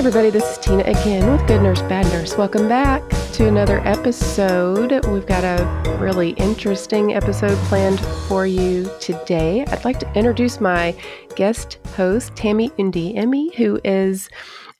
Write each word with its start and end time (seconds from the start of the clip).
Everybody. 0.00 0.30
This 0.30 0.52
is 0.52 0.56
Tina 0.56 0.82
again 0.84 1.30
with 1.30 1.46
Good 1.46 1.60
Nurse 1.60 1.82
Bad 1.82 2.06
Nurse. 2.06 2.34
Welcome 2.38 2.70
back 2.70 3.06
to 3.34 3.46
another 3.46 3.80
episode. 3.80 5.04
We've 5.08 5.26
got 5.26 5.44
a 5.44 5.98
really 6.00 6.30
interesting 6.30 7.12
episode 7.12 7.54
planned 7.66 8.00
for 8.26 8.46
you 8.46 8.90
today. 8.98 9.62
I'd 9.66 9.84
like 9.84 10.00
to 10.00 10.10
introduce 10.14 10.58
my 10.58 10.96
guest 11.36 11.76
host, 11.96 12.34
Tammy 12.34 12.70
Undiemi, 12.70 13.54
who 13.56 13.78
is 13.84 14.30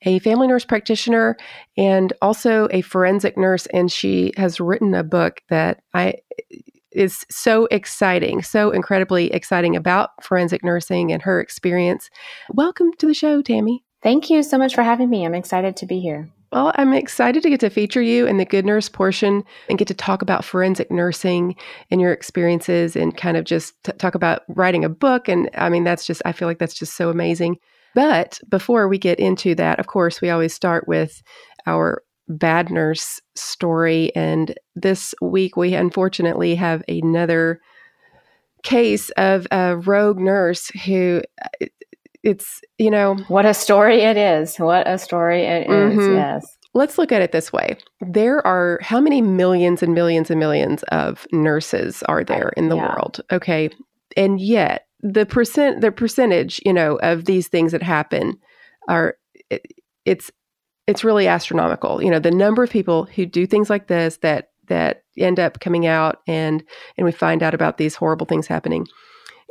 a 0.06 0.20
family 0.20 0.48
nurse 0.48 0.64
practitioner 0.64 1.36
and 1.76 2.14
also 2.22 2.66
a 2.70 2.80
forensic 2.80 3.36
nurse. 3.36 3.66
And 3.66 3.92
she 3.92 4.32
has 4.38 4.58
written 4.58 4.94
a 4.94 5.04
book 5.04 5.42
that 5.50 5.82
I 5.92 6.14
is 6.92 7.26
so 7.28 7.66
exciting, 7.66 8.42
so 8.42 8.70
incredibly 8.70 9.30
exciting 9.34 9.76
about 9.76 10.24
forensic 10.24 10.64
nursing 10.64 11.12
and 11.12 11.20
her 11.20 11.42
experience. 11.42 12.08
Welcome 12.54 12.92
to 12.94 13.06
the 13.06 13.12
show, 13.12 13.42
Tammy. 13.42 13.84
Thank 14.02 14.30
you 14.30 14.42
so 14.42 14.56
much 14.56 14.74
for 14.74 14.82
having 14.82 15.10
me. 15.10 15.24
I'm 15.24 15.34
excited 15.34 15.76
to 15.76 15.86
be 15.86 16.00
here. 16.00 16.30
Well, 16.52 16.72
I'm 16.74 16.92
excited 16.92 17.44
to 17.44 17.50
get 17.50 17.60
to 17.60 17.70
feature 17.70 18.02
you 18.02 18.26
in 18.26 18.38
the 18.38 18.44
Good 18.44 18.64
Nurse 18.64 18.88
portion 18.88 19.44
and 19.68 19.78
get 19.78 19.86
to 19.88 19.94
talk 19.94 20.20
about 20.20 20.44
forensic 20.44 20.90
nursing 20.90 21.54
and 21.90 22.00
your 22.00 22.12
experiences 22.12 22.96
and 22.96 23.16
kind 23.16 23.36
of 23.36 23.44
just 23.44 23.74
t- 23.84 23.92
talk 23.92 24.16
about 24.16 24.42
writing 24.48 24.84
a 24.84 24.88
book. 24.88 25.28
And 25.28 25.48
I 25.56 25.68
mean, 25.68 25.84
that's 25.84 26.04
just, 26.04 26.22
I 26.24 26.32
feel 26.32 26.48
like 26.48 26.58
that's 26.58 26.74
just 26.74 26.96
so 26.96 27.08
amazing. 27.08 27.58
But 27.94 28.40
before 28.48 28.88
we 28.88 28.98
get 28.98 29.20
into 29.20 29.54
that, 29.56 29.78
of 29.78 29.86
course, 29.86 30.20
we 30.20 30.30
always 30.30 30.52
start 30.52 30.88
with 30.88 31.22
our 31.66 32.02
bad 32.26 32.70
nurse 32.70 33.20
story. 33.36 34.14
And 34.16 34.58
this 34.74 35.14
week, 35.20 35.56
we 35.56 35.74
unfortunately 35.74 36.56
have 36.56 36.82
another 36.88 37.60
case 38.62 39.10
of 39.10 39.46
a 39.52 39.76
rogue 39.76 40.18
nurse 40.18 40.68
who 40.84 41.22
uh, 41.62 41.66
it's 42.22 42.60
you 42.78 42.90
know 42.90 43.16
what 43.28 43.46
a 43.46 43.54
story 43.54 44.02
it 44.02 44.16
is. 44.16 44.56
What 44.56 44.88
a 44.88 44.98
story 44.98 45.42
it 45.42 45.68
mm-hmm. 45.68 46.00
is. 46.00 46.08
yes. 46.08 46.56
Let's 46.72 46.98
look 46.98 47.10
at 47.10 47.22
it 47.22 47.32
this 47.32 47.52
way. 47.52 47.76
There 48.00 48.46
are 48.46 48.78
how 48.82 49.00
many 49.00 49.20
millions 49.20 49.82
and 49.82 49.94
millions 49.94 50.30
and 50.30 50.38
millions 50.38 50.84
of 50.84 51.26
nurses 51.32 52.02
are 52.04 52.22
there 52.22 52.50
in 52.56 52.68
the 52.68 52.76
yeah. 52.76 52.94
world? 52.94 53.20
Okay. 53.32 53.70
And 54.16 54.40
yet 54.40 54.86
the 55.00 55.26
percent 55.26 55.80
the 55.80 55.90
percentage 55.90 56.60
you 56.64 56.72
know 56.72 56.96
of 56.96 57.24
these 57.24 57.48
things 57.48 57.72
that 57.72 57.82
happen 57.82 58.38
are 58.88 59.16
it, 59.48 59.66
it's 60.04 60.30
it's 60.86 61.04
really 61.04 61.26
astronomical. 61.26 62.02
You 62.02 62.10
know 62.10 62.18
the 62.18 62.30
number 62.30 62.62
of 62.62 62.70
people 62.70 63.04
who 63.04 63.26
do 63.26 63.46
things 63.46 63.70
like 63.70 63.86
this 63.86 64.18
that 64.18 64.50
that 64.68 65.02
end 65.18 65.40
up 65.40 65.60
coming 65.60 65.86
out 65.86 66.20
and 66.28 66.62
and 66.96 67.04
we 67.04 67.12
find 67.12 67.42
out 67.42 67.54
about 67.54 67.78
these 67.78 67.94
horrible 67.94 68.26
things 68.26 68.46
happening 68.46 68.86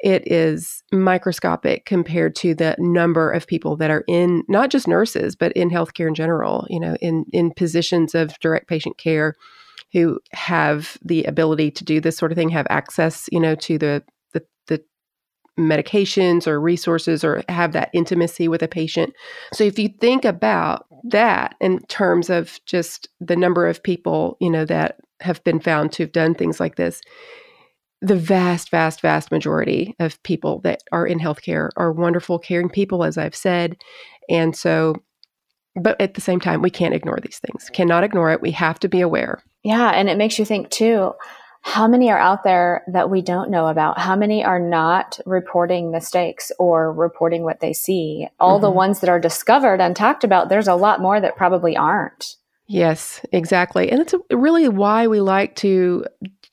it 0.03 0.29
is 0.31 0.83
microscopic 0.91 1.85
compared 1.85 2.35
to 2.35 2.55
the 2.55 2.75
number 2.79 3.31
of 3.31 3.47
people 3.47 3.75
that 3.75 3.91
are 3.91 4.03
in 4.07 4.43
not 4.47 4.69
just 4.69 4.87
nurses 4.87 5.35
but 5.35 5.51
in 5.53 5.69
healthcare 5.69 6.07
in 6.07 6.15
general 6.15 6.65
you 6.69 6.79
know 6.79 6.95
in 7.01 7.25
in 7.33 7.51
positions 7.51 8.15
of 8.15 8.37
direct 8.39 8.67
patient 8.67 8.97
care 8.97 9.35
who 9.91 10.19
have 10.33 10.97
the 11.03 11.23
ability 11.23 11.71
to 11.71 11.83
do 11.83 11.99
this 11.99 12.17
sort 12.17 12.31
of 12.31 12.37
thing 12.37 12.49
have 12.49 12.67
access 12.69 13.27
you 13.31 13.39
know 13.39 13.55
to 13.55 13.77
the 13.77 14.03
the, 14.33 14.43
the 14.67 14.83
medications 15.59 16.47
or 16.47 16.59
resources 16.59 17.23
or 17.23 17.43
have 17.49 17.73
that 17.73 17.89
intimacy 17.93 18.47
with 18.47 18.63
a 18.63 18.67
patient. 18.67 19.13
So 19.53 19.63
if 19.63 19.77
you 19.77 19.89
think 19.99 20.23
about 20.25 20.85
that 21.05 21.55
in 21.59 21.79
terms 21.87 22.29
of 22.29 22.59
just 22.65 23.09
the 23.19 23.35
number 23.35 23.67
of 23.67 23.81
people 23.81 24.37
you 24.39 24.49
know 24.49 24.65
that 24.65 24.97
have 25.21 25.43
been 25.43 25.59
found 25.59 25.91
to 25.91 26.03
have 26.03 26.11
done 26.11 26.33
things 26.33 26.59
like 26.59 26.75
this 26.75 27.01
the 28.01 28.15
vast, 28.15 28.71
vast, 28.71 29.01
vast 29.01 29.31
majority 29.31 29.95
of 29.99 30.21
people 30.23 30.59
that 30.61 30.81
are 30.91 31.05
in 31.05 31.19
healthcare 31.19 31.69
are 31.75 31.91
wonderful, 31.91 32.39
caring 32.39 32.69
people, 32.69 33.03
as 33.03 33.17
I've 33.17 33.35
said. 33.35 33.75
And 34.29 34.55
so, 34.55 34.95
but 35.75 35.99
at 35.99 36.13
the 36.13 36.21
same 36.21 36.39
time, 36.39 36.61
we 36.61 36.69
can't 36.69 36.93
ignore 36.93 37.19
these 37.21 37.39
things, 37.39 37.69
cannot 37.71 38.03
ignore 38.03 38.31
it. 38.31 38.41
We 38.41 38.51
have 38.51 38.79
to 38.79 38.89
be 38.89 39.01
aware. 39.01 39.43
Yeah. 39.63 39.89
And 39.89 40.09
it 40.09 40.17
makes 40.17 40.39
you 40.39 40.45
think 40.45 40.69
too 40.69 41.13
how 41.61 41.87
many 41.87 42.09
are 42.09 42.17
out 42.17 42.43
there 42.43 42.83
that 42.87 43.09
we 43.09 43.21
don't 43.21 43.51
know 43.51 43.67
about? 43.67 43.99
How 43.99 44.15
many 44.15 44.43
are 44.43 44.59
not 44.59 45.19
reporting 45.25 45.91
mistakes 45.91 46.51
or 46.57 46.93
reporting 46.93 47.43
what 47.43 47.59
they 47.59 47.73
see? 47.73 48.27
All 48.39 48.55
mm-hmm. 48.55 48.63
the 48.63 48.71
ones 48.71 49.01
that 49.01 49.09
are 49.09 49.19
discovered 49.19 49.81
and 49.81 49.95
talked 49.95 50.23
about, 50.23 50.49
there's 50.49 50.67
a 50.67 50.75
lot 50.75 51.01
more 51.01 51.19
that 51.19 51.35
probably 51.35 51.75
aren't. 51.75 52.35
Yes, 52.67 53.25
exactly. 53.31 53.91
And 53.91 53.99
it's 53.99 54.13
really 54.31 54.69
why 54.69 55.07
we 55.07 55.21
like 55.21 55.55
to 55.57 56.05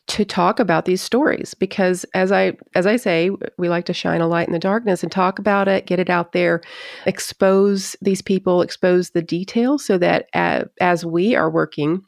to 0.08 0.24
talk 0.24 0.60
about 0.60 0.84
these 0.84 1.02
stories 1.02 1.54
because 1.54 2.04
as 2.14 2.30
I 2.30 2.52
as 2.74 2.86
I 2.86 2.96
say, 2.96 3.30
we 3.58 3.68
like 3.68 3.86
to 3.86 3.92
shine 3.92 4.20
a 4.20 4.28
light 4.28 4.46
in 4.46 4.52
the 4.52 4.58
darkness 4.58 5.02
and 5.02 5.10
talk 5.10 5.38
about 5.38 5.66
it, 5.66 5.86
get 5.86 5.98
it 5.98 6.10
out 6.10 6.32
there, 6.32 6.60
expose 7.06 7.96
these 8.00 8.22
people, 8.22 8.62
expose 8.62 9.10
the 9.10 9.22
details 9.22 9.84
so 9.84 9.98
that 9.98 10.26
as, 10.32 10.64
as 10.80 11.04
we 11.04 11.34
are 11.34 11.50
working 11.50 12.02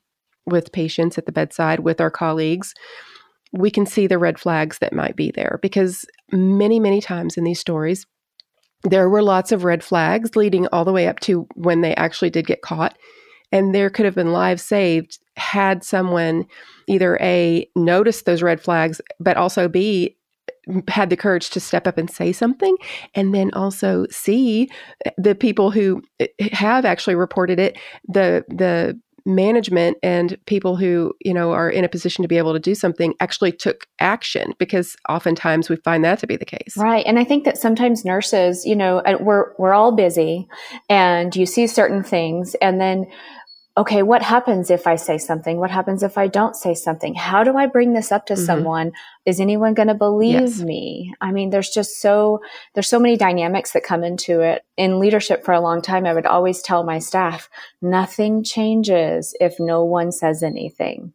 with 0.47 0.73
patients 0.73 1.19
at 1.19 1.27
the 1.27 1.33
bedside 1.33 1.81
with 1.81 2.01
our 2.01 2.11
colleagues, 2.11 2.73
we 3.53 3.71
can 3.71 3.85
see 3.85 4.07
the 4.07 4.19
red 4.19 4.39
flags 4.39 4.79
that 4.79 4.93
might 4.93 5.17
be 5.17 5.33
there 5.33 5.59
because 5.61 6.05
many 6.31 6.79
many 6.79 7.01
times 7.01 7.37
in 7.37 7.45
these 7.45 7.61
stories 7.61 8.07
there 8.85 9.09
were 9.09 9.23
lots 9.23 9.51
of 9.51 9.65
red 9.65 9.83
flags 9.83 10.37
leading 10.37 10.69
all 10.69 10.85
the 10.85 10.93
way 10.93 11.09
up 11.09 11.19
to 11.19 11.49
when 11.55 11.81
they 11.81 11.95
actually 11.97 12.31
did 12.31 12.47
get 12.47 12.63
caught 12.63 12.97
and 13.53 13.75
there 13.75 13.91
could 13.91 14.05
have 14.05 14.15
been 14.15 14.33
lives 14.33 14.63
saved 14.63 15.19
had 15.37 15.85
someone 15.85 16.47
either 16.89 17.17
A, 17.21 17.69
noticed 17.77 18.27
those 18.27 18.43
red 18.43 18.61
flags, 18.61 19.01
but 19.21 19.37
also 19.37 19.69
B, 19.69 20.17
had 20.89 21.09
the 21.09 21.17
courage 21.17 21.51
to 21.51 21.61
step 21.61 21.87
up 21.87 21.97
and 21.97 22.11
say 22.11 22.33
something 22.33 22.77
and 23.15 23.35
then 23.35 23.51
also 23.55 24.07
see 24.11 24.69
the 25.17 25.35
people 25.35 25.71
who 25.71 26.03
eh, 26.21 26.27
have 26.53 26.85
actually 26.85 27.15
reported 27.15 27.59
it 27.59 27.79
the 28.07 28.45
the 28.49 28.99
management 29.25 29.97
and 30.03 30.39
people 30.47 30.77
who 30.77 31.13
you 31.21 31.35
know 31.35 31.53
are 31.53 31.71
in 31.71 31.85
a 31.85 31.89
position 31.89 32.23
to 32.23 32.29
be 32.29 32.39
able 32.39 32.53
to 32.53 32.59
do 32.59 32.75
something 32.75 33.15
actually 33.21 33.53
took 33.53 33.87
action 33.99 34.55
because 34.59 34.97
oftentimes 35.09 35.69
we 35.69 35.77
find 35.77 36.05
that 36.05 36.19
to 36.19 36.27
be 36.27 36.37
the 36.37 36.47
case. 36.47 36.75
Right 36.77 37.05
and 37.07 37.19
i 37.19 37.25
think 37.25 37.45
that 37.45 37.59
sometimes 37.59 38.05
nurses 38.05 38.65
you 38.65 38.77
know 38.77 39.03
we're 39.21 39.53
we're 39.59 39.75
all 39.75 39.93
busy 39.93 40.49
and 40.89 41.35
you 41.35 41.47
see 41.47 41.67
certain 41.67 42.03
things 42.03 42.55
and 42.57 42.81
then 42.81 43.07
okay, 43.79 44.03
what 44.03 44.23
happens 44.23 44.71
if 44.71 44.89
I 44.89 44.97
say 44.97 45.19
something? 45.19 45.59
What 45.59 45.71
happens 45.71 46.03
if 46.03 46.19
I 46.19 46.27
don't 46.27 46.57
say 46.57 46.75
something? 46.75 47.15
How 47.15 47.45
do 47.45 47.57
I 47.57 47.67
bring 47.67 47.93
this 47.93 48.11
up 48.11 48.27
to 48.27 48.35
mm-hmm. 48.35 48.45
someone? 48.45 48.93
Is 49.25 49.39
anyone 49.39 49.73
going 49.75 49.87
to 49.87 49.95
believe 49.95 50.41
yes. 50.41 50.61
me? 50.61 51.15
I 51.21 51.31
mean, 51.31 51.51
there's 51.51 51.71
just 51.71 52.01
so, 52.01 52.41
there's 52.75 52.89
so 52.89 52.99
many 52.99 53.17
dynamics 53.17 53.71
that 53.73 53.85
come 53.85 54.03
into 54.03 54.41
it. 54.41 54.65
In 54.77 54.99
leadership 54.99 55.45
for 55.45 55.55
a 55.55 55.61
long 55.61 55.81
time, 55.81 56.07
I 56.07 56.13
would 56.13 56.27
always 56.27 56.61
tell 56.61 56.83
my 56.83 56.99
staff, 56.99 57.49
nothing 57.81 58.43
changes 58.43 59.33
if 59.41 59.61
no 59.61 59.85
one 59.85 60.11
says 60.11 60.43
anything. 60.43 61.13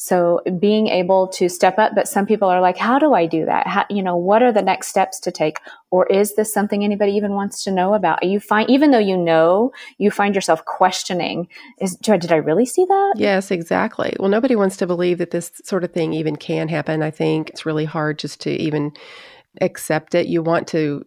So 0.00 0.40
being 0.60 0.86
able 0.86 1.26
to 1.26 1.48
step 1.48 1.76
up, 1.76 1.90
but 1.96 2.06
some 2.06 2.24
people 2.24 2.48
are 2.48 2.60
like, 2.60 2.76
how 2.76 3.00
do 3.00 3.14
I 3.14 3.26
do 3.26 3.44
that? 3.46 3.66
How, 3.66 3.84
you 3.90 4.00
know, 4.00 4.16
what 4.16 4.44
are 4.44 4.52
the 4.52 4.62
next 4.62 4.86
steps 4.86 5.18
to 5.18 5.32
take? 5.32 5.58
Or 5.90 6.06
is 6.06 6.36
this 6.36 6.54
something 6.54 6.84
anybody 6.84 7.14
even 7.14 7.32
wants 7.32 7.64
to 7.64 7.72
know 7.72 7.94
about? 7.94 8.22
You 8.22 8.38
find, 8.38 8.70
even 8.70 8.92
though 8.92 9.00
you 9.00 9.16
know, 9.16 9.72
you 9.98 10.12
find 10.12 10.36
yourself 10.36 10.64
questioning, 10.64 11.48
is, 11.80 11.96
did 11.96 12.30
I 12.30 12.36
really 12.36 12.64
see 12.64 12.84
that? 12.84 13.14
Yes, 13.16 13.50
exactly. 13.50 14.14
Well, 14.20 14.28
nobody 14.28 14.54
wants 14.54 14.76
to 14.76 14.86
believe 14.86 15.18
that 15.18 15.32
this 15.32 15.50
sort 15.64 15.82
of 15.82 15.92
thing 15.92 16.12
even 16.12 16.36
can 16.36 16.68
happen. 16.68 17.02
I 17.02 17.10
think 17.10 17.50
it's 17.50 17.66
really 17.66 17.84
hard 17.84 18.20
just 18.20 18.40
to 18.42 18.50
even 18.50 18.92
accept 19.60 20.14
it. 20.14 20.28
You 20.28 20.44
want 20.44 20.68
to, 20.68 21.04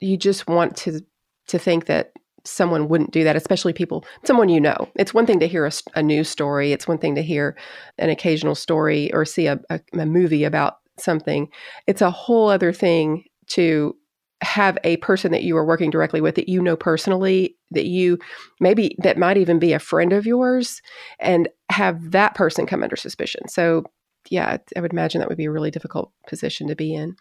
you 0.00 0.16
just 0.16 0.48
want 0.48 0.74
to, 0.78 1.04
to 1.48 1.58
think 1.58 1.84
that 1.84 2.12
someone 2.44 2.88
wouldn't 2.88 3.12
do 3.12 3.24
that, 3.24 3.36
especially 3.36 3.72
people, 3.72 4.04
someone 4.24 4.48
you 4.48 4.60
know. 4.60 4.88
It's 4.96 5.14
one 5.14 5.26
thing 5.26 5.40
to 5.40 5.48
hear 5.48 5.66
a, 5.66 5.72
a 5.94 6.02
news 6.02 6.28
story, 6.28 6.72
it's 6.72 6.88
one 6.88 6.98
thing 6.98 7.14
to 7.14 7.22
hear 7.22 7.56
an 7.98 8.10
occasional 8.10 8.54
story 8.54 9.12
or 9.12 9.24
see 9.24 9.46
a, 9.46 9.60
a, 9.70 9.80
a 9.98 10.06
movie 10.06 10.44
about 10.44 10.78
something. 10.98 11.48
It's 11.86 12.02
a 12.02 12.10
whole 12.10 12.48
other 12.48 12.72
thing 12.72 13.24
to 13.48 13.96
have 14.42 14.78
a 14.84 14.96
person 14.98 15.32
that 15.32 15.42
you 15.42 15.56
are 15.56 15.64
working 15.64 15.90
directly 15.90 16.20
with 16.20 16.34
that 16.34 16.48
you 16.48 16.62
know 16.62 16.76
personally 16.76 17.56
that 17.70 17.84
you 17.84 18.18
maybe 18.58 18.96
that 18.98 19.18
might 19.18 19.36
even 19.36 19.58
be 19.58 19.72
a 19.72 19.78
friend 19.78 20.12
of 20.12 20.26
yours 20.26 20.80
and 21.18 21.48
have 21.70 22.12
that 22.12 22.34
person 22.34 22.66
come 22.66 22.82
under 22.82 22.96
suspicion 22.96 23.46
so 23.48 23.84
yeah 24.30 24.56
i 24.76 24.80
would 24.80 24.92
imagine 24.92 25.18
that 25.18 25.28
would 25.28 25.36
be 25.36 25.44
a 25.44 25.50
really 25.50 25.70
difficult 25.70 26.10
position 26.26 26.66
to 26.66 26.74
be 26.74 26.94
in 26.94 27.14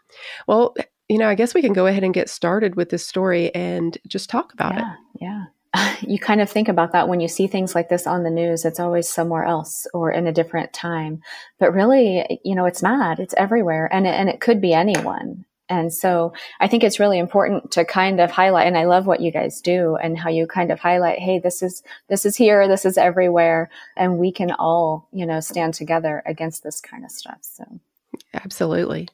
well 0.48 0.74
you 1.09 1.17
know 1.17 1.27
i 1.27 1.35
guess 1.35 1.53
we 1.53 1.61
can 1.61 1.73
go 1.73 1.88
ahead 1.88 2.03
and 2.03 2.13
get 2.13 2.29
started 2.29 2.75
with 2.75 2.89
this 2.89 3.06
story 3.06 3.53
and 3.53 3.97
just 4.07 4.29
talk 4.29 4.53
about 4.53 4.75
yeah, 4.75 4.94
it 4.94 5.21
yeah 5.21 5.45
you 6.01 6.17
kind 6.17 6.41
of 6.41 6.50
think 6.50 6.67
about 6.67 6.91
that 6.94 7.07
when 7.07 7.19
you 7.19 7.27
see 7.27 7.47
things 7.47 7.75
like 7.75 7.89
this 7.89 8.07
on 8.07 8.23
the 8.23 8.29
news. 8.29 8.65
It's 8.65 8.79
always 8.79 9.07
somewhere 9.07 9.45
else 9.45 9.88
or 9.94 10.11
in 10.11 10.27
a 10.27 10.31
different 10.31 10.73
time. 10.73 11.21
But 11.59 11.73
really, 11.73 12.19
eh, 12.19 12.35
you 12.44 12.56
know, 12.56 12.65
it's 12.65 12.81
not. 12.81 13.19
It's 13.19 13.35
everywhere, 13.38 13.88
and 13.91 14.07
it, 14.07 14.15
and 14.15 14.29
it 14.29 14.41
could 14.41 14.61
be 14.61 14.73
anyone. 14.73 15.45
And 15.71 15.94
so 15.94 16.33
I 16.59 16.67
think 16.67 16.83
it's 16.83 17.00
really 17.00 17.19
important 17.19 17.69
to 17.73 17.85
kind 17.85 18.19
of 18.19 18.31
highlight, 18.31 18.65
and 18.65 18.77
I 18.77 18.85
love 18.85 19.06
what 19.06 19.21
you 19.21 19.31
guys 19.31 19.61
do 19.61 19.95
and 19.97 20.17
how 20.17 20.29
you 20.31 20.47
kind 20.47 20.71
of 20.71 20.79
highlight, 20.79 21.19
hey, 21.19 21.38
this 21.38 21.61
is, 21.61 21.83
this 22.07 22.25
is 22.25 22.35
here, 22.35 22.67
this 22.67 22.85
is 22.85 22.97
everywhere. 22.97 23.69
And 23.95 24.17
we 24.17 24.31
can 24.31 24.51
all, 24.51 25.07
you 25.11 25.27
know, 25.27 25.39
stand 25.39 25.75
together 25.75 26.23
against 26.25 26.63
this 26.63 26.81
kind 26.81 27.06
of 27.06 27.11
stuff. 27.11 27.38
So 27.41 27.79
absolutely. 28.33 29.09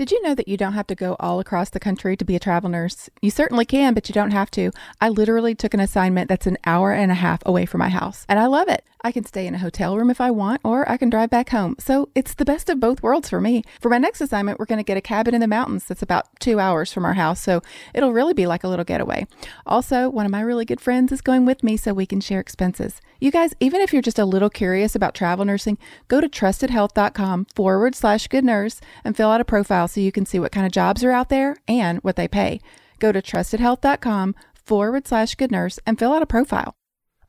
Did 0.00 0.12
you 0.12 0.22
know 0.22 0.34
that 0.34 0.48
you 0.48 0.56
don't 0.56 0.72
have 0.72 0.86
to 0.86 0.94
go 0.94 1.14
all 1.20 1.40
across 1.40 1.68
the 1.68 1.78
country 1.78 2.16
to 2.16 2.24
be 2.24 2.34
a 2.34 2.40
travel 2.40 2.70
nurse? 2.70 3.10
You 3.20 3.30
certainly 3.30 3.66
can, 3.66 3.92
but 3.92 4.08
you 4.08 4.14
don't 4.14 4.30
have 4.30 4.50
to. 4.52 4.70
I 4.98 5.10
literally 5.10 5.54
took 5.54 5.74
an 5.74 5.80
assignment 5.80 6.26
that's 6.26 6.46
an 6.46 6.56
hour 6.64 6.94
and 6.94 7.12
a 7.12 7.14
half 7.14 7.42
away 7.44 7.66
from 7.66 7.80
my 7.80 7.90
house, 7.90 8.24
and 8.26 8.38
I 8.38 8.46
love 8.46 8.70
it. 8.70 8.82
I 9.02 9.12
can 9.12 9.24
stay 9.24 9.46
in 9.46 9.54
a 9.54 9.58
hotel 9.58 9.96
room 9.96 10.10
if 10.10 10.20
I 10.20 10.30
want, 10.30 10.60
or 10.64 10.88
I 10.90 10.96
can 10.96 11.10
drive 11.10 11.30
back 11.30 11.50
home. 11.50 11.76
So 11.78 12.08
it's 12.14 12.34
the 12.34 12.44
best 12.44 12.68
of 12.68 12.80
both 12.80 13.02
worlds 13.02 13.30
for 13.30 13.40
me. 13.40 13.62
For 13.80 13.88
my 13.88 13.98
next 13.98 14.20
assignment, 14.20 14.58
we're 14.58 14.66
going 14.66 14.78
to 14.78 14.84
get 14.84 14.96
a 14.96 15.00
cabin 15.00 15.34
in 15.34 15.40
the 15.40 15.46
mountains 15.46 15.84
that's 15.84 16.02
about 16.02 16.28
two 16.38 16.60
hours 16.60 16.92
from 16.92 17.04
our 17.04 17.14
house. 17.14 17.40
So 17.40 17.62
it'll 17.94 18.12
really 18.12 18.34
be 18.34 18.46
like 18.46 18.64
a 18.64 18.68
little 18.68 18.84
getaway. 18.84 19.26
Also, 19.66 20.08
one 20.08 20.26
of 20.26 20.32
my 20.32 20.40
really 20.40 20.64
good 20.64 20.80
friends 20.80 21.12
is 21.12 21.20
going 21.20 21.46
with 21.46 21.62
me 21.62 21.76
so 21.76 21.92
we 21.92 22.06
can 22.06 22.20
share 22.20 22.40
expenses. 22.40 23.00
You 23.20 23.30
guys, 23.30 23.54
even 23.60 23.80
if 23.80 23.92
you're 23.92 24.02
just 24.02 24.18
a 24.18 24.24
little 24.24 24.50
curious 24.50 24.94
about 24.94 25.14
travel 25.14 25.44
nursing, 25.44 25.78
go 26.08 26.20
to 26.20 26.28
trustedhealth.com 26.28 27.46
forward 27.54 27.94
slash 27.94 28.28
good 28.28 28.44
nurse 28.44 28.80
and 29.04 29.16
fill 29.16 29.30
out 29.30 29.40
a 29.40 29.44
profile 29.44 29.88
so 29.88 30.00
you 30.00 30.12
can 30.12 30.26
see 30.26 30.38
what 30.38 30.52
kind 30.52 30.66
of 30.66 30.72
jobs 30.72 31.04
are 31.04 31.10
out 31.10 31.28
there 31.28 31.56
and 31.66 31.98
what 31.98 32.16
they 32.16 32.28
pay. 32.28 32.60
Go 32.98 33.12
to 33.12 33.22
trustedhealth.com 33.22 34.34
forward 34.54 35.08
slash 35.08 35.34
good 35.34 35.50
nurse 35.50 35.78
and 35.86 35.98
fill 35.98 36.12
out 36.12 36.22
a 36.22 36.26
profile. 36.26 36.74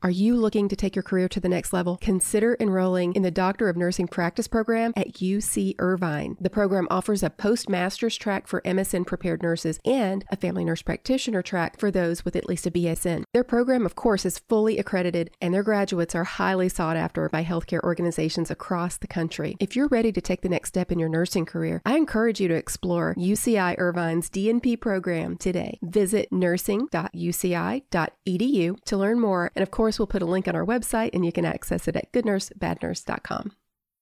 Are 0.04 0.10
you 0.10 0.34
looking 0.34 0.68
to 0.68 0.74
take 0.74 0.96
your 0.96 1.04
career 1.04 1.28
to 1.28 1.38
the 1.38 1.48
next 1.48 1.72
level? 1.72 1.96
Consider 2.00 2.56
enrolling 2.58 3.12
in 3.12 3.22
the 3.22 3.30
Doctor 3.30 3.68
of 3.68 3.76
Nursing 3.76 4.08
Practice 4.08 4.48
program 4.48 4.92
at 4.96 5.12
UC 5.12 5.76
Irvine. 5.78 6.36
The 6.40 6.50
program 6.50 6.88
offers 6.90 7.22
a 7.22 7.30
postmaster's 7.30 8.16
track 8.16 8.48
for 8.48 8.62
MSN 8.62 9.06
prepared 9.06 9.44
nurses 9.44 9.78
and 9.84 10.24
a 10.28 10.34
family 10.34 10.64
nurse 10.64 10.82
practitioner 10.82 11.40
track 11.40 11.78
for 11.78 11.92
those 11.92 12.24
with 12.24 12.34
at 12.34 12.48
least 12.48 12.66
a 12.66 12.72
BSN. 12.72 13.22
Their 13.32 13.44
program, 13.44 13.86
of 13.86 13.94
course, 13.94 14.26
is 14.26 14.40
fully 14.40 14.76
accredited 14.76 15.30
and 15.40 15.54
their 15.54 15.62
graduates 15.62 16.16
are 16.16 16.24
highly 16.24 16.68
sought 16.68 16.96
after 16.96 17.28
by 17.28 17.44
healthcare 17.44 17.84
organizations 17.84 18.50
across 18.50 18.96
the 18.96 19.06
country. 19.06 19.56
If 19.60 19.76
you're 19.76 19.86
ready 19.86 20.10
to 20.10 20.20
take 20.20 20.40
the 20.40 20.48
next 20.48 20.70
step 20.70 20.90
in 20.90 20.98
your 20.98 21.10
nursing 21.10 21.46
career, 21.46 21.80
I 21.86 21.96
encourage 21.96 22.40
you 22.40 22.48
to 22.48 22.54
explore 22.54 23.14
UCI 23.14 23.78
Irvine's 23.78 24.28
DNP 24.28 24.80
program 24.80 25.36
today. 25.36 25.78
Visit 25.80 26.32
nursing.uci.edu 26.32 28.84
to 28.84 28.96
learn 28.96 29.20
more 29.20 29.52
and, 29.54 29.62
of 29.62 29.70
course, 29.70 29.91
course, 29.92 29.98
we'll 29.98 30.06
put 30.06 30.22
a 30.22 30.30
link 30.30 30.48
on 30.48 30.56
our 30.56 30.64
website 30.64 31.10
and 31.12 31.24
you 31.24 31.32
can 31.32 31.44
access 31.44 31.86
it 31.86 31.96
at 31.96 32.10
goodnursebadnurse.com. 32.12 33.52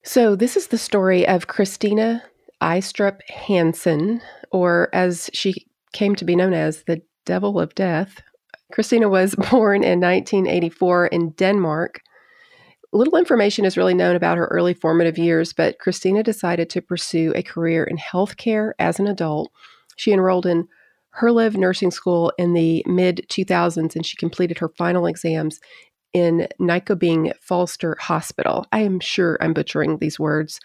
So, 0.05 0.37
this 0.37 0.57
is 0.57 0.69
the 0.69 0.79
story 0.79 1.27
of 1.27 1.49
Christina 1.49 2.23
Aistrup 2.63 3.21
Hansen, 3.29 4.21
or 4.53 4.89
as 4.93 5.31
she 5.33 5.67
came 5.93 6.15
to 6.15 6.25
be 6.25 6.37
known 6.37 6.55
as 6.55 6.85
the 6.85 7.03
Devil 7.27 7.59
of 7.59 7.75
Death. 7.75 8.23
Christina 8.73 9.09
was 9.09 9.35
born 9.51 9.83
in 9.83 10.01
1984 10.01 11.09
in 11.09 11.31
Denmark. 11.31 12.01
Little 12.93 13.19
information 13.19 13.65
is 13.65 13.77
really 13.77 13.95
known 13.95 14.15
about 14.15 14.39
her 14.39 14.47
early 14.47 14.75
formative 14.75 15.19
years, 15.19 15.53
but 15.53 15.81
Christina 15.81 16.23
decided 16.23 16.71
to 16.71 16.81
pursue 16.81 17.33
a 17.35 17.43
career 17.43 17.83
in 17.83 17.97
healthcare 17.97 18.73
as 18.79 19.01
an 19.01 19.09
adult. 19.09 19.51
She 19.97 20.13
enrolled 20.13 20.47
in 20.47 20.69
Herlev 21.19 21.57
Nursing 21.57 21.91
School 21.91 22.33
in 22.39 22.55
the 22.55 22.85
mid 22.87 23.27
2000s, 23.29 23.95
and 23.97 24.07
she 24.07 24.17
completed 24.17 24.59
her 24.59 24.69
final 24.69 25.07
exams 25.07 25.61
in 26.13 26.49
Nykøbing 26.61 27.33
Falster 27.41 27.97
Hospital. 28.01 28.67
I 28.73 28.81
am 28.81 29.01
sure 29.01 29.39
I'm 29.41 29.53
butchering 29.53 29.99
these 29.99 30.19
words. 30.19 30.61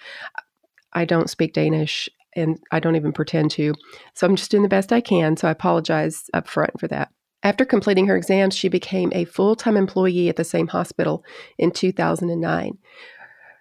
I 0.93 1.05
don't 1.05 1.29
speak 1.29 1.53
Danish 1.53 2.09
and 2.35 2.59
I 2.71 2.79
don't 2.79 2.95
even 2.95 3.13
pretend 3.13 3.51
to. 3.51 3.73
So 4.13 4.27
I'm 4.27 4.35
just 4.35 4.51
doing 4.51 4.63
the 4.63 4.69
best 4.69 4.91
I 4.91 5.01
can. 5.01 5.37
So 5.37 5.47
I 5.47 5.51
apologize 5.51 6.29
up 6.33 6.47
front 6.47 6.79
for 6.79 6.87
that. 6.87 7.09
After 7.43 7.63
completing 7.63 8.07
her 8.07 8.17
exams, 8.17 8.55
she 8.55 8.69
became 8.69 9.11
a 9.13 9.25
full 9.25 9.55
time 9.55 9.77
employee 9.77 10.29
at 10.29 10.35
the 10.35 10.43
same 10.43 10.67
hospital 10.67 11.23
in 11.57 11.71
2009. 11.71 12.77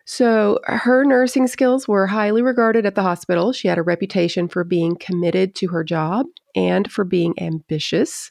So, 0.06 0.60
her 0.64 1.02
nursing 1.02 1.46
skills 1.46 1.88
were 1.88 2.08
highly 2.08 2.42
regarded 2.42 2.84
at 2.84 2.94
the 2.94 3.02
hospital. 3.02 3.52
She 3.52 3.68
had 3.68 3.78
a 3.78 3.82
reputation 3.82 4.48
for 4.48 4.62
being 4.62 4.96
committed 4.96 5.54
to 5.56 5.68
her 5.68 5.82
job 5.82 6.26
and 6.54 6.90
for 6.90 7.04
being 7.04 7.34
ambitious. 7.40 8.30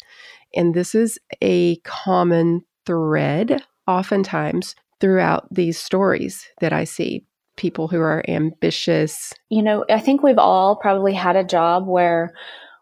And 0.56 0.74
this 0.74 0.96
is 0.96 1.20
a 1.42 1.78
common 1.78 2.62
thread, 2.86 3.64
oftentimes, 3.88 4.76
throughout 5.00 5.48
these 5.52 5.78
stories 5.78 6.46
that 6.62 6.74
I 6.74 6.84
see 6.84 7.26
people 7.56 7.88
who 7.88 8.00
are 8.00 8.24
ambitious. 8.28 9.34
You 9.50 9.62
know, 9.62 9.86
I 9.90 10.00
think 10.00 10.24
we've 10.24 10.38
all 10.38 10.76
probably 10.76 11.14
had 11.14 11.36
a 11.36 11.44
job 11.44 11.88
where 11.88 12.34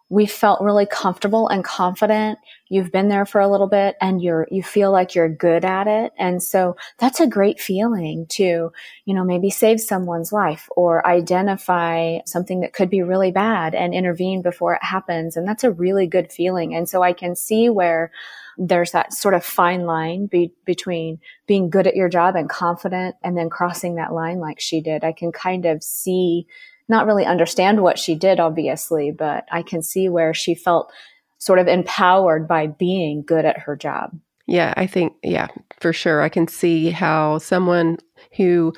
we 0.09 0.25
felt 0.25 0.61
really 0.61 0.85
comfortable 0.85 1.47
and 1.47 1.63
confident. 1.63 2.37
You've 2.71 2.89
been 2.89 3.09
there 3.09 3.25
for 3.25 3.41
a 3.41 3.49
little 3.49 3.67
bit 3.67 3.97
and 3.99 4.21
you're, 4.21 4.47
you 4.49 4.63
feel 4.63 4.93
like 4.93 5.13
you're 5.13 5.27
good 5.27 5.65
at 5.65 5.87
it. 5.87 6.13
And 6.17 6.41
so 6.41 6.77
that's 6.99 7.19
a 7.19 7.27
great 7.27 7.59
feeling 7.59 8.27
to, 8.29 8.71
you 9.03 9.13
know, 9.13 9.25
maybe 9.25 9.49
save 9.49 9.81
someone's 9.81 10.31
life 10.31 10.69
or 10.77 11.05
identify 11.05 12.19
something 12.25 12.61
that 12.61 12.71
could 12.71 12.89
be 12.89 13.01
really 13.01 13.29
bad 13.29 13.75
and 13.75 13.93
intervene 13.93 14.41
before 14.41 14.73
it 14.73 14.83
happens. 14.83 15.35
And 15.35 15.45
that's 15.45 15.65
a 15.65 15.71
really 15.71 16.07
good 16.07 16.31
feeling. 16.31 16.73
And 16.73 16.87
so 16.87 17.03
I 17.03 17.11
can 17.11 17.35
see 17.35 17.67
where 17.67 18.09
there's 18.57 18.91
that 18.91 19.11
sort 19.11 19.33
of 19.33 19.43
fine 19.43 19.85
line 19.85 20.27
be- 20.27 20.53
between 20.63 21.19
being 21.47 21.69
good 21.69 21.87
at 21.87 21.97
your 21.97 22.07
job 22.07 22.37
and 22.37 22.49
confident 22.49 23.17
and 23.21 23.37
then 23.37 23.49
crossing 23.49 23.95
that 23.95 24.13
line 24.13 24.39
like 24.39 24.61
she 24.61 24.79
did. 24.79 25.03
I 25.03 25.11
can 25.11 25.33
kind 25.33 25.65
of 25.65 25.83
see 25.83 26.47
not 26.87 27.05
really 27.05 27.25
understand 27.25 27.81
what 27.81 27.99
she 27.99 28.15
did, 28.15 28.39
obviously, 28.39 29.11
but 29.11 29.45
I 29.51 29.61
can 29.61 29.81
see 29.81 30.07
where 30.07 30.33
she 30.33 30.55
felt 30.55 30.91
sort 31.41 31.59
of 31.59 31.67
empowered 31.67 32.47
by 32.47 32.67
being 32.67 33.23
good 33.23 33.45
at 33.45 33.57
her 33.57 33.75
job. 33.75 34.17
Yeah, 34.47 34.73
I 34.77 34.85
think, 34.85 35.13
yeah, 35.23 35.47
for 35.79 35.91
sure. 35.91 36.21
I 36.21 36.29
can 36.29 36.47
see 36.47 36.91
how 36.91 37.39
someone 37.39 37.97
who 38.37 38.73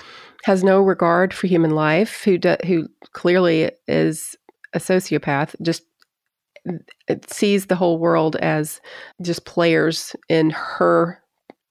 has 0.46 0.64
no 0.64 0.82
regard 0.82 1.34
for 1.34 1.48
human 1.48 1.72
life, 1.72 2.24
who 2.24 2.40
who 2.66 2.88
clearly 3.12 3.72
is 3.88 4.36
a 4.74 4.80
sociopath, 4.80 5.56
just 5.62 5.84
sees 7.28 7.66
the 7.66 7.76
whole 7.76 8.00
world 8.00 8.38
as 8.38 8.80
just 9.22 9.46
players 9.46 10.16
in 10.30 10.50
her 10.52 11.22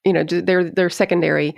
you 0.05 0.13
know 0.13 0.23
they're 0.23 0.69
they're 0.69 0.91
secondary 0.91 1.57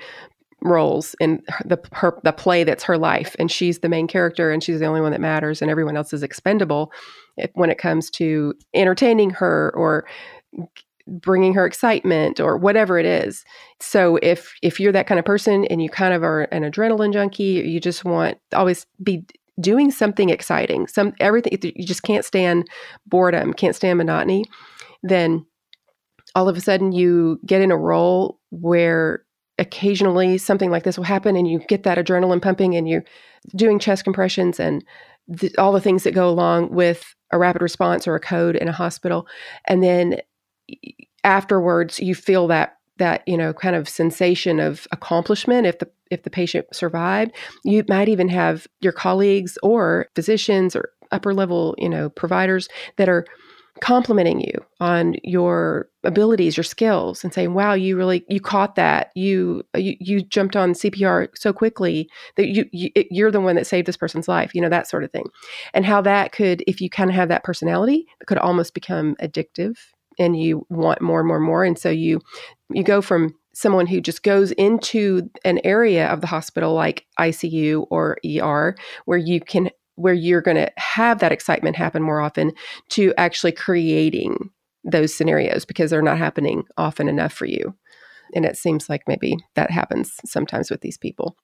roles 0.62 1.17
in 1.21 1.43
the 1.64 1.76
her, 1.93 2.19
the 2.23 2.33
play 2.33 2.62
that's 2.62 2.85
her 2.85 2.97
life 2.97 3.35
and 3.38 3.50
she's 3.50 3.81
the 3.81 3.88
main 3.88 4.07
character 4.07 4.53
and 4.53 4.62
she's 4.62 4.79
the 4.79 4.87
only 4.87 5.00
one 5.00 5.11
that 5.11 5.21
matters 5.21 5.61
and 5.61 5.71
everyone 5.71 5.97
else 5.97 6.12
is 6.12 6.23
expendable 6.23 6.93
when 7.55 7.71
it 7.71 7.79
comes 7.79 8.11
to 8.11 8.55
entertaining 8.75 9.31
her 9.31 9.73
or 9.76 10.07
bringing 11.07 11.53
her 11.53 11.67
excitement 11.67 12.41
or 12.41 12.57
whatever 12.57 12.99
it 12.99 13.07
is. 13.07 13.45
So 13.81 14.19
if 14.23 14.55
if 14.62 14.81
you're 14.81 14.93
that 14.93 15.07
kind 15.07 15.19
of 15.19 15.25
person 15.25 15.64
and 15.67 15.83
you 15.83 15.91
kind 15.91 16.14
of 16.14 16.23
are 16.23 16.43
an 16.45 16.62
adrenaline 16.62 17.12
junkie 17.12 17.45
you 17.45 17.81
just 17.81 18.05
want 18.05 18.38
always 18.55 18.87
be 19.03 19.25
doing 19.61 19.91
something 19.91 20.31
exciting 20.31 20.87
some 20.88 21.12
everything 21.21 21.57
you 21.62 21.87
just 21.87 22.03
can't 22.03 22.25
stand 22.25 22.67
boredom 23.07 23.53
can't 23.53 23.76
stand 23.76 23.99
monotony 23.99 24.45
then 25.05 25.47
all 26.35 26.49
of 26.49 26.57
a 26.57 26.61
sudden 26.61 26.91
you 26.91 27.38
get 27.47 27.61
in 27.61 27.71
a 27.71 27.76
role 27.76 28.41
where 28.50 29.25
occasionally 29.59 30.38
something 30.38 30.71
like 30.71 30.83
this 30.83 30.97
will 30.97 31.05
happen 31.05 31.37
and 31.37 31.49
you 31.49 31.61
get 31.69 31.85
that 31.85 31.99
adrenaline 31.99 32.43
pumping 32.43 32.75
and 32.75 32.88
you're 32.88 33.05
doing 33.55 33.79
chest 33.79 34.03
compressions 34.03 34.59
and 34.59 34.85
the, 35.29 35.55
all 35.57 35.73
the 35.73 35.81
things 35.81 36.03
that 36.03 36.12
go 36.12 36.29
along 36.29 36.71
with 36.71 37.14
a 37.35 37.38
rapid 37.38 37.61
response 37.61 38.07
or 38.07 38.14
a 38.14 38.21
code 38.21 38.57
in 38.57 38.69
a 38.69 38.73
hospital 38.73 39.26
and 39.67 39.83
then 39.83 40.17
afterwards 41.25 42.00
you 42.00 42.14
feel 42.14 42.47
that 42.47 42.79
that 42.99 43.26
you 43.26 43.37
know 43.37 43.53
kind 43.53 43.76
of 43.76 43.88
sensation 43.88 44.61
of 44.61 44.87
accomplishment 44.93 45.67
if 45.67 45.79
the 45.79 45.91
if 46.11 46.23
the 46.23 46.31
patient 46.31 46.67
survived. 46.73 47.33
You 47.64 47.85
might 47.88 48.09
even 48.09 48.29
have 48.29 48.67
your 48.81 48.93
colleagues 48.93 49.59
or 49.62 50.07
physicians 50.14 50.76
or 50.76 50.91
upper 51.11 51.35
level 51.35 51.75
you 51.79 51.88
know 51.88 52.09
providers 52.11 52.69
that 52.97 53.09
are 53.09 53.26
complimenting 53.81 54.40
you 54.40 54.54
on 54.81 55.16
your 55.23 55.88
abilities, 56.04 56.57
your 56.57 56.64
skills, 56.64 57.25
and 57.25 57.33
saying, 57.33 57.54
"Wow, 57.54 57.75
you 57.75 57.97
really 57.97 58.25
you 58.28 58.40
caught 58.40 58.76
that. 58.76 59.11
You 59.14 59.62
you, 59.76 59.97
you 60.00 60.23
jumped 60.23 60.57
on 60.57 60.75
CPR 60.75 61.28
so 61.35 61.52
quickly 61.52 62.09
that 62.37 62.49
you, 62.49 62.66
you 62.73 62.90
you're 63.11 63.31
the 63.31 63.40
one 63.40 63.57
that 63.57 63.66
saved 63.66 63.88
this 63.88 63.97
person's 63.97 64.28
life." 64.28 64.54
You 64.54 64.61
know 64.61 64.69
that 64.69 64.88
sort 64.88 65.04
of 65.04 65.11
thing, 65.11 65.26
and 65.73 65.85
how 65.85 66.00
that 66.02 66.33
could, 66.33 66.62
if 66.66 66.81
you 66.81 66.88
kind 66.88 67.11
of 67.11 67.16
have 67.16 67.28
that 67.28 67.45
personality, 67.45 68.07
it 68.21 68.26
could 68.26 68.38
almost 68.38 68.75
become 68.75 69.16
addictive, 69.21 69.76
and 70.19 70.40
you 70.40 70.66
want 70.71 71.00
more 71.00 71.21
and 71.21 71.28
more 71.28 71.37
and 71.37 71.47
more, 71.47 71.64
and 71.64 71.78
so 71.78 71.90
you 71.90 72.21
you 72.71 72.85
go 72.85 73.00
from 73.00 73.35
someone 73.54 73.87
who 73.87 74.00
just 74.00 74.23
goes 74.23 74.50
into 74.52 75.31
an 75.45 75.61
area 75.64 76.09
of 76.09 76.21
the 76.21 76.26
hospital 76.26 76.75
like 76.75 77.07
ICU 77.19 77.87
or 77.90 78.19
ER 78.26 78.75
where 79.04 79.19
you 79.19 79.40
can 79.40 79.71
where 79.97 80.15
you're 80.15 80.41
going 80.41 80.57
to 80.57 80.71
have 80.77 81.19
that 81.21 81.33
excitement 81.33 81.77
happen 81.77 82.03
more 82.03 82.21
often 82.21 82.53
to 82.91 83.15
actually 83.17 83.53
creating 83.53 84.51
those 84.85 85.15
scenarios 85.15 85.65
because 85.65 85.91
they're 85.91 86.03
not 86.03 86.19
happening 86.19 86.65
often 86.77 87.09
enough 87.09 87.33
for 87.33 87.47
you. 87.47 87.75
And 88.35 88.45
it 88.45 88.57
seems 88.57 88.89
like 88.89 89.03
maybe 89.07 89.37
that 89.55 89.71
happens 89.71 90.19
sometimes 90.25 90.71
with 90.71 90.81
these 90.81 90.99
people. 90.99 91.37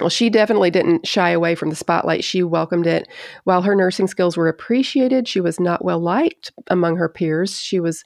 Well, 0.00 0.10
she 0.10 0.30
definitely 0.30 0.70
didn't 0.70 1.06
shy 1.06 1.30
away 1.30 1.54
from 1.54 1.70
the 1.70 1.76
spotlight. 1.76 2.22
She 2.22 2.42
welcomed 2.42 2.86
it. 2.86 3.08
While 3.44 3.62
her 3.62 3.74
nursing 3.74 4.06
skills 4.06 4.36
were 4.36 4.48
appreciated, 4.48 5.26
she 5.26 5.40
was 5.40 5.58
not 5.58 5.84
well 5.84 5.98
liked 5.98 6.52
among 6.68 6.96
her 6.96 7.08
peers. 7.08 7.58
She 7.58 7.80
was 7.80 8.04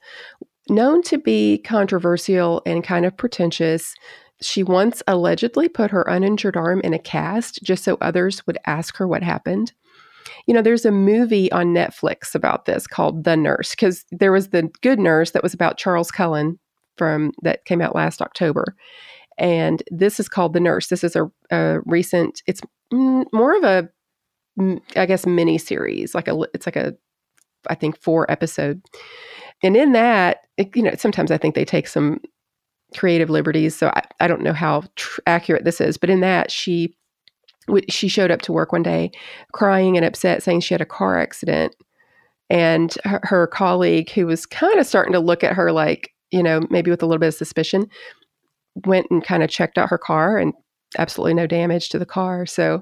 known 0.69 1.03
to 1.03 1.19
be 1.19 1.59
controversial 1.59 2.63
and 2.65 2.83
kind 2.85 3.05
of 3.05 3.17
pretentious. 3.17 3.95
She 4.43 4.63
once 4.63 5.03
allegedly 5.07 5.69
put 5.69 5.91
her 5.91 6.03
uninjured 6.03 6.57
arm 6.57 6.81
in 6.83 6.95
a 6.95 6.99
cast 6.99 7.63
just 7.63 7.85
so 7.85 7.97
others 8.01 8.47
would 8.47 8.59
ask 8.67 8.97
her 8.97 9.07
what 9.07 9.23
happened. 9.23 9.73
You 10.47 10.55
know, 10.55 10.63
there's 10.63 10.85
a 10.85 10.93
movie 10.93 11.51
on 11.53 11.75
Netflix 11.75 12.35
about 12.35 12.65
this 12.65 12.87
called 12.87 13.25
The 13.25 13.37
Nurse 13.37 13.71
because 13.71 14.05
there 14.11 14.33
was 14.33 14.49
the 14.49 14.71
Good 14.81 14.99
Nurse 14.99 15.31
that 15.33 15.43
was 15.43 15.55
about 15.55 15.79
Charles 15.79 16.11
Cullen 16.11 16.59
from 16.97 17.33
that 17.43 17.65
came 17.65 17.81
out 17.81 17.95
last 17.95 18.21
October. 18.21 18.77
And 19.39 19.83
this 19.91 20.21
is 20.21 20.29
called 20.29 20.53
The 20.53 20.61
Nurse. 20.61 20.89
This 20.89 21.05
is 21.05 21.17
a, 21.17 21.31
a 21.51 21.81
recent, 21.87 22.43
it's 22.47 22.61
more 22.93 23.57
of 23.57 23.65
a, 23.65 23.89
I 24.97 25.07
guess, 25.07 25.27
mini 25.27 25.59
series. 25.59 26.15
Like 26.15 26.29
a, 26.29 26.39
it's 26.55 26.67
like 26.67 26.77
a, 26.77 26.95
I 27.69 27.75
think, 27.75 28.01
four 28.01 28.31
episode. 28.31 28.83
And 29.63 29.77
in 29.77 29.93
that, 29.93 30.47
it, 30.57 30.77
you 30.77 30.83
know, 30.83 30.95
sometimes 30.97 31.31
I 31.31 31.39
think 31.39 31.55
they 31.55 31.65
take 31.65 31.87
some 31.87 32.21
creative 32.97 33.31
liberties. 33.31 33.77
So 33.77 33.89
I, 33.89 34.03
I 34.21 34.29
don't 34.29 34.43
know 34.43 34.53
how 34.53 34.85
tr- 34.97 35.21
accurate 35.27 35.65
this 35.65 35.81
is, 35.81 35.97
but 35.97 36.11
in 36.11 36.21
that 36.21 36.51
she 36.51 36.97
she 37.89 38.09
showed 38.09 38.33
up 38.33 38.43
to 38.43 38.53
work 38.53 38.73
one 38.73 38.83
day 38.83 39.13
crying 39.53 39.97
and 39.97 40.05
upset, 40.05 40.43
saying 40.43 40.61
she 40.61 40.75
had 40.75 40.81
a 40.81 40.87
car 40.87 41.19
accident, 41.19 41.75
and 42.51 42.95
her, 43.05 43.21
her 43.23 43.47
colleague, 43.47 44.11
who 44.11 44.27
was 44.27 44.47
kind 44.47 44.81
of 44.81 44.87
starting 44.87 45.13
to 45.13 45.21
look 45.21 45.45
at 45.45 45.55
her 45.55 45.73
like 45.73 46.11
you 46.31 46.43
know 46.43 46.61
maybe 46.71 46.91
with 46.91 47.03
a 47.03 47.07
little 47.07 47.21
bit 47.21 47.29
of 47.29 47.35
suspicion, 47.35 47.87
went 48.87 49.07
and 49.11 49.25
kind 49.25 49.43
of 49.43 49.51
checked 49.51 49.79
out 49.79 49.91
her 49.91 49.99
car 49.99 50.39
and 50.39 50.53
absolutely 50.99 51.35
no 51.35 51.47
damage 51.47 51.89
to 51.91 51.99
the 51.99 52.07
car. 52.07 52.47
So 52.47 52.81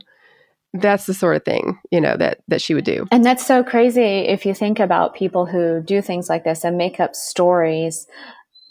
that's 0.74 1.06
the 1.06 1.14
sort 1.14 1.36
of 1.36 1.44
thing 1.44 1.78
you 1.90 2.00
know 2.00 2.16
that 2.16 2.38
that 2.46 2.62
she 2.62 2.74
would 2.74 2.84
do 2.84 3.04
and 3.10 3.24
that's 3.24 3.44
so 3.44 3.64
crazy 3.64 4.20
if 4.28 4.46
you 4.46 4.54
think 4.54 4.78
about 4.78 5.14
people 5.14 5.46
who 5.46 5.82
do 5.82 6.00
things 6.00 6.28
like 6.28 6.44
this 6.44 6.62
and 6.62 6.76
make 6.76 7.00
up 7.00 7.14
stories 7.16 8.06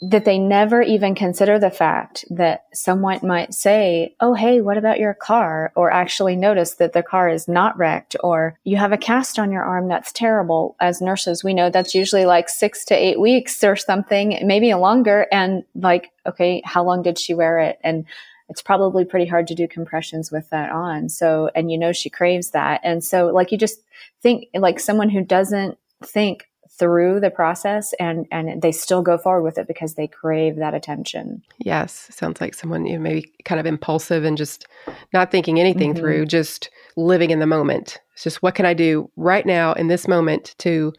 that 0.02 0.24
they 0.24 0.40
never 0.40 0.82
even 0.82 1.14
consider 1.14 1.60
the 1.60 1.70
fact 1.70 2.24
that 2.30 2.66
someone 2.74 3.20
might 3.22 3.54
say, 3.54 4.16
Oh, 4.22 4.34
hey, 4.34 4.62
what 4.62 4.78
about 4.78 5.00
your 5.00 5.14
car? 5.14 5.74
Or 5.76 5.92
actually 5.92 6.38
notice 6.38 6.76
that 6.76 6.94
the 6.94 7.04
car 7.04 7.28
is 7.28 7.48
not 7.48 7.78
wrecked 7.78 8.16
or 8.24 8.58
you 8.64 8.78
have 8.78 8.94
a 8.94 8.98
cast 8.98 9.38
on 9.38 9.52
your 9.52 9.64
arm. 9.64 9.90
That's 9.90 10.14
terrible. 10.14 10.78
As 10.80 11.02
nurses, 11.02 11.44
we 11.44 11.54
know 11.54 11.70
that's 11.70 11.94
usually 11.94 12.26
like 12.26 12.48
six 12.48 12.86
to 12.86 12.96
eight 12.96 13.20
weeks 13.20 13.62
or 13.64 13.76
something, 13.76 14.40
maybe 14.44 14.70
a 14.72 14.78
longer. 14.78 15.28
And 15.32 15.64
like, 15.76 16.12
okay, 16.26 16.62
how 16.64 16.84
long 16.84 17.02
did 17.02 17.20
she 17.20 17.34
wear 17.34 17.60
it? 17.60 17.78
And 17.84 18.06
it's 18.48 18.62
probably 18.62 19.06
pretty 19.06 19.26
hard 19.28 19.48
to 19.48 19.56
do 19.56 19.68
compressions 19.68 20.32
with 20.32 20.50
that 20.50 20.72
on. 20.72 21.10
So, 21.10 21.52
and 21.54 21.70
you 21.72 21.78
know, 21.78 21.92
she 21.92 22.10
craves 22.10 22.52
that. 22.52 22.82
And 22.84 23.04
so 23.04 23.28
like 23.28 23.52
you 23.52 23.58
just 23.58 23.82
think 24.22 24.46
like 24.54 24.80
someone 24.80 25.10
who 25.10 25.24
doesn't 25.24 25.78
think 26.04 26.49
through 26.80 27.20
the 27.20 27.30
process 27.30 27.94
and 28.00 28.26
and 28.32 28.62
they 28.62 28.72
still 28.72 29.02
go 29.02 29.18
forward 29.18 29.44
with 29.44 29.58
it 29.58 29.68
because 29.68 29.96
they 29.96 30.08
crave 30.08 30.56
that 30.56 30.74
attention. 30.74 31.44
Yes, 31.60 32.08
sounds 32.12 32.42
like 32.42 32.54
someone 32.54 32.86
you 32.86 32.94
know, 32.94 33.00
maybe 33.00 33.32
kind 33.46 33.60
of 33.60 33.66
impulsive 33.66 34.24
and 34.24 34.38
just 34.38 34.66
not 35.14 35.30
thinking 35.30 35.60
anything 35.60 35.92
mm-hmm. 35.92 36.00
through, 36.00 36.26
just 36.26 36.70
living 36.96 37.30
in 37.30 37.40
the 37.40 37.46
moment. 37.46 38.00
It's 38.14 38.24
just 38.24 38.42
what 38.42 38.56
can 38.56 38.66
I 38.66 38.74
do 38.74 39.12
right 39.16 39.46
now 39.46 39.74
in 39.74 39.88
this 39.88 40.08
moment 40.08 40.56
to 40.60 40.94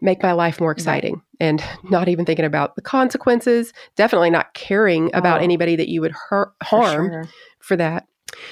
make 0.00 0.22
my 0.22 0.32
life 0.32 0.60
more 0.60 0.72
exciting 0.72 1.22
and 1.40 1.62
not 1.84 2.08
even 2.08 2.24
thinking 2.24 2.44
about 2.44 2.76
the 2.76 2.82
consequences, 2.82 3.72
definitely 3.96 4.30
not 4.30 4.54
caring 4.54 5.10
about 5.14 5.40
oh, 5.40 5.44
anybody 5.44 5.76
that 5.76 5.88
you 5.88 6.00
would 6.00 6.12
hurt, 6.12 6.52
harm 6.62 7.06
for, 7.06 7.12
sure. 7.12 7.28
for 7.60 7.76
that. 7.76 8.06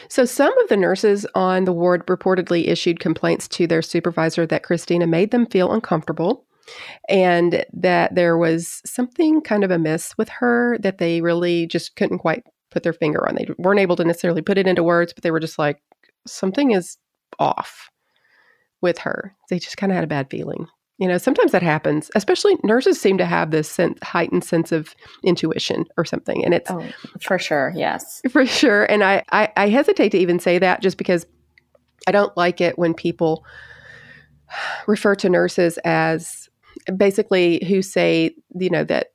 So, 0.09 0.25
some 0.25 0.57
of 0.59 0.69
the 0.69 0.77
nurses 0.77 1.27
on 1.35 1.65
the 1.65 1.73
ward 1.73 2.07
reportedly 2.07 2.69
issued 2.69 3.01
complaints 3.01 3.49
to 3.49 3.67
their 3.67 3.83
supervisor 3.83 4.47
that 4.47 4.63
Christina 4.63 5.07
made 5.07 5.31
them 5.31 5.47
feel 5.47 5.73
uncomfortable 5.73 6.45
and 7.09 7.65
that 7.73 8.15
there 8.15 8.37
was 8.37 8.83
something 8.85 9.41
kind 9.41 9.65
of 9.65 9.71
amiss 9.71 10.17
with 10.19 10.29
her 10.29 10.79
that 10.79 10.99
they 10.99 11.21
really 11.21 11.67
just 11.67 11.97
couldn't 11.97 12.19
quite 12.19 12.45
put 12.71 12.83
their 12.83 12.93
finger 12.93 13.27
on. 13.29 13.37
They 13.37 13.49
weren't 13.59 13.81
able 13.81 13.97
to 13.97 14.05
necessarily 14.05 14.43
put 14.43 14.59
it 14.59 14.67
into 14.67 14.83
words, 14.83 15.13
but 15.13 15.23
they 15.23 15.31
were 15.31 15.41
just 15.41 15.59
like, 15.59 15.81
something 16.27 16.73
is 16.73 16.99
off 17.39 17.89
with 18.83 18.99
her. 18.99 19.35
They 19.49 19.59
just 19.59 19.77
kind 19.77 19.93
of 19.93 19.97
had 19.97 20.05
a 20.05 20.09
bad 20.09 20.29
feeling. 20.31 20.67
You 20.99 21.07
know, 21.09 21.19
sometimes 21.19 21.53
that 21.53 21.63
happens, 21.63 22.11
especially 22.15 22.57
nurses 22.65 22.99
seem 22.99 23.19
to 23.19 23.27
have 23.27 23.51
this 23.51 23.71
sense, 23.71 23.99
heightened 24.03 24.45
sense 24.45 24.73
of 24.73 24.95
intuition 25.23 25.85
or 25.99 26.07
something. 26.07 26.43
And 26.43 26.55
it's 26.55 26.71
oh, 26.71 26.87
for 27.21 27.39
sure. 27.39 27.73
Yes. 27.77 28.23
For 28.31 28.47
sure. 28.47 28.85
And 28.85 29.05
I, 29.05 29.23
I, 29.31 29.53
I 29.57 29.69
hesitate 29.69 30.11
to 30.11 30.19
even 30.19 30.39
say 30.39 30.59
that 30.59 30.81
just 30.81 30.97
because 30.97 31.27
I 32.07 32.13
don't 32.13 32.35
like 32.37 32.63
it 32.63 32.79
when 32.79 32.95
people 32.95 33.45
refer 34.87 35.15
to 35.17 35.29
nurses 35.29 35.79
as 35.85 36.49
basically 36.97 37.65
who 37.67 37.83
say, 37.83 38.35
you 38.59 38.71
know, 38.71 38.85
that 38.85 39.09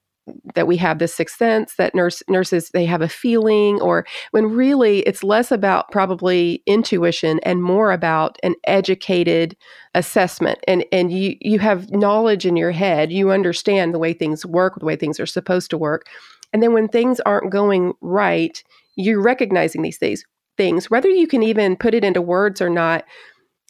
that 0.56 0.68
we 0.68 0.78
have 0.78 1.00
this 1.00 1.14
sixth 1.14 1.38
sense 1.38 1.76
that 1.76 1.96
nurse 1.96 2.22
nurses 2.30 2.70
they 2.70 2.86
have 2.86 3.02
a 3.02 3.10
feeling 3.10 3.82
or 3.82 4.06
when 4.32 4.46
really 4.46 5.00
it's 5.00 5.24
less 5.24 5.52
about 5.52 5.92
probably 5.92 6.62
intuition 6.66 7.40
and 7.44 7.64
more 7.64 7.92
about 7.92 8.38
an 8.44 8.56
educated 8.66 9.56
assessment. 9.96 10.60
And 10.68 10.86
and 10.92 11.12
you 11.12 11.36
you 11.42 11.60
have 11.60 11.92
knowledge 11.92 12.46
in 12.46 12.56
your 12.56 12.72
head 12.72 13.12
you 13.12 13.32
understand 13.32 13.94
the 13.94 14.00
way 14.00 14.14
things 14.14 14.46
work 14.46 14.80
the 14.80 14.86
way 14.86 14.96
things 14.96 15.20
are 15.20 15.26
supposed 15.26 15.70
to 15.72 15.78
work. 15.78 16.06
And 16.54 16.62
then 16.62 16.74
when 16.74 16.88
things 16.88 17.20
aren't 17.22 17.52
going 17.52 17.94
right 18.02 18.64
you're 18.96 19.22
recognizing 19.22 19.82
these 19.82 19.98
things 19.98 20.24
things. 20.58 20.92
Whether 20.92 21.10
you 21.10 21.28
can 21.28 21.44
even 21.44 21.76
put 21.76 21.94
it 21.94 22.04
into 22.04 22.22
words 22.22 22.62
or 22.62 22.70
not 22.70 23.06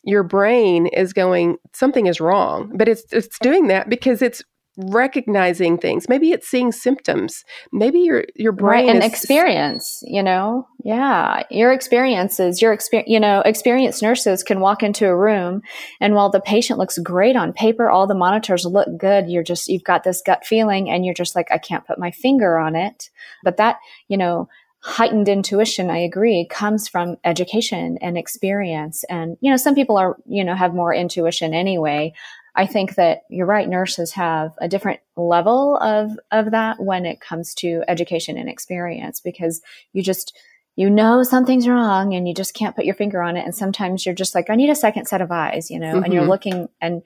your 0.03 0.24
brain 0.24 0.88
is 0.88 1.13
going 1.13 1.58
something 1.74 2.08
is 2.08 2.20
wrong. 2.20 2.72
But 2.75 2.88
it's 2.88 3.03
it's 3.12 3.38
doing 3.39 3.67
that 3.67 3.89
because 3.89 4.22
it's 4.22 4.43
recognizing 4.78 5.78
things. 5.78 6.08
Maybe 6.08 6.32
it's 6.32 6.48
seeing 6.48 6.72
symptoms. 6.72 7.44
Maybe 7.72 8.00
your 8.00 8.25
your 8.36 8.54
brain 8.54 8.86
right, 8.86 8.96
and 8.96 9.04
is, 9.04 9.12
experience 9.12 10.01
you 10.04 10.24
know? 10.24 10.68
Yeah 10.84 11.44
your 11.51 11.72
experiences 11.72 12.62
your 12.62 12.74
experience 12.74 13.10
you 13.10 13.20
know 13.20 13.42
experienced 13.42 14.01
nurses 14.01 14.44
can 14.44 14.62
walk 14.62 14.82
into 14.82 15.06
a 15.06 15.16
room 15.16 15.62
and 16.00 16.16
while 16.16 16.30
the 16.30 16.40
patient 16.40 16.80
looks 16.80 16.98
great 16.98 17.36
on 17.36 17.54
paper 17.54 17.90
all 17.90 18.08
the 18.08 18.16
monitors 18.16 18.66
look 18.66 18.88
good. 18.98 19.30
You're 19.30 19.44
just 19.44 19.68
you've 19.68 19.84
got 19.84 20.04
this 20.04 20.22
gut 20.25 20.46
feeling 20.46 20.90
and 20.90 21.06
you're 21.06 21.13
just 21.13 21.36
like 21.36 21.51
i 21.51 21.58
can't 21.58 21.86
put 21.86 22.00
my 22.00 22.12
finger 22.12 22.58
on 22.58 22.75
it. 22.75 23.10
But 23.44 23.58
that 23.58 23.78
you 24.08 24.18
know 24.18 24.48
heightened 24.84 25.30
intuition 25.30 25.92
i 25.92 26.00
agree 26.00 26.48
comes 26.50 26.88
from 26.88 27.18
education 27.24 28.00
and 28.01 28.18
experience. 28.18 29.04
And 29.10 29.38
you 29.42 29.51
know 29.51 29.58
some 29.58 29.75
people 29.75 29.98
are 29.98 30.18
you 30.25 30.44
know 30.44 30.56
have 30.56 30.74
more 30.74 30.94
intuition 30.94 31.54
anyway 31.54 32.13
I 32.55 32.65
think 32.65 32.96
that 32.96 33.22
you're 33.29 33.46
right. 33.46 33.67
Nurses 33.67 34.12
have 34.13 34.53
a 34.60 34.67
different 34.67 35.00
level 35.15 35.77
of, 35.77 36.12
of 36.31 36.51
that 36.51 36.81
when 36.81 37.05
it 37.05 37.22
comes 37.22 37.53
to 37.55 37.84
education 37.88 38.38
and 38.38 38.50
experience 38.50 39.22
because 39.22 39.62
you 39.93 40.03
just, 40.03 40.38
you 40.75 40.89
know 40.89 41.24
something's 41.24 41.67
wrong 41.67 42.13
and 42.13 42.27
you 42.27 42.34
just 42.34 42.53
can't 42.53 42.75
put 42.75 42.86
your 42.86 42.96
finger 42.96 43.22
on 43.22 43.38
it. 43.38 43.46
And 43.46 43.55
sometimes 43.55 44.05
you're 44.05 44.15
just 44.15 44.36
like, 44.36 44.50
I 44.50 44.55
need 44.55 44.70
a 44.70 44.75
second 44.75 45.05
set 45.05 45.22
of 45.22 45.31
eyes, 45.31 45.70
you 45.70 45.79
know, 45.79 45.96
mm-hmm. 45.96 46.03
and 46.03 46.13
you're 46.13 46.24
mm-hmm. 46.24 46.31
looking 46.31 46.70
and 46.81 47.01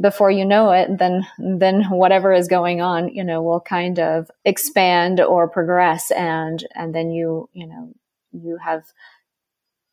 before 0.00 0.30
you 0.30 0.44
know 0.44 0.72
it, 0.72 0.98
then, 0.98 1.24
then 1.38 1.84
whatever 1.84 2.32
is 2.32 2.48
going 2.48 2.80
on, 2.80 3.08
you 3.08 3.22
know, 3.22 3.42
will 3.42 3.60
kind 3.60 4.00
of 4.00 4.28
expand 4.44 5.20
or 5.20 5.48
progress. 5.48 6.10
And, 6.10 6.64
and 6.74 6.92
then 6.92 7.10
you, 7.10 7.48
you 7.52 7.66
know, 7.68 7.92
you 8.32 8.58
have 8.64 8.82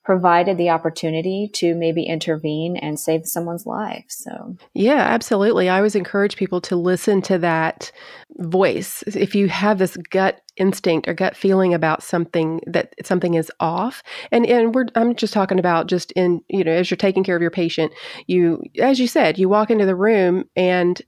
provided 0.03 0.57
the 0.57 0.69
opportunity 0.69 1.49
to 1.53 1.75
maybe 1.75 2.03
intervene 2.03 2.75
and 2.75 2.99
save 2.99 3.25
someone's 3.25 3.67
life. 3.67 4.05
So, 4.07 4.55
yeah, 4.73 5.01
absolutely. 5.01 5.69
I 5.69 5.77
always 5.77 5.95
encourage 5.95 6.37
people 6.37 6.59
to 6.61 6.75
listen 6.75 7.21
to 7.23 7.37
that 7.39 7.91
voice. 8.37 9.03
If 9.03 9.35
you 9.35 9.47
have 9.49 9.77
this 9.77 9.97
gut 10.09 10.41
instinct 10.57 11.07
or 11.07 11.13
gut 11.13 11.35
feeling 11.35 11.73
about 11.73 12.03
something 12.03 12.61
that 12.65 12.93
something 13.03 13.35
is 13.35 13.51
off, 13.59 14.01
and 14.31 14.45
and 14.45 14.73
we're 14.73 14.87
I'm 14.95 15.15
just 15.15 15.33
talking 15.33 15.59
about 15.59 15.87
just 15.87 16.11
in 16.13 16.41
you 16.49 16.63
know 16.63 16.71
as 16.71 16.89
you're 16.89 16.97
taking 16.97 17.23
care 17.23 17.35
of 17.35 17.41
your 17.41 17.51
patient, 17.51 17.91
you 18.25 18.63
as 18.79 18.99
you 18.99 19.07
said, 19.07 19.37
you 19.37 19.49
walk 19.49 19.69
into 19.69 19.85
the 19.85 19.95
room 19.95 20.45
and 20.55 20.99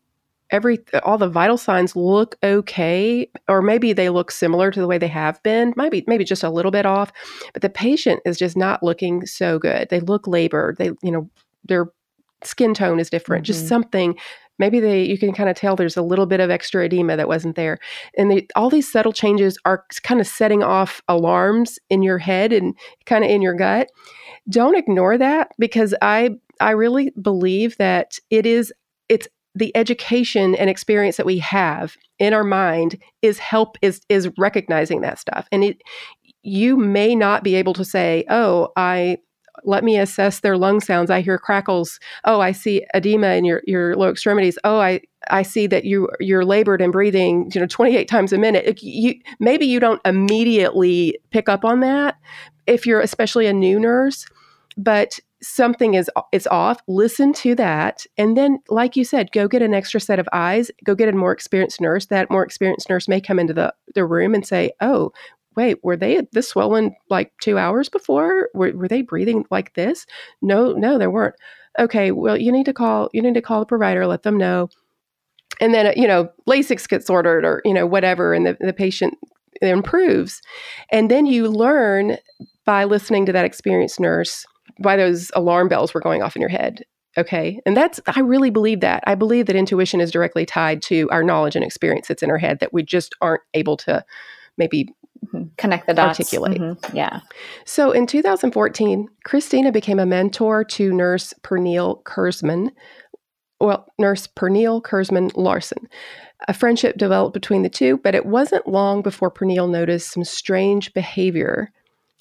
every 0.54 0.80
all 1.04 1.18
the 1.18 1.28
vital 1.28 1.58
signs 1.58 1.96
look 1.96 2.38
okay 2.44 3.30
or 3.50 3.62
maybe 3.62 3.92
they 3.92 4.10
look 4.10 4.32
similar 4.32 4.72
to 4.72 4.80
the 4.80 4.88
way 4.88 4.98
they 4.98 5.08
have 5.08 5.42
been 5.44 5.74
maybe 5.76 6.06
maybe 6.08 6.24
just 6.24 6.44
a 6.44 6.50
little 6.50 6.72
bit 6.72 6.86
off 6.86 7.12
but 7.52 7.62
the 7.62 7.70
patient 7.70 8.22
is 8.26 8.38
just 8.38 8.56
not 8.56 8.84
looking 8.84 9.26
so 9.26 9.60
good. 9.60 9.90
They 9.90 10.00
look 10.00 10.28
labored. 10.28 10.78
They 10.78 10.92
you 11.02 11.12
know 11.12 11.30
their 11.66 11.88
skin 12.44 12.74
tone 12.74 13.00
is 13.00 13.10
different 13.10 13.44
mm-hmm. 13.44 13.54
just 13.54 13.68
something 13.68 14.16
maybe 14.60 14.80
they 14.80 15.04
you 15.04 15.18
can 15.18 15.34
kind 15.34 15.50
of 15.50 15.56
tell 15.56 15.76
there's 15.76 15.98
a 15.98 16.02
little 16.02 16.26
bit 16.26 16.40
of 16.40 16.50
extra 16.50 16.86
edema 16.86 17.18
that 17.18 17.28
wasn't 17.28 17.56
there. 17.56 17.80
And 18.18 18.30
they, 18.30 18.48
all 18.56 18.70
these 18.70 18.92
subtle 18.92 19.14
changes 19.14 19.58
are 19.66 19.86
kind 20.04 20.22
of 20.22 20.28
setting 20.28 20.62
off 20.62 21.02
alarms 21.08 21.80
in 21.90 22.04
your 22.04 22.20
head 22.20 22.54
and 22.54 22.76
kind 23.06 23.24
of 23.24 23.32
in 23.32 23.42
your 23.42 23.56
gut. 23.56 23.90
Don't 24.50 24.78
ignore 24.78 25.18
that 25.18 25.52
because 25.58 25.96
i 26.02 26.32
i 26.60 26.72
really 26.72 27.12
believe 27.22 27.78
that 27.78 28.20
it 28.30 28.46
is 28.46 28.74
it's 29.10 29.28
the 29.56 29.76
education 29.76 30.56
and 30.56 30.70
experience 30.70 31.18
that 31.18 31.26
we 31.26 31.38
have 31.40 31.96
in 32.20 32.34
our 32.34 32.44
mind 32.44 32.98
is 33.22 33.40
help 33.40 33.78
is 33.82 34.02
is 34.10 34.30
recognizing 34.38 35.02
that 35.02 35.20
stuff. 35.20 35.48
And 35.52 35.64
it 35.64 35.82
you 36.42 36.76
may 36.76 37.16
not 37.16 37.44
be 37.44 37.56
able 37.56 37.74
to 37.74 37.86
say 37.86 38.26
oh 38.30 38.70
i 38.76 39.18
let 39.66 39.84
me 39.84 39.98
assess 40.00 40.40
their 40.40 40.58
lung 40.58 40.82
sounds. 40.82 41.12
I 41.12 41.22
hear 41.22 41.38
crackles. 41.38 42.00
Oh 42.26 42.42
i 42.42 42.52
see 42.52 42.84
edema 42.94 43.30
in 43.30 43.46
your 43.46 43.62
your 43.66 43.96
lower 43.96 44.12
extremities. 44.12 44.58
Oh 44.64 44.80
i 44.80 45.02
i 45.30 45.44
see 45.44 45.68
that 45.68 45.86
you 45.86 46.10
you're 46.20 46.46
labored 46.46 46.82
and 46.82 46.92
breathing 46.92 47.50
you 47.54 47.62
know 47.62 47.68
28 47.68 48.08
times 48.08 48.34
a 48.34 48.38
minute. 48.38 48.82
You 48.82 49.16
maybe 49.40 49.66
you 49.66 49.80
don't 49.80 50.02
immediately 50.06 51.20
pick 51.32 51.48
up 51.48 51.64
on 51.64 51.82
that 51.82 52.18
if 52.66 52.86
you're 52.86 53.02
especially 53.02 53.46
a 53.46 53.54
new 53.54 53.80
nurse 53.80 54.26
but 54.78 55.20
something 55.44 55.94
is 55.94 56.10
is 56.32 56.48
off 56.48 56.82
listen 56.88 57.34
to 57.34 57.54
that. 57.56 58.06
And 58.18 58.36
then 58.38 58.60
like 58.70 58.96
you 58.96 59.04
said 59.04 59.32
go 59.32 59.48
get 59.48 59.62
an 59.62 59.74
extra 59.74 60.00
set 60.00 60.18
of 60.18 60.28
eyes 60.32 60.72
go 60.84 60.96
get 60.96 61.10
a 61.10 61.12
more 61.12 61.32
experienced 61.32 61.82
nurse. 61.82 62.08
That 62.08 62.32
more 62.32 62.44
experienced 62.44 62.90
nurse 62.90 63.08
may 63.08 63.22
come 63.22 63.40
into 63.40 63.54
the, 63.54 63.74
the 63.94 64.06
room 64.06 64.34
and 64.34 64.46
say 64.46 64.72
oh 64.82 65.12
wait 65.56 65.78
were 65.84 65.98
they 65.98 66.26
this 66.32 66.50
swollen 66.50 66.96
like 67.10 67.32
two 67.42 67.58
hours 67.58 67.90
before? 67.90 68.50
Were, 68.54 68.72
were 68.72 68.88
they 68.88 69.02
breathing 69.02 69.46
like 69.52 69.74
this? 69.74 70.06
No 70.42 70.72
no 70.72 70.98
they 70.98 71.08
weren't. 71.08 71.36
Okay 71.78 72.12
well 72.12 72.38
you 72.38 72.52
need 72.52 72.66
to 72.66 72.74
call 72.74 73.10
you 73.14 73.22
need 73.22 73.36
to 73.36 73.42
call 73.42 73.60
the 73.60 73.66
provider 73.66 74.08
let 74.08 74.24
them 74.24 74.38
know. 74.38 74.70
And 75.60 75.74
then 75.74 75.94
you 75.98 76.08
know 76.08 76.30
lasix 76.48 76.88
gets 76.88 77.10
ordered 77.10 77.44
or 77.44 77.62
you 77.66 77.74
know 77.74 77.86
whatever 77.86 78.34
and 78.34 78.46
the, 78.46 78.58
the 78.62 78.74
patient 78.74 79.16
improves. 79.62 80.42
And 80.90 81.12
then 81.12 81.26
you 81.26 81.50
learn 81.50 82.18
by 82.66 82.86
listening 82.86 83.26
to 83.26 83.34
that 83.34 83.46
experienced 83.46 84.00
nurse 84.00 84.46
why 84.84 84.96
those 84.96 85.32
alarm 85.36 85.68
bells 85.68 85.94
were 85.94 86.02
going 86.02 86.22
off 86.22 86.36
in 86.36 86.42
your 86.42 86.50
head. 86.50 86.84
Okay. 87.18 87.60
And 87.66 87.78
that's, 87.78 88.00
I 88.08 88.22
really 88.22 88.50
believe 88.50 88.80
that. 88.80 89.04
I 89.06 89.16
believe 89.16 89.46
that 89.46 89.56
intuition 89.56 90.02
is 90.02 90.12
directly 90.12 90.46
tied 90.46 90.82
to 90.84 91.10
our 91.12 91.24
knowledge 91.24 91.56
and 91.56 91.64
experience 91.64 92.08
that's 92.08 92.24
in 92.24 92.32
our 92.32 92.40
head 92.40 92.60
that 92.60 92.74
we 92.74 92.84
just 92.84 93.14
aren't 93.22 93.44
able 93.54 93.78
to 93.78 94.04
maybe 94.58 94.90
mm-hmm. 95.26 95.44
connect 95.58 95.86
the 95.86 95.94
dots. 95.94 96.20
Articulate. 96.20 96.60
Mm-hmm. 96.60 96.96
Yeah. 96.96 97.20
So 97.66 97.92
in 97.92 98.08
2014, 98.08 99.08
Christina 99.26 99.72
became 99.72 100.00
a 100.00 100.06
mentor 100.06 100.64
to 100.64 100.92
nurse 100.92 101.34
Pernille 101.44 102.02
Kurzmann. 102.04 102.72
Well, 103.60 103.86
nurse 104.00 104.28
Pernille 104.28 104.82
Kurzmann 104.82 105.32
Larsen. 105.36 105.88
A 106.48 106.54
friendship 106.54 106.98
developed 106.98 107.34
between 107.34 107.62
the 107.62 107.70
two, 107.70 107.98
but 107.98 108.16
it 108.16 108.26
wasn't 108.26 108.68
long 108.68 109.02
before 109.02 109.32
Pernille 109.32 109.70
noticed 109.70 110.12
some 110.12 110.24
strange 110.24 110.94
behavior 110.94 111.72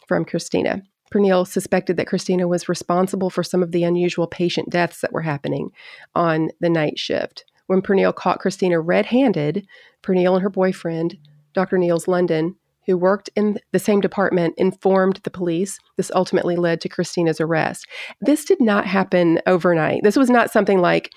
from 0.06 0.24
Christina. 0.24 0.82
Pernille 1.12 1.46
suspected 1.46 1.96
that 1.96 2.06
Christina 2.06 2.48
was 2.48 2.68
responsible 2.68 3.30
for 3.30 3.42
some 3.42 3.62
of 3.62 3.72
the 3.72 3.84
unusual 3.84 4.26
patient 4.26 4.70
deaths 4.70 5.00
that 5.00 5.12
were 5.12 5.22
happening 5.22 5.70
on 6.14 6.50
the 6.60 6.70
night 6.70 6.98
shift. 6.98 7.44
When 7.66 7.82
Pernille 7.82 8.14
caught 8.14 8.40
Christina 8.40 8.80
red 8.80 9.06
handed, 9.06 9.66
Pernille 10.02 10.34
and 10.34 10.42
her 10.42 10.50
boyfriend, 10.50 11.16
Dr. 11.54 11.78
Niels 11.78 12.08
London, 12.08 12.56
who 12.86 12.96
worked 12.96 13.30
in 13.36 13.58
the 13.72 13.78
same 13.78 14.00
department, 14.00 14.54
informed 14.56 15.20
the 15.22 15.30
police. 15.30 15.78
This 15.96 16.10
ultimately 16.14 16.56
led 16.56 16.80
to 16.80 16.88
Christina's 16.88 17.40
arrest. 17.40 17.86
This 18.20 18.44
did 18.44 18.60
not 18.60 18.86
happen 18.86 19.40
overnight. 19.46 20.02
This 20.02 20.16
was 20.16 20.30
not 20.30 20.50
something 20.50 20.80
like 20.80 21.12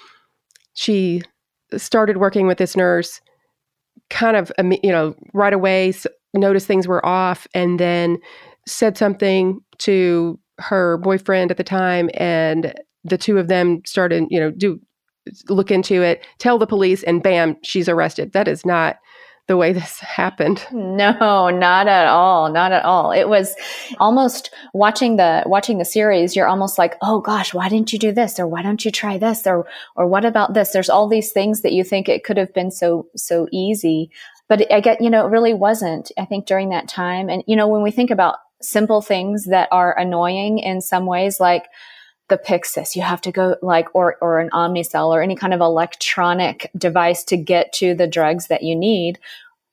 she 0.74 1.22
started 1.76 2.18
working 2.18 2.48
with 2.48 2.58
this 2.58 2.76
nurse 2.76 3.22
kind 4.10 4.38
of 4.38 4.52
you 4.84 4.92
know 4.92 5.16
right 5.34 5.54
away 5.54 5.92
noticed 6.36 6.68
things 6.68 6.88
were 6.88 7.04
off 7.06 7.48
and 7.56 7.80
then 7.80 8.18
said 8.68 8.98
something 8.98 9.60
to 9.80 10.40
her 10.58 10.98
boyfriend 10.98 11.52
at 11.52 11.58
the 11.58 11.64
time 11.64 12.10
and 12.14 12.74
the 13.04 13.18
two 13.18 13.38
of 13.38 13.48
them 13.48 13.82
started 13.86 14.24
you 14.30 14.40
know 14.40 14.52
do 14.52 14.80
look 15.50 15.72
into 15.72 16.02
it 16.02 16.26
tell 16.40 16.58
the 16.58 16.68
police 16.68 17.04
and 17.04 17.24
bam 17.24 17.58
she's 17.64 17.90
arrested. 17.90 18.32
That 18.34 18.48
is 18.48 18.66
not 18.66 18.98
the 19.48 19.58
way 19.58 19.74
this 19.74 20.00
happened. 20.00 20.66
No 20.72 21.50
not 21.50 21.88
at 21.88 22.08
all 22.08 22.52
not 22.52 22.72
at 22.72 22.86
all. 22.86 23.12
It 23.12 23.28
was 23.28 23.54
almost 24.00 24.50
watching 24.74 25.18
the 25.18 25.44
watching 25.46 25.78
the 25.78 25.86
series 25.86 26.36
you're 26.36 26.48
almost 26.48 26.78
like 26.78 26.96
oh 27.02 27.20
gosh 27.20 27.54
why 27.54 27.70
didn't 27.70 27.92
you 27.92 28.00
do 28.00 28.12
this? 28.12 28.40
Or 28.40 28.48
why 28.48 28.62
don't 28.62 28.86
you 28.86 28.92
try 28.92 29.18
this? 29.18 29.46
Or 29.46 29.68
or 29.96 30.08
what 30.08 30.26
about 30.26 30.54
this? 30.54 30.72
There's 30.72 30.90
all 30.90 31.08
these 31.08 31.32
things 31.32 31.62
that 31.62 31.74
you 31.74 31.84
think 31.84 32.08
it 32.08 32.24
could 32.24 32.38
have 32.38 32.54
been 32.54 32.72
so 32.72 33.08
so 33.16 33.48
easy 33.52 34.10
but 34.48 34.72
I 34.72 34.80
get, 34.80 35.02
you 35.02 35.10
know, 35.10 35.26
it 35.26 35.32
really 35.32 35.54
wasn't, 35.54 36.12
I 36.18 36.26
think 36.26 36.46
during 36.46 36.70
that 36.70 36.88
time. 36.88 37.30
And, 37.30 37.44
you 37.48 37.56
know, 37.56 37.68
when 37.68 37.82
we 37.82 37.90
think 37.90 38.12
about 38.12 38.36
simple 38.68 39.02
things 39.02 39.46
that 39.46 39.70
are 39.72 39.98
annoying 39.98 40.60
in 40.60 40.82
some 40.82 41.06
ways, 41.06 41.40
like 41.40 41.66
the 42.28 42.38
Pyxis. 42.38 42.96
You 42.96 43.04
have 43.04 43.22
to 43.22 43.32
go 43.32 43.56
like, 43.62 43.88
or, 43.94 44.18
or 44.22 44.40
an 44.40 44.50
Omnicell 44.52 45.10
or 45.10 45.22
any 45.22 45.36
kind 45.36 45.54
of 45.54 45.62
electronic 45.62 46.72
device 46.78 47.24
to 47.26 47.38
get 47.38 47.72
to 47.74 47.94
the 47.94 48.08
drugs 48.08 48.48
that 48.48 48.64
you 48.64 48.76
need. 48.76 49.20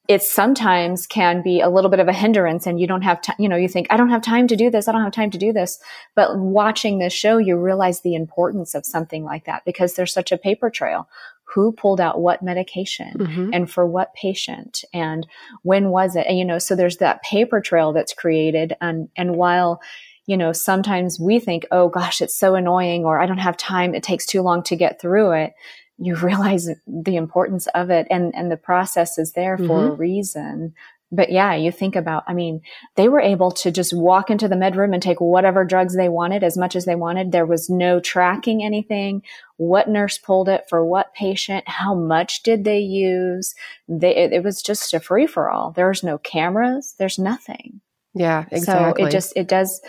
It 0.09 0.23
sometimes 0.23 1.07
can 1.07 1.43
be 1.43 1.61
a 1.61 1.71
little 1.71 1.89
bit 1.91 2.01
of 2.01 2.09
a 2.09 2.13
hindrance 2.13 2.67
and 2.67 2.79
you 2.79 2.87
don't 2.87 3.03
have 3.03 3.23
time, 3.23 3.37
you 3.39 3.49
know, 3.49 3.57
you 3.57 3.69
think, 3.69 3.87
I 3.89 3.97
don't 3.97 4.11
have 4.11 4.21
time 4.21 4.49
to 4.49 4.57
do 4.57 4.69
this. 4.69 4.89
I 4.89 4.93
don't 4.93 5.05
have 5.05 5.13
time 5.13 5.31
to 5.31 5.39
do 5.39 5.53
this. 5.53 5.79
But 6.15 6.37
watching 6.37 6.99
this 6.99 7.13
show, 7.13 7.39
you 7.39 7.57
realize 7.57 8.01
the 8.01 8.15
importance 8.15 8.75
of 8.75 8.85
something 8.85 9.25
like 9.25 9.47
that 9.47 9.65
because 9.65 9.95
there's 9.95 10.13
such 10.13 10.33
a 10.33 10.37
paper 10.37 10.69
trail 10.71 11.09
who 11.55 11.73
pulled 11.73 12.01
out 12.01 12.21
what 12.21 12.43
medication 12.43 13.13
mm-hmm. 13.17 13.51
and 13.53 13.71
for 13.71 13.87
what 13.87 14.15
patient 14.15 14.85
and 14.93 15.27
when 15.63 15.91
was 15.91 16.17
it. 16.17 16.27
And 16.29 16.39
you 16.39 16.45
know 16.45 16.59
so 16.59 16.75
there's 16.75 16.99
that 16.99 17.23
paper 17.23 17.61
trail 17.61 17.93
that's 17.93 18.15
created. 18.15 18.75
And 18.81 19.09
and 19.17 19.37
while 19.37 19.81
you 20.27 20.37
know 20.37 20.53
sometimes 20.53 21.19
we 21.19 21.41
think 21.41 21.67
oh 21.71 21.89
gosh 21.89 22.21
it's 22.21 22.39
so 22.39 22.55
annoying 22.55 23.05
or 23.05 23.21
i 23.21 23.27
don't 23.27 23.39
have 23.39 23.57
time. 23.57 23.95
It 23.95 24.03
takes 24.03 24.27
too 24.27 24.43
long 24.43 24.63
to 24.65 24.77
get 24.77 25.01
through 25.01 25.33
it 25.33 25.53
you 25.99 26.17
realize 26.23 26.69
the 26.87 27.17
importance 27.17 27.67
of 27.69 27.91
it. 27.91 28.07
And 28.11 28.35
and 28.35 28.51
the 28.51 28.57
process 28.57 29.19
is 29.19 29.33
there 29.33 29.57
for 29.57 29.65
mm-hmm. 29.65 29.93
a 29.93 29.95
reason 29.95 30.75
but 31.13 31.31
yeah, 31.31 31.55
you 31.55 31.71
think 31.71 31.95
about, 31.95 32.25
I 32.27 32.33
mean, 32.33 32.63
they 32.97 33.09
were 33.09 33.21
able 33.21 33.51
to 33.53 33.71
just 33.71 33.93
walk 33.93 34.31
into 34.31 34.49
the 34.49 34.57
med 34.57 34.75
room 34.75 34.95
and 34.95 35.03
take 35.03 35.21
whatever 35.21 35.63
drugs 35.65 35.95
they 35.95 36.09
wanted 36.09 36.43
as 36.43 36.57
much 36.57 36.75
as 36.75 36.87
they 36.87 36.95
wanted. 36.95 37.31
There 37.31 37.47
was 37.47 37.69
no 37.69 38.01
tracking 38.01 38.65
anything. 38.65 39.23
What 39.59 39.91
nurse 39.91 40.17
pulled 40.17 40.49
it 40.49 40.65
for 40.69 40.85
what 40.85 41.15
patient? 41.15 41.69
How 41.69 41.95
much 41.95 42.43
did 42.43 42.65
they 42.65 42.79
use? 42.79 43.55
They, 43.87 44.17
it, 44.17 44.33
it 44.33 44.43
was 44.43 44.63
just 44.63 44.95
a 44.95 45.01
free 45.01 45.27
for 45.27 45.51
all. 45.51 45.71
There's 45.71 46.03
no 46.03 46.17
cameras. 46.17 46.95
There's 46.99 47.19
nothing. 47.19 47.83
Yeah, 48.15 48.47
exactly. 48.51 49.03
So 49.03 49.07
it 49.07 49.13
just, 49.13 49.33
it 49.37 49.49
does, 49.49 49.81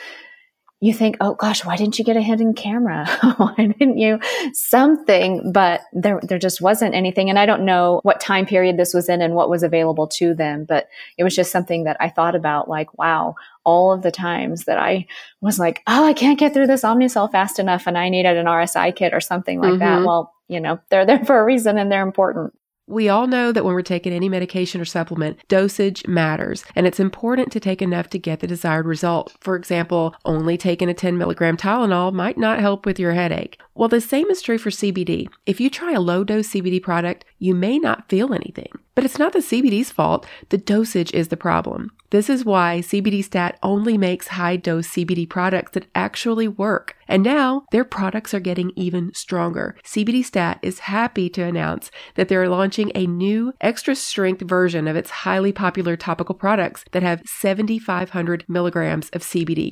you 0.84 0.94
think, 0.94 1.16
oh 1.22 1.34
gosh, 1.36 1.64
why 1.64 1.78
didn't 1.78 1.98
you 1.98 2.04
get 2.04 2.18
a 2.18 2.22
hidden 2.22 2.54
camera? 2.54 3.08
why 3.38 3.56
didn't 3.56 3.98
you 3.98 4.20
something? 4.52 5.50
But 5.54 5.80
there, 5.94 6.20
there 6.22 6.38
just 6.38 6.60
wasn't 6.60 6.94
anything. 6.94 7.30
And 7.30 7.40
I 7.40 7.46
don't 7.46 7.64
know 7.64 8.02
what 8.04 8.20
time 8.20 8.46
period 8.46 8.76
this 8.76 8.94
was 8.94 9.08
in 9.08 9.22
and 9.22 9.34
what 9.34 9.50
was 9.50 9.64
available 9.64 10.08
to 10.08 10.34
them, 10.34 10.66
but 10.66 10.90
it 11.18 11.24
was 11.24 11.38
just 11.38 11.54
something 11.54 11.86
that 11.86 11.96
I 12.02 12.10
thought 12.10 12.36
about 12.36 12.68
like, 12.68 12.98
wow, 12.98 13.36
all 13.64 13.94
of 13.94 14.02
the 14.02 14.12
times 14.12 14.66
that 14.66 14.78
I 14.78 15.08
was 15.40 15.58
like, 15.58 15.82
oh, 15.88 16.06
I 16.06 16.12
can't 16.12 16.38
get 16.38 16.54
through 16.54 16.68
this 16.68 16.84
Omnicell 16.84 17.32
fast 17.32 17.60
enough 17.60 17.88
and 17.88 17.98
I 17.98 18.10
needed 18.10 18.36
an 18.36 18.48
RSI 18.48 18.94
kit 18.94 19.14
or 19.14 19.22
something 19.22 19.62
like 19.62 19.72
mm-hmm. 19.72 19.80
that. 19.80 20.06
Well, 20.06 20.34
you 20.50 20.60
know, 20.60 20.82
they're 20.90 21.06
there 21.06 21.24
for 21.24 21.40
a 21.40 21.46
reason 21.46 21.78
and 21.78 21.90
they're 21.90 22.04
important. 22.04 22.54
We 22.86 23.08
all 23.08 23.28
know 23.28 23.54
that 23.54 23.64
when 23.64 23.76
we're 23.76 23.82
taking 23.82 24.12
any 24.12 24.28
medication 24.28 24.82
or 24.82 24.86
supplement, 24.86 25.40
dosage 25.48 26.06
matters, 26.06 26.66
and 26.76 26.86
it's 26.86 27.00
important 27.00 27.50
to 27.54 27.60
take 27.62 27.82
enough 27.82 28.10
to 28.10 28.20
get 28.20 28.42
the 28.42 28.48
desired 28.48 28.86
result. 28.86 29.34
For 29.40 29.56
example, 29.56 30.14
only 30.26 30.58
taking 30.58 30.90
a 30.90 30.94
10 30.94 31.18
milligram 31.18 31.56
Tylenol 31.56 32.12
might 32.12 32.38
not 32.38 32.60
help 32.60 32.86
with 32.86 33.00
your 33.00 33.14
headache. 33.14 33.58
Well, 33.74 33.88
the 33.88 34.02
same 34.02 34.30
is 34.30 34.42
true 34.42 34.58
for 34.58 34.70
CBD. 34.70 35.28
If 35.46 35.62
you 35.62 35.70
try 35.70 35.94
a 35.94 36.02
low 36.02 36.26
dose 36.26 36.50
CBD 36.50 36.82
product, 36.82 37.24
you 37.40 37.56
may 37.56 37.80
not 37.80 38.10
feel 38.10 38.34
anything. 38.34 38.70
But 38.96 39.06
it's 39.06 39.18
not 39.18 39.34
the 39.34 39.40
CBD's 39.40 39.92
fault, 39.92 40.26
the 40.50 40.58
dosage 40.58 41.12
is 41.14 41.30
the 41.30 41.38
problem. 41.38 41.92
This 42.12 42.30
is 42.30 42.46
why 42.46 42.82
CBD 42.84 43.24
Stat 43.24 43.58
only 43.64 43.98
makes 43.98 44.28
high 44.28 44.56
dose 44.56 44.88
CBD 44.88 45.28
products 45.28 45.72
that 45.72 45.88
actually 45.96 46.48
work. 46.48 46.96
And 47.08 47.24
now 47.24 47.64
their 47.72 47.84
products 47.84 48.36
are 48.36 48.40
getting 48.40 48.72
even 48.76 49.12
stronger. 49.16 49.76
CBD 49.84 50.24
Stat 50.24 50.60
is 50.62 50.80
happy 50.80 51.28
to 51.30 51.42
announce 51.42 51.90
that 52.14 52.28
they're 52.28 52.50
launching 52.50 52.92
a 52.94 53.08
new 53.08 53.54
extra 53.62 53.96
strength 53.96 54.44
version 54.44 54.88
of 54.88 54.96
its 54.96 55.10
highly 55.10 55.52
popular 55.52 55.98
topical 55.98 56.36
products 56.36 56.86
that 56.92 57.02
have 57.02 57.24
7,500 57.26 58.46
milligrams 58.48 59.10
of 59.10 59.24
CBD. 59.24 59.72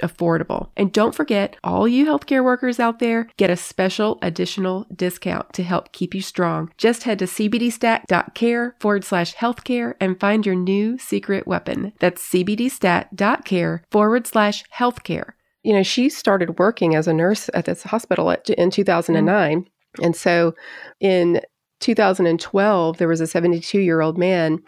affordable. 0.01 0.69
And 0.75 0.91
don't 0.91 1.15
forget, 1.15 1.55
all 1.63 1.87
you 1.87 2.05
healthcare 2.05 2.43
workers 2.43 2.79
out 2.79 2.99
there 2.99 3.29
get 3.37 3.49
a 3.49 3.55
special 3.55 4.19
additional 4.21 4.85
discount 4.93 5.53
to 5.53 5.63
help 5.63 5.91
keep 5.91 6.13
you 6.13 6.21
strong. 6.21 6.71
Just 6.77 7.03
head 7.03 7.19
to 7.19 7.25
cbdstat.care 7.25 8.75
forward 8.79 9.03
slash 9.03 9.35
healthcare 9.35 9.93
and 9.99 10.19
find 10.19 10.45
your 10.45 10.55
new 10.55 10.97
secret 10.97 11.47
weapon. 11.47 11.93
That's 11.99 12.27
cbdstat.care 12.29 13.83
forward 13.91 14.27
slash 14.27 14.63
healthcare. 14.75 15.31
You 15.63 15.73
know, 15.73 15.83
she 15.83 16.09
started 16.09 16.57
working 16.57 16.95
as 16.95 17.07
a 17.07 17.13
nurse 17.13 17.49
at 17.53 17.65
this 17.65 17.83
hospital 17.83 18.31
at, 18.31 18.49
in 18.49 18.71
2009. 18.71 19.61
Mm-hmm. 19.61 20.03
And 20.03 20.15
so 20.15 20.55
in 20.99 21.41
2012, 21.81 22.97
there 22.97 23.07
was 23.07 23.21
a 23.21 23.27
72 23.27 23.79
year 23.79 24.01
old 24.01 24.17
man 24.17 24.59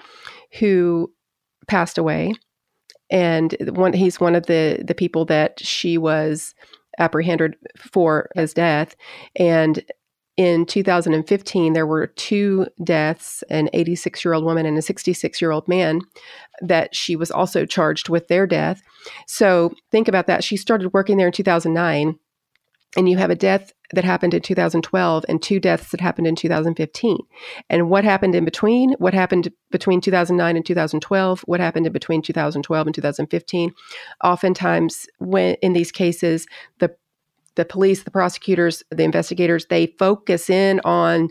who 0.60 1.12
passed 1.68 1.98
away 1.98 2.34
and 3.10 3.56
one 3.74 3.94
he's 3.94 4.20
one 4.20 4.36
of 4.36 4.46
the 4.48 4.84
the 4.86 4.96
people 4.96 5.26
that 5.26 5.60
she 5.60 5.98
was 5.98 6.54
apprehended 7.00 7.56
for 7.78 8.30
his 8.36 8.54
death. 8.54 8.96
And 9.36 9.84
in 10.36 10.66
2015 10.66 11.74
there 11.74 11.86
were 11.86 12.08
two 12.08 12.66
deaths 12.84 13.44
an 13.52 13.70
86 13.72 14.26
year 14.26 14.34
old 14.34 14.44
woman 14.44 14.66
and 14.66 14.78
a 14.78 14.82
66 14.82 15.42
year 15.42 15.52
old 15.52 15.68
man 15.68 16.02
that 16.62 16.96
she 16.96 17.16
was 17.16 17.30
also 17.30 17.66
charged 17.66 18.10
with 18.10 18.28
their 18.28 18.48
death. 18.48 18.82
So 19.28 19.74
think 19.92 20.08
about 20.08 20.28
that. 20.28 20.44
She 20.44 20.58
started 20.58 20.94
working 20.94 21.18
there 21.18 21.28
in 21.28 21.34
2009 21.34 22.18
and 22.96 23.10
you 23.10 23.18
have 23.18 23.30
a 23.30 23.36
death 23.36 23.74
that 23.94 24.04
happened 24.04 24.34
in 24.34 24.42
2012 24.42 25.26
and 25.28 25.42
two 25.42 25.60
deaths 25.60 25.92
that 25.92 26.02
happened 26.02 26.28
in 26.28 26.36
2015. 26.36 27.18
And 27.70 27.90
what 27.90 28.04
happened 28.04 28.36
in 28.36 28.46
between? 28.46 28.94
What 28.94 29.14
happened 29.14 29.52
between 29.72 30.02
2009 30.02 30.56
and 30.56 30.66
2012? 30.66 31.42
What 31.42 31.60
happened 31.60 31.88
in 31.88 31.94
between 31.94 32.22
2012 32.22 32.88
and 32.88 32.96
2015? 32.96 33.74
Oftentimes, 34.24 35.06
when 35.20 35.56
in 35.62 35.74
these 35.74 35.92
cases, 35.92 36.48
the 36.80 36.96
the 37.56 37.66
police, 37.66 38.02
the 38.02 38.10
prosecutors, 38.10 38.82
the 38.90 39.04
investigators, 39.04 39.68
they 39.68 39.94
focus 40.00 40.50
in 40.50 40.82
on 40.84 41.30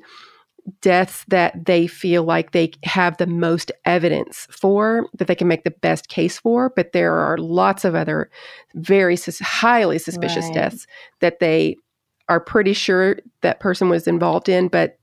deaths 0.80 1.24
that 1.28 1.64
they 1.64 1.86
feel 1.86 2.24
like 2.24 2.52
they 2.52 2.72
have 2.84 3.16
the 3.16 3.26
most 3.26 3.72
evidence 3.84 4.46
for, 4.50 5.06
that 5.14 5.26
they 5.26 5.34
can 5.34 5.48
make 5.48 5.64
the 5.64 5.70
best 5.70 6.08
case 6.08 6.38
for. 6.38 6.70
But 6.74 6.92
there 6.92 7.14
are 7.14 7.38
lots 7.38 7.84
of 7.84 7.94
other 7.94 8.30
very 8.74 9.16
sus- 9.16 9.40
highly 9.40 9.98
suspicious 9.98 10.46
right. 10.46 10.54
deaths 10.54 10.86
that 11.20 11.40
they 11.40 11.76
are 12.28 12.40
pretty 12.40 12.72
sure 12.72 13.18
that 13.40 13.60
person 13.60 13.88
was 13.88 14.06
involved 14.06 14.48
in, 14.48 14.68
but 14.68 14.98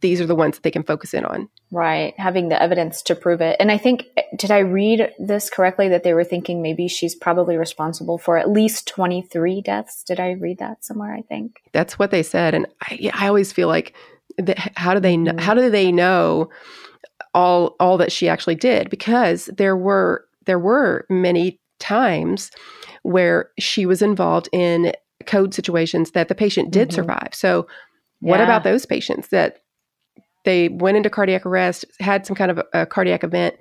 these 0.00 0.20
are 0.20 0.26
the 0.26 0.34
ones 0.34 0.56
that 0.56 0.62
they 0.62 0.70
can 0.70 0.84
focus 0.84 1.12
in 1.12 1.24
on. 1.24 1.48
Right, 1.70 2.14
having 2.18 2.48
the 2.48 2.62
evidence 2.62 3.02
to 3.02 3.14
prove 3.14 3.40
it. 3.40 3.56
And 3.58 3.70
I 3.70 3.78
think, 3.78 4.06
eh, 4.16 4.22
did 4.36 4.50
I 4.50 4.58
read 4.58 5.12
this 5.18 5.50
correctly 5.50 5.88
that 5.88 6.02
they 6.02 6.14
were 6.14 6.24
thinking 6.24 6.62
maybe 6.62 6.88
she's 6.88 7.14
probably 7.14 7.56
responsible 7.56 8.16
for 8.16 8.38
at 8.38 8.50
least 8.50 8.86
23 8.86 9.60
deaths? 9.60 10.02
Did 10.04 10.20
I 10.20 10.32
read 10.32 10.58
that 10.58 10.84
somewhere? 10.84 11.14
I 11.14 11.22
think 11.22 11.60
that's 11.72 11.98
what 11.98 12.10
they 12.10 12.22
said. 12.22 12.54
And 12.54 12.66
I, 12.82 13.10
I 13.12 13.28
always 13.28 13.52
feel 13.52 13.68
like, 13.68 13.94
how 14.76 14.94
do 14.94 15.00
they 15.00 15.16
know, 15.16 15.32
mm-hmm. 15.32 15.40
how 15.40 15.54
do 15.54 15.70
they 15.70 15.92
know 15.92 16.48
all 17.34 17.76
all 17.80 17.98
that 17.98 18.12
she 18.12 18.28
actually 18.28 18.54
did? 18.54 18.90
Because 18.90 19.46
there 19.56 19.76
were 19.76 20.24
there 20.46 20.58
were 20.58 21.06
many 21.08 21.60
times 21.78 22.50
where 23.02 23.50
she 23.58 23.86
was 23.86 24.02
involved 24.02 24.48
in 24.52 24.92
code 25.26 25.54
situations 25.54 26.12
that 26.12 26.28
the 26.28 26.34
patient 26.34 26.70
did 26.70 26.88
mm-hmm. 26.88 26.96
survive. 26.96 27.28
So, 27.32 27.66
what 28.20 28.38
yeah. 28.38 28.44
about 28.44 28.64
those 28.64 28.86
patients 28.86 29.28
that 29.28 29.58
they 30.44 30.68
went 30.68 30.96
into 30.96 31.10
cardiac 31.10 31.44
arrest, 31.44 31.84
had 32.00 32.26
some 32.26 32.36
kind 32.36 32.50
of 32.50 32.58
a, 32.58 32.82
a 32.82 32.86
cardiac 32.86 33.22
event, 33.22 33.56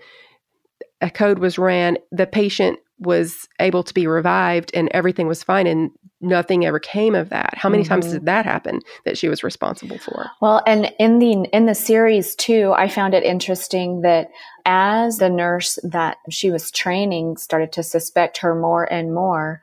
a 1.02 1.10
code 1.10 1.40
was 1.40 1.58
ran, 1.58 1.98
the 2.12 2.28
patient 2.28 2.80
was 3.00 3.48
able 3.60 3.84
to 3.84 3.94
be 3.94 4.08
revived 4.08 4.72
and 4.74 4.90
everything 4.92 5.28
was 5.28 5.44
fine 5.44 5.68
and 5.68 5.92
nothing 6.20 6.66
ever 6.66 6.80
came 6.80 7.14
of 7.14 7.30
that 7.30 7.54
how 7.56 7.70
many 7.70 7.84
mm-hmm. 7.84 7.94
times 7.94 8.12
did 8.12 8.26
that 8.26 8.46
happen 8.46 8.80
that 9.06 9.18
she 9.18 9.30
was 9.30 9.44
responsible 9.44 10.00
for 10.00 10.30
well 10.42 10.64
and 10.66 10.92
in 10.98 11.20
the 11.20 11.48
in 11.54 11.68
the 11.68 11.76
series 11.76 12.36
too 12.36 12.74
i 12.76 12.88
found 12.88 13.14
it 13.14 13.24
interesting 13.24 14.02
that 14.02 14.30
as 14.66 15.18
the 15.18 15.30
nurse 15.30 15.78
that 15.84 16.18
she 16.30 16.50
was 16.50 16.72
training 16.72 17.38
started 17.38 17.72
to 17.72 17.84
suspect 17.84 18.40
her 18.40 18.56
more 18.56 18.92
and 18.92 19.14
more 19.14 19.62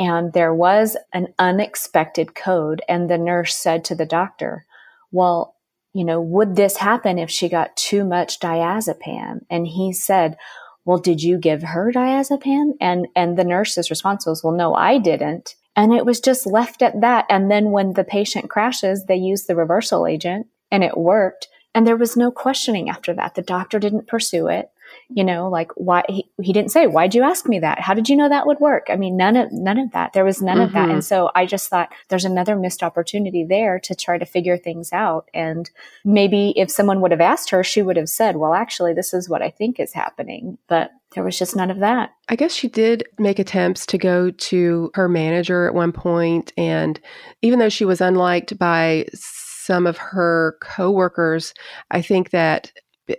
and 0.00 0.32
there 0.32 0.54
was 0.54 0.96
an 1.12 1.28
unexpected 1.38 2.34
code. 2.34 2.80
And 2.88 3.10
the 3.10 3.18
nurse 3.18 3.54
said 3.54 3.84
to 3.84 3.94
the 3.94 4.06
doctor, 4.06 4.64
Well, 5.12 5.56
you 5.92 6.04
know, 6.04 6.22
would 6.22 6.56
this 6.56 6.78
happen 6.78 7.18
if 7.18 7.30
she 7.30 7.50
got 7.50 7.76
too 7.76 8.04
much 8.04 8.40
diazepam? 8.40 9.40
And 9.50 9.66
he 9.66 9.92
said, 9.92 10.38
Well, 10.86 10.96
did 10.96 11.22
you 11.22 11.36
give 11.36 11.62
her 11.62 11.92
diazepam? 11.92 12.72
And 12.80 13.08
and 13.14 13.36
the 13.36 13.44
nurse's 13.44 13.90
response 13.90 14.24
was, 14.24 14.42
Well, 14.42 14.54
no, 14.54 14.74
I 14.74 14.96
didn't. 14.96 15.54
And 15.76 15.92
it 15.92 16.04
was 16.04 16.20
just 16.20 16.46
left 16.46 16.82
at 16.82 17.00
that. 17.00 17.26
And 17.28 17.50
then 17.50 17.70
when 17.70 17.94
the 17.94 18.04
patient 18.04 18.50
crashes, 18.50 19.04
they 19.04 19.16
use 19.16 19.44
the 19.44 19.56
reversal 19.56 20.06
agent 20.06 20.48
and 20.70 20.82
it 20.84 20.96
worked. 20.96 21.48
And 21.74 21.86
there 21.86 21.96
was 21.96 22.16
no 22.16 22.30
questioning 22.30 22.90
after 22.90 23.14
that. 23.14 23.34
The 23.34 23.42
doctor 23.42 23.78
didn't 23.78 24.08
pursue 24.08 24.48
it 24.48 24.70
you 25.08 25.24
know 25.24 25.48
like 25.48 25.72
why 25.74 26.02
he, 26.08 26.30
he 26.40 26.52
didn't 26.52 26.70
say 26.70 26.86
why'd 26.86 27.14
you 27.14 27.22
ask 27.22 27.46
me 27.46 27.58
that 27.58 27.80
how 27.80 27.94
did 27.94 28.08
you 28.08 28.16
know 28.16 28.28
that 28.28 28.46
would 28.46 28.60
work 28.60 28.86
i 28.88 28.96
mean 28.96 29.16
none 29.16 29.36
of 29.36 29.50
none 29.52 29.78
of 29.78 29.90
that 29.92 30.12
there 30.12 30.24
was 30.24 30.40
none 30.40 30.56
mm-hmm. 30.56 30.64
of 30.64 30.72
that 30.72 30.84
and 30.84 30.92
mm-hmm. 30.92 31.00
so 31.00 31.30
i 31.34 31.44
just 31.44 31.68
thought 31.68 31.92
there's 32.08 32.24
another 32.24 32.56
missed 32.56 32.82
opportunity 32.82 33.44
there 33.44 33.78
to 33.78 33.94
try 33.94 34.18
to 34.18 34.24
figure 34.24 34.56
things 34.56 34.92
out 34.92 35.28
and 35.34 35.70
maybe 36.04 36.52
if 36.56 36.70
someone 36.70 37.00
would 37.00 37.10
have 37.10 37.20
asked 37.20 37.50
her 37.50 37.64
she 37.64 37.82
would 37.82 37.96
have 37.96 38.08
said 38.08 38.36
well 38.36 38.54
actually 38.54 38.92
this 38.92 39.12
is 39.12 39.28
what 39.28 39.42
i 39.42 39.50
think 39.50 39.80
is 39.80 39.92
happening 39.92 40.58
but 40.68 40.90
there 41.14 41.24
was 41.24 41.38
just 41.38 41.56
none 41.56 41.70
of 41.70 41.80
that. 41.80 42.10
I 42.28 42.36
guess 42.36 42.54
she 42.54 42.68
did 42.68 43.04
make 43.18 43.38
attempts 43.38 43.84
to 43.86 43.98
go 43.98 44.30
to 44.30 44.90
her 44.94 45.08
manager 45.08 45.66
at 45.66 45.74
one 45.74 45.92
point 45.92 46.52
and 46.56 47.00
even 47.42 47.58
though 47.58 47.68
she 47.68 47.84
was 47.84 48.00
unliked 48.00 48.58
by 48.58 49.06
some 49.14 49.86
of 49.86 49.98
her 49.98 50.56
coworkers, 50.62 51.52
I 51.90 52.00
think 52.00 52.30
that 52.30 52.72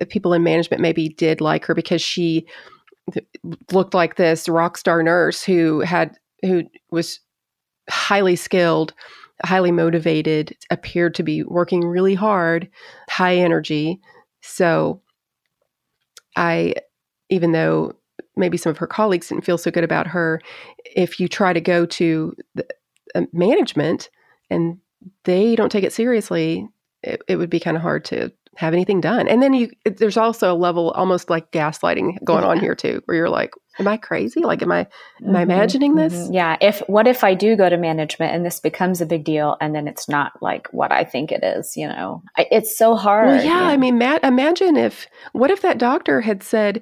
people 0.10 0.34
in 0.34 0.44
management 0.44 0.82
maybe 0.82 1.10
did 1.10 1.42
like 1.42 1.66
her 1.66 1.76
because 1.76 2.02
she 2.02 2.48
looked 3.72 3.94
like 3.94 4.16
this 4.16 4.48
rock 4.48 4.78
star 4.78 5.04
nurse 5.04 5.44
who 5.44 5.82
had 5.82 6.18
who 6.42 6.64
was 6.92 7.20
highly 7.90 8.36
skilled 8.36 8.94
highly 9.44 9.72
motivated 9.72 10.56
appeared 10.70 11.16
to 11.16 11.24
be 11.24 11.44
working 11.44 11.84
really 11.84 12.14
hard 12.14 12.70
high 13.10 13.36
energy 13.36 14.00
so 14.42 15.02
i 16.36 16.74
even 17.32 17.52
though 17.52 17.94
maybe 18.36 18.58
some 18.58 18.70
of 18.70 18.78
her 18.78 18.88
colleagues 18.88 19.30
didn't 19.30 19.46
feel 19.46 19.58
so 19.58 19.72
good 19.72 19.84
about 19.84 20.08
her 20.08 20.40
if 20.96 21.20
you 21.20 21.28
try 21.28 21.54
to 21.54 21.62
go 21.62 21.86
to 21.86 22.36
the, 22.56 22.66
uh, 23.16 23.22
management 23.34 24.10
and 24.50 24.78
they 25.24 25.56
don't 25.56 25.72
take 25.72 25.84
it 25.84 25.94
seriously 25.94 26.68
it, 27.04 27.22
it 27.28 27.38
would 27.38 27.50
be 27.50 27.60
kind 27.60 27.76
of 27.76 27.82
hard 27.82 28.06
to 28.06 28.32
have 28.58 28.74
anything 28.74 29.00
done. 29.00 29.28
And 29.28 29.42
then 29.42 29.54
you 29.54 29.70
there's 29.86 30.18
also 30.18 30.54
a 30.54 30.56
level 30.56 30.92
almost 30.92 31.30
like 31.30 31.52
gaslighting 31.52 32.24
going 32.24 32.44
on 32.44 32.60
here 32.60 32.76
too, 32.76 33.02
where 33.06 33.16
you're 33.16 33.30
like, 33.30 33.54
Am 33.80 33.88
I 33.88 33.96
crazy? 33.96 34.42
Like 34.42 34.62
am 34.62 34.72
I 34.72 34.80
am 34.80 34.86
mm-hmm, 35.22 35.36
I 35.36 35.42
imagining 35.42 35.96
this? 35.96 36.14
Mm-hmm. 36.14 36.34
Yeah. 36.34 36.58
If 36.60 36.80
what 36.88 37.08
if 37.08 37.24
I 37.24 37.34
do 37.34 37.56
go 37.56 37.70
to 37.70 37.78
management 37.78 38.36
and 38.36 38.46
this 38.46 38.60
becomes 38.60 39.00
a 39.00 39.06
big 39.06 39.24
deal 39.24 39.56
and 39.62 39.74
then 39.74 39.88
it's 39.88 40.10
not 40.10 40.34
like 40.42 40.68
what 40.72 40.92
I 40.92 41.06
think 41.06 41.32
it 41.32 41.44
is, 41.44 41.78
you 41.78 41.88
know? 41.88 42.22
I, 42.38 42.48
it's 42.52 42.78
so 42.78 42.96
hard. 42.96 43.28
Well, 43.28 43.38
yeah, 43.38 43.62
yeah. 43.62 43.68
I 43.68 43.78
mean, 43.78 43.98
Matt, 43.98 44.24
imagine 44.24 44.76
if 44.76 45.08
what 45.32 45.50
if 45.50 45.62
that 45.62 45.78
doctor 45.78 46.20
had 46.20 46.44
said, 46.44 46.82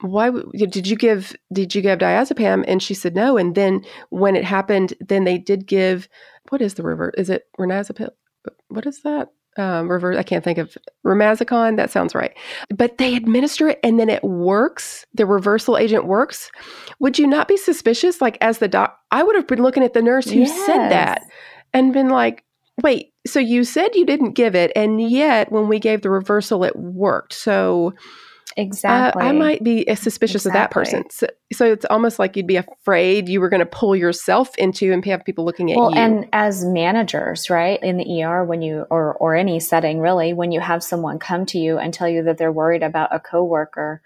why 0.00 0.30
did 0.54 0.86
you 0.86 0.96
give 0.96 1.34
did 1.52 1.74
you 1.74 1.82
give 1.82 1.98
diazepam 1.98 2.64
and 2.68 2.82
she 2.82 2.94
said 2.94 3.14
no 3.14 3.36
and 3.36 3.54
then 3.54 3.84
when 4.10 4.36
it 4.36 4.44
happened 4.44 4.94
then 5.00 5.24
they 5.24 5.38
did 5.38 5.66
give 5.66 6.08
what 6.50 6.60
is 6.62 6.74
the 6.74 6.82
river 6.82 7.12
is 7.18 7.28
it 7.30 7.44
renazepam 7.58 8.10
what 8.68 8.86
is 8.86 9.02
that 9.02 9.28
um, 9.56 9.90
reverse. 9.90 10.16
I 10.16 10.22
can't 10.22 10.44
think 10.44 10.58
of 10.58 10.78
Romazicon. 11.04 11.76
That 11.76 11.90
sounds 11.90 12.14
right. 12.14 12.32
But 12.72 12.98
they 12.98 13.16
administer 13.16 13.68
it 13.68 13.80
and 13.82 13.98
then 13.98 14.08
it 14.08 14.22
works. 14.22 15.04
The 15.14 15.26
reversal 15.26 15.76
agent 15.76 16.06
works. 16.06 16.48
Would 17.00 17.18
you 17.18 17.26
not 17.26 17.48
be 17.48 17.56
suspicious? 17.56 18.20
Like 18.20 18.38
as 18.40 18.58
the 18.58 18.68
doc, 18.68 18.96
I 19.10 19.24
would 19.24 19.34
have 19.34 19.48
been 19.48 19.62
looking 19.62 19.82
at 19.82 19.94
the 19.94 20.02
nurse 20.02 20.30
who 20.30 20.40
yes. 20.40 20.66
said 20.66 20.90
that 20.90 21.22
and 21.74 21.92
been 21.92 22.08
like, 22.08 22.44
wait, 22.82 23.12
so 23.26 23.40
you 23.40 23.64
said 23.64 23.94
you 23.94 24.06
didn't 24.06 24.32
give 24.32 24.54
it, 24.54 24.70
and 24.76 25.00
yet 25.00 25.50
when 25.50 25.68
we 25.68 25.78
gave 25.78 26.02
the 26.02 26.10
reversal, 26.10 26.64
it 26.64 26.76
worked. 26.76 27.32
So 27.32 27.92
Exactly. 28.58 29.22
Uh, 29.22 29.26
I 29.26 29.32
might 29.32 29.62
be 29.62 29.84
suspicious 29.94 30.44
exactly. 30.44 30.50
of 30.50 30.52
that 30.54 30.70
person. 30.72 31.04
So, 31.10 31.28
so, 31.52 31.72
it's 31.72 31.84
almost 31.84 32.18
like 32.18 32.36
you'd 32.36 32.48
be 32.48 32.56
afraid 32.56 33.28
you 33.28 33.40
were 33.40 33.48
going 33.48 33.60
to 33.60 33.66
pull 33.66 33.94
yourself 33.94 34.50
into 34.58 34.92
and 34.92 35.04
have 35.04 35.24
people 35.24 35.44
looking 35.44 35.70
at 35.70 35.78
well, 35.78 35.92
you. 35.92 35.96
and 35.96 36.26
as 36.32 36.64
managers, 36.64 37.48
right, 37.50 37.80
in 37.84 37.98
the 37.98 38.24
ER, 38.24 38.44
when 38.44 38.60
you 38.60 38.84
or 38.90 39.14
or 39.14 39.36
any 39.36 39.60
setting 39.60 40.00
really, 40.00 40.32
when 40.32 40.50
you 40.50 40.58
have 40.58 40.82
someone 40.82 41.20
come 41.20 41.46
to 41.46 41.58
you 41.58 41.78
and 41.78 41.94
tell 41.94 42.08
you 42.08 42.24
that 42.24 42.36
they're 42.36 42.50
worried 42.50 42.82
about 42.82 43.14
a 43.14 43.20
coworker, 43.20 44.02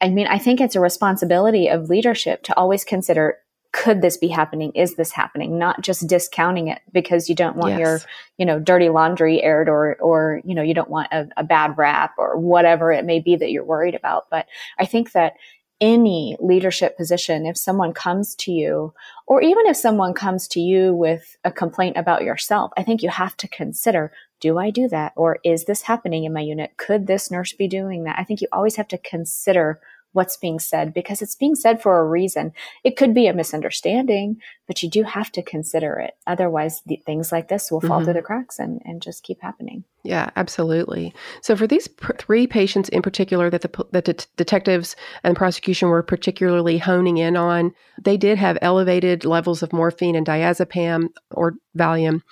I 0.00 0.10
mean, 0.10 0.28
I 0.28 0.38
think 0.38 0.60
it's 0.60 0.76
a 0.76 0.80
responsibility 0.80 1.68
of 1.68 1.90
leadership 1.90 2.44
to 2.44 2.56
always 2.56 2.84
consider 2.84 3.38
could 3.72 4.00
this 4.00 4.16
be 4.16 4.28
happening? 4.28 4.72
Is 4.74 4.96
this 4.96 5.12
happening? 5.12 5.58
Not 5.58 5.82
just 5.82 6.06
discounting 6.06 6.68
it 6.68 6.80
because 6.92 7.28
you 7.28 7.34
don't 7.34 7.56
want 7.56 7.72
yes. 7.72 7.80
your, 7.80 8.00
you 8.38 8.46
know, 8.46 8.58
dirty 8.58 8.88
laundry 8.88 9.42
aired 9.42 9.68
or, 9.68 9.96
or, 10.00 10.40
you 10.44 10.54
know, 10.54 10.62
you 10.62 10.74
don't 10.74 10.90
want 10.90 11.08
a, 11.12 11.28
a 11.36 11.44
bad 11.44 11.76
rap 11.76 12.14
or 12.16 12.38
whatever 12.38 12.90
it 12.92 13.04
may 13.04 13.20
be 13.20 13.36
that 13.36 13.50
you're 13.50 13.64
worried 13.64 13.94
about. 13.94 14.30
But 14.30 14.46
I 14.78 14.86
think 14.86 15.12
that 15.12 15.34
any 15.80 16.36
leadership 16.40 16.96
position, 16.96 17.46
if 17.46 17.56
someone 17.56 17.92
comes 17.92 18.34
to 18.36 18.50
you, 18.50 18.92
or 19.26 19.42
even 19.42 19.66
if 19.66 19.76
someone 19.76 20.12
comes 20.12 20.48
to 20.48 20.60
you 20.60 20.94
with 20.94 21.36
a 21.44 21.52
complaint 21.52 21.96
about 21.96 22.24
yourself, 22.24 22.72
I 22.76 22.82
think 22.82 23.02
you 23.02 23.10
have 23.10 23.36
to 23.36 23.48
consider, 23.48 24.10
do 24.40 24.58
I 24.58 24.70
do 24.70 24.88
that? 24.88 25.12
Or 25.14 25.38
is 25.44 25.66
this 25.66 25.82
happening 25.82 26.24
in 26.24 26.32
my 26.32 26.40
unit? 26.40 26.72
Could 26.78 27.06
this 27.06 27.30
nurse 27.30 27.52
be 27.52 27.68
doing 27.68 28.04
that? 28.04 28.18
I 28.18 28.24
think 28.24 28.40
you 28.40 28.48
always 28.50 28.76
have 28.76 28.88
to 28.88 28.98
consider 28.98 29.78
what's 30.12 30.36
being 30.36 30.58
said 30.58 30.94
because 30.94 31.22
it's 31.22 31.34
being 31.34 31.54
said 31.54 31.82
for 31.82 31.98
a 31.98 32.08
reason. 32.08 32.52
It 32.84 32.96
could 32.96 33.14
be 33.14 33.26
a 33.26 33.34
misunderstanding, 33.34 34.40
but 34.66 34.82
you 34.82 34.90
do 34.90 35.02
have 35.02 35.30
to 35.32 35.42
consider 35.42 35.98
it. 35.98 36.14
Otherwise, 36.26 36.82
the, 36.86 36.96
things 37.06 37.30
like 37.30 37.48
this 37.48 37.70
will 37.70 37.80
fall 37.80 37.98
mm-hmm. 37.98 38.04
through 38.04 38.14
the 38.14 38.22
cracks 38.22 38.58
and, 38.58 38.80
and 38.84 39.02
just 39.02 39.22
keep 39.22 39.40
happening. 39.40 39.84
Yeah, 40.08 40.30
absolutely. 40.36 41.12
So 41.42 41.54
for 41.54 41.66
these 41.66 41.86
pr- 41.86 42.14
three 42.16 42.46
patients 42.46 42.88
in 42.88 43.02
particular 43.02 43.50
that 43.50 43.60
the 43.60 43.84
that 43.92 44.06
the 44.06 44.26
detectives 44.38 44.96
and 45.22 45.36
prosecution 45.36 45.90
were 45.90 46.02
particularly 46.02 46.78
honing 46.78 47.18
in 47.18 47.36
on, 47.36 47.74
they 48.02 48.16
did 48.16 48.38
have 48.38 48.56
elevated 48.62 49.26
levels 49.26 49.62
of 49.62 49.70
morphine 49.70 50.16
and 50.16 50.26
diazepam 50.26 51.10
or 51.32 51.56
Valium 51.76 52.22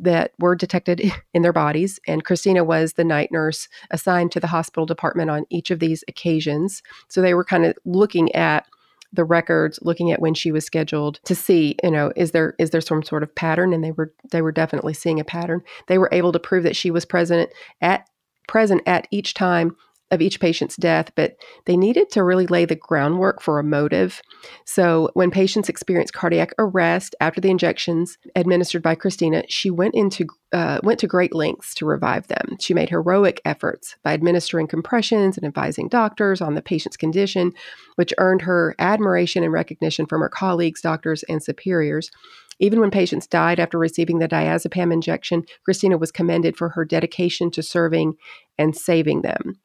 that 0.00 0.32
were 0.38 0.56
detected 0.56 1.12
in 1.34 1.42
their 1.42 1.52
bodies. 1.52 2.00
And 2.08 2.24
Christina 2.24 2.64
was 2.64 2.94
the 2.94 3.04
night 3.04 3.30
nurse 3.30 3.68
assigned 3.90 4.32
to 4.32 4.40
the 4.40 4.46
hospital 4.46 4.86
department 4.86 5.28
on 5.28 5.44
each 5.50 5.70
of 5.70 5.78
these 5.78 6.02
occasions. 6.08 6.82
So 7.08 7.20
they 7.20 7.34
were 7.34 7.44
kind 7.44 7.66
of 7.66 7.76
looking 7.84 8.34
at 8.34 8.64
the 9.12 9.24
records 9.24 9.78
looking 9.82 10.10
at 10.12 10.20
when 10.20 10.34
she 10.34 10.52
was 10.52 10.64
scheduled 10.64 11.20
to 11.24 11.34
see 11.34 11.76
you 11.82 11.90
know 11.90 12.12
is 12.16 12.32
there 12.32 12.54
is 12.58 12.70
there 12.70 12.80
some 12.80 13.02
sort 13.02 13.22
of 13.22 13.34
pattern? 13.34 13.72
And 13.72 13.82
they 13.82 13.92
were 13.92 14.12
they 14.30 14.42
were 14.42 14.52
definitely 14.52 14.94
seeing 14.94 15.20
a 15.20 15.24
pattern. 15.24 15.62
They 15.88 15.98
were 15.98 16.10
able 16.12 16.32
to 16.32 16.38
prove 16.38 16.64
that 16.64 16.76
she 16.76 16.90
was 16.90 17.04
present 17.04 17.50
at 17.80 18.08
present 18.48 18.82
at 18.86 19.08
each 19.10 19.34
time 19.34 19.76
of 20.10 20.22
each 20.22 20.38
patient's 20.38 20.76
death, 20.76 21.10
but 21.16 21.36
they 21.64 21.76
needed 21.76 22.10
to 22.10 22.22
really 22.22 22.46
lay 22.46 22.64
the 22.64 22.76
groundwork 22.76 23.42
for 23.42 23.58
a 23.58 23.64
motive. 23.64 24.22
So, 24.64 25.10
when 25.14 25.30
patients 25.30 25.68
experienced 25.68 26.14
cardiac 26.14 26.52
arrest 26.58 27.14
after 27.20 27.40
the 27.40 27.50
injections 27.50 28.16
administered 28.36 28.82
by 28.82 28.94
Christina, 28.94 29.42
she 29.48 29.70
went 29.70 29.94
into 29.94 30.26
uh, 30.52 30.78
went 30.84 31.00
to 31.00 31.08
great 31.08 31.34
lengths 31.34 31.74
to 31.74 31.84
revive 31.84 32.28
them. 32.28 32.56
She 32.60 32.72
made 32.72 32.88
heroic 32.88 33.40
efforts 33.44 33.96
by 34.04 34.14
administering 34.14 34.68
compressions 34.68 35.36
and 35.36 35.44
advising 35.44 35.88
doctors 35.88 36.40
on 36.40 36.54
the 36.54 36.62
patient's 36.62 36.96
condition, 36.96 37.52
which 37.96 38.14
earned 38.18 38.42
her 38.42 38.76
admiration 38.78 39.42
and 39.42 39.52
recognition 39.52 40.06
from 40.06 40.20
her 40.20 40.28
colleagues, 40.28 40.80
doctors, 40.80 41.24
and 41.24 41.42
superiors. 41.42 42.10
Even 42.58 42.80
when 42.80 42.90
patients 42.90 43.26
died 43.26 43.60
after 43.60 43.78
receiving 43.78 44.18
the 44.18 44.28
diazepam 44.28 44.92
injection, 44.92 45.44
Christina 45.64 45.98
was 45.98 46.12
commended 46.12 46.56
for 46.56 46.70
her 46.70 46.84
dedication 46.84 47.50
to 47.50 47.62
serving 47.62 48.14
and 48.56 48.74
saving 48.74 49.22
them. 49.22 49.58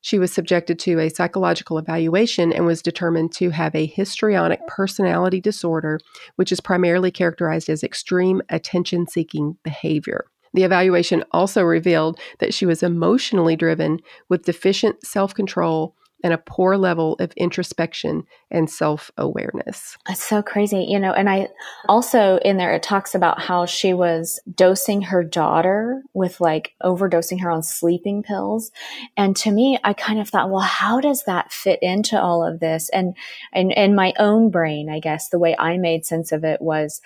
She 0.00 0.18
was 0.18 0.32
subjected 0.32 0.78
to 0.80 1.00
a 1.00 1.08
psychological 1.08 1.78
evaluation 1.78 2.52
and 2.52 2.66
was 2.66 2.82
determined 2.82 3.32
to 3.32 3.50
have 3.50 3.74
a 3.74 3.86
histrionic 3.86 4.66
personality 4.66 5.40
disorder, 5.40 6.00
which 6.36 6.52
is 6.52 6.60
primarily 6.60 7.10
characterized 7.10 7.68
as 7.68 7.82
extreme 7.82 8.40
attention 8.48 9.06
seeking 9.06 9.56
behavior. 9.62 10.26
The 10.54 10.62
evaluation 10.64 11.24
also 11.32 11.62
revealed 11.62 12.18
that 12.38 12.54
she 12.54 12.66
was 12.66 12.82
emotionally 12.82 13.56
driven 13.56 14.00
with 14.28 14.44
deficient 14.44 15.04
self 15.04 15.34
control 15.34 15.94
and 16.24 16.34
a 16.34 16.38
poor 16.38 16.76
level 16.76 17.14
of 17.20 17.32
introspection 17.36 18.24
and 18.50 18.68
self 18.68 19.10
awareness. 19.16 19.96
That's 20.06 20.22
so 20.22 20.42
crazy. 20.42 20.84
You 20.88 20.98
know, 20.98 21.12
and 21.12 21.28
I 21.28 21.48
also 21.88 22.38
in 22.38 22.56
there, 22.56 22.72
it 22.72 22.82
talks 22.82 23.14
about 23.14 23.40
how 23.40 23.66
she 23.66 23.94
was 23.94 24.40
dosing 24.52 25.02
her 25.02 25.22
daughter 25.22 26.02
with 26.14 26.40
like 26.40 26.74
overdosing 26.82 27.40
her 27.42 27.50
on 27.50 27.62
sleeping 27.62 28.22
pills. 28.22 28.72
And 29.16 29.36
to 29.36 29.50
me, 29.50 29.78
I 29.84 29.92
kind 29.92 30.18
of 30.18 30.28
thought, 30.28 30.50
well, 30.50 30.60
how 30.60 31.00
does 31.00 31.24
that 31.24 31.52
fit 31.52 31.78
into 31.82 32.20
all 32.20 32.44
of 32.44 32.60
this? 32.60 32.88
And, 32.90 33.16
and, 33.52 33.72
in 33.78 33.94
my 33.94 34.12
own 34.18 34.50
brain, 34.50 34.88
I 34.90 34.98
guess 34.98 35.28
the 35.28 35.38
way 35.38 35.54
I 35.56 35.76
made 35.76 36.04
sense 36.04 36.32
of 36.32 36.42
it 36.42 36.60
was, 36.60 37.00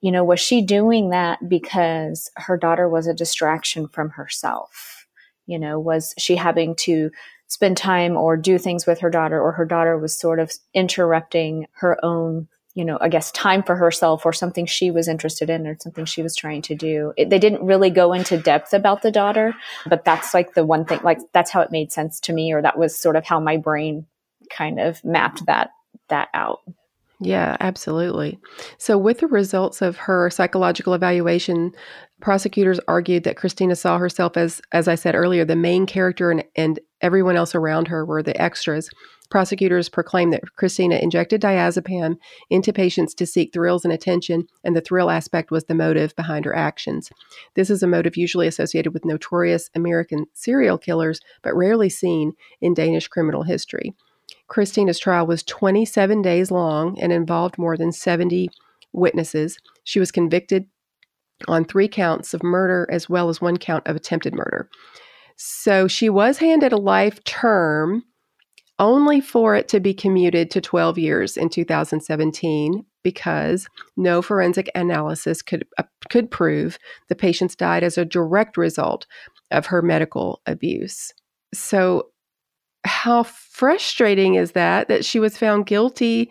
you 0.00 0.10
know, 0.10 0.24
was 0.24 0.40
she 0.40 0.62
doing 0.62 1.10
that 1.10 1.48
because 1.48 2.30
her 2.36 2.56
daughter 2.56 2.88
was 2.88 3.06
a 3.06 3.14
distraction 3.14 3.88
from 3.88 4.10
herself? 4.10 5.06
You 5.46 5.58
know, 5.58 5.78
was 5.78 6.14
she 6.16 6.36
having 6.36 6.74
to 6.76 7.10
spend 7.54 7.76
time 7.76 8.16
or 8.16 8.36
do 8.36 8.58
things 8.58 8.84
with 8.86 8.98
her 9.00 9.10
daughter, 9.10 9.40
or 9.40 9.52
her 9.52 9.64
daughter 9.64 9.96
was 9.96 10.16
sort 10.16 10.40
of 10.40 10.52
interrupting 10.74 11.66
her 11.72 12.04
own 12.04 12.48
you 12.76 12.84
know, 12.84 12.98
I 13.00 13.08
guess 13.08 13.30
time 13.30 13.62
for 13.62 13.76
herself 13.76 14.26
or 14.26 14.32
something 14.32 14.66
she 14.66 14.90
was 14.90 15.06
interested 15.06 15.48
in 15.48 15.64
or 15.64 15.76
something 15.78 16.04
she 16.04 16.22
was 16.22 16.34
trying 16.34 16.60
to 16.62 16.74
do. 16.74 17.12
It, 17.16 17.30
they 17.30 17.38
didn't 17.38 17.64
really 17.64 17.88
go 17.88 18.12
into 18.12 18.36
depth 18.36 18.74
about 18.74 19.02
the 19.02 19.12
daughter, 19.12 19.54
but 19.86 20.04
that's 20.04 20.34
like 20.34 20.54
the 20.54 20.66
one 20.66 20.84
thing, 20.84 20.98
like 21.04 21.20
that's 21.32 21.52
how 21.52 21.60
it 21.60 21.70
made 21.70 21.92
sense 21.92 22.18
to 22.20 22.32
me, 22.32 22.52
or 22.52 22.60
that 22.62 22.76
was 22.76 22.98
sort 22.98 23.14
of 23.14 23.24
how 23.24 23.38
my 23.38 23.56
brain 23.56 24.06
kind 24.50 24.80
of 24.80 25.04
mapped 25.04 25.46
that, 25.46 25.70
that 26.08 26.30
out. 26.34 26.62
Yeah, 27.20 27.56
absolutely. 27.60 28.40
So, 28.76 28.98
with 28.98 29.20
the 29.20 29.28
results 29.28 29.80
of 29.80 29.96
her 29.96 30.28
psychological 30.30 30.94
evaluation, 30.94 31.72
prosecutors 32.20 32.80
argued 32.88 33.22
that 33.24 33.36
Christina 33.36 33.76
saw 33.76 33.98
herself 33.98 34.36
as, 34.36 34.60
as 34.72 34.88
I 34.88 34.96
said 34.96 35.14
earlier, 35.14 35.44
the 35.44 35.56
main 35.56 35.86
character 35.86 36.32
and, 36.32 36.44
and 36.56 36.80
everyone 37.04 37.36
else 37.36 37.54
around 37.54 37.86
her 37.88 38.04
were 38.04 38.22
the 38.22 38.40
extras. 38.40 38.88
Prosecutors 39.30 39.88
proclaimed 39.88 40.32
that 40.32 40.56
Christina 40.56 40.96
injected 40.96 41.40
diazepam 41.40 42.16
into 42.50 42.72
patients 42.72 43.14
to 43.14 43.26
seek 43.26 43.52
thrills 43.52 43.84
and 43.84 43.92
attention, 43.92 44.46
and 44.64 44.74
the 44.74 44.80
thrill 44.80 45.10
aspect 45.10 45.50
was 45.50 45.64
the 45.64 45.74
motive 45.74 46.16
behind 46.16 46.44
her 46.46 46.56
actions. 46.56 47.10
This 47.54 47.68
is 47.70 47.82
a 47.82 47.86
motive 47.86 48.16
usually 48.16 48.46
associated 48.46 48.94
with 48.94 49.04
notorious 49.04 49.70
American 49.74 50.26
serial 50.32 50.78
killers, 50.78 51.20
but 51.42 51.54
rarely 51.54 51.90
seen 51.90 52.32
in 52.60 52.74
Danish 52.74 53.08
criminal 53.08 53.42
history. 53.42 53.94
Christina's 54.48 54.98
trial 54.98 55.26
was 55.26 55.42
27 55.42 56.22
days 56.22 56.50
long 56.50 56.98
and 56.98 57.12
involved 57.12 57.58
more 57.58 57.76
than 57.76 57.92
70 57.92 58.48
witnesses. 58.92 59.58
She 59.84 60.00
was 60.00 60.10
convicted 60.10 60.66
on 61.48 61.64
three 61.64 61.88
counts 61.88 62.34
of 62.34 62.42
murder 62.42 62.88
as 62.90 63.08
well 63.08 63.28
as 63.28 63.40
one 63.40 63.56
count 63.56 63.86
of 63.86 63.96
attempted 63.96 64.34
murder. 64.34 64.68
So 65.36 65.88
she 65.88 66.08
was 66.08 66.38
handed 66.38 66.72
a 66.72 66.76
life 66.76 67.22
term 67.24 68.04
only 68.78 69.20
for 69.20 69.54
it 69.54 69.68
to 69.68 69.80
be 69.80 69.94
commuted 69.94 70.50
to 70.50 70.60
12 70.60 70.98
years 70.98 71.36
in 71.36 71.48
2017 71.48 72.84
because 73.02 73.68
no 73.96 74.20
forensic 74.20 74.68
analysis 74.74 75.42
could 75.42 75.64
uh, 75.78 75.84
could 76.10 76.30
prove 76.30 76.78
the 77.08 77.14
patients 77.14 77.54
died 77.54 77.84
as 77.84 77.96
a 77.96 78.04
direct 78.04 78.56
result 78.56 79.06
of 79.50 79.66
her 79.66 79.82
medical 79.82 80.40
abuse. 80.46 81.12
So 81.52 82.08
how 82.84 83.22
frustrating 83.22 84.34
is 84.34 84.52
that 84.52 84.88
that 84.88 85.04
she 85.04 85.18
was 85.20 85.38
found 85.38 85.66
guilty 85.66 86.30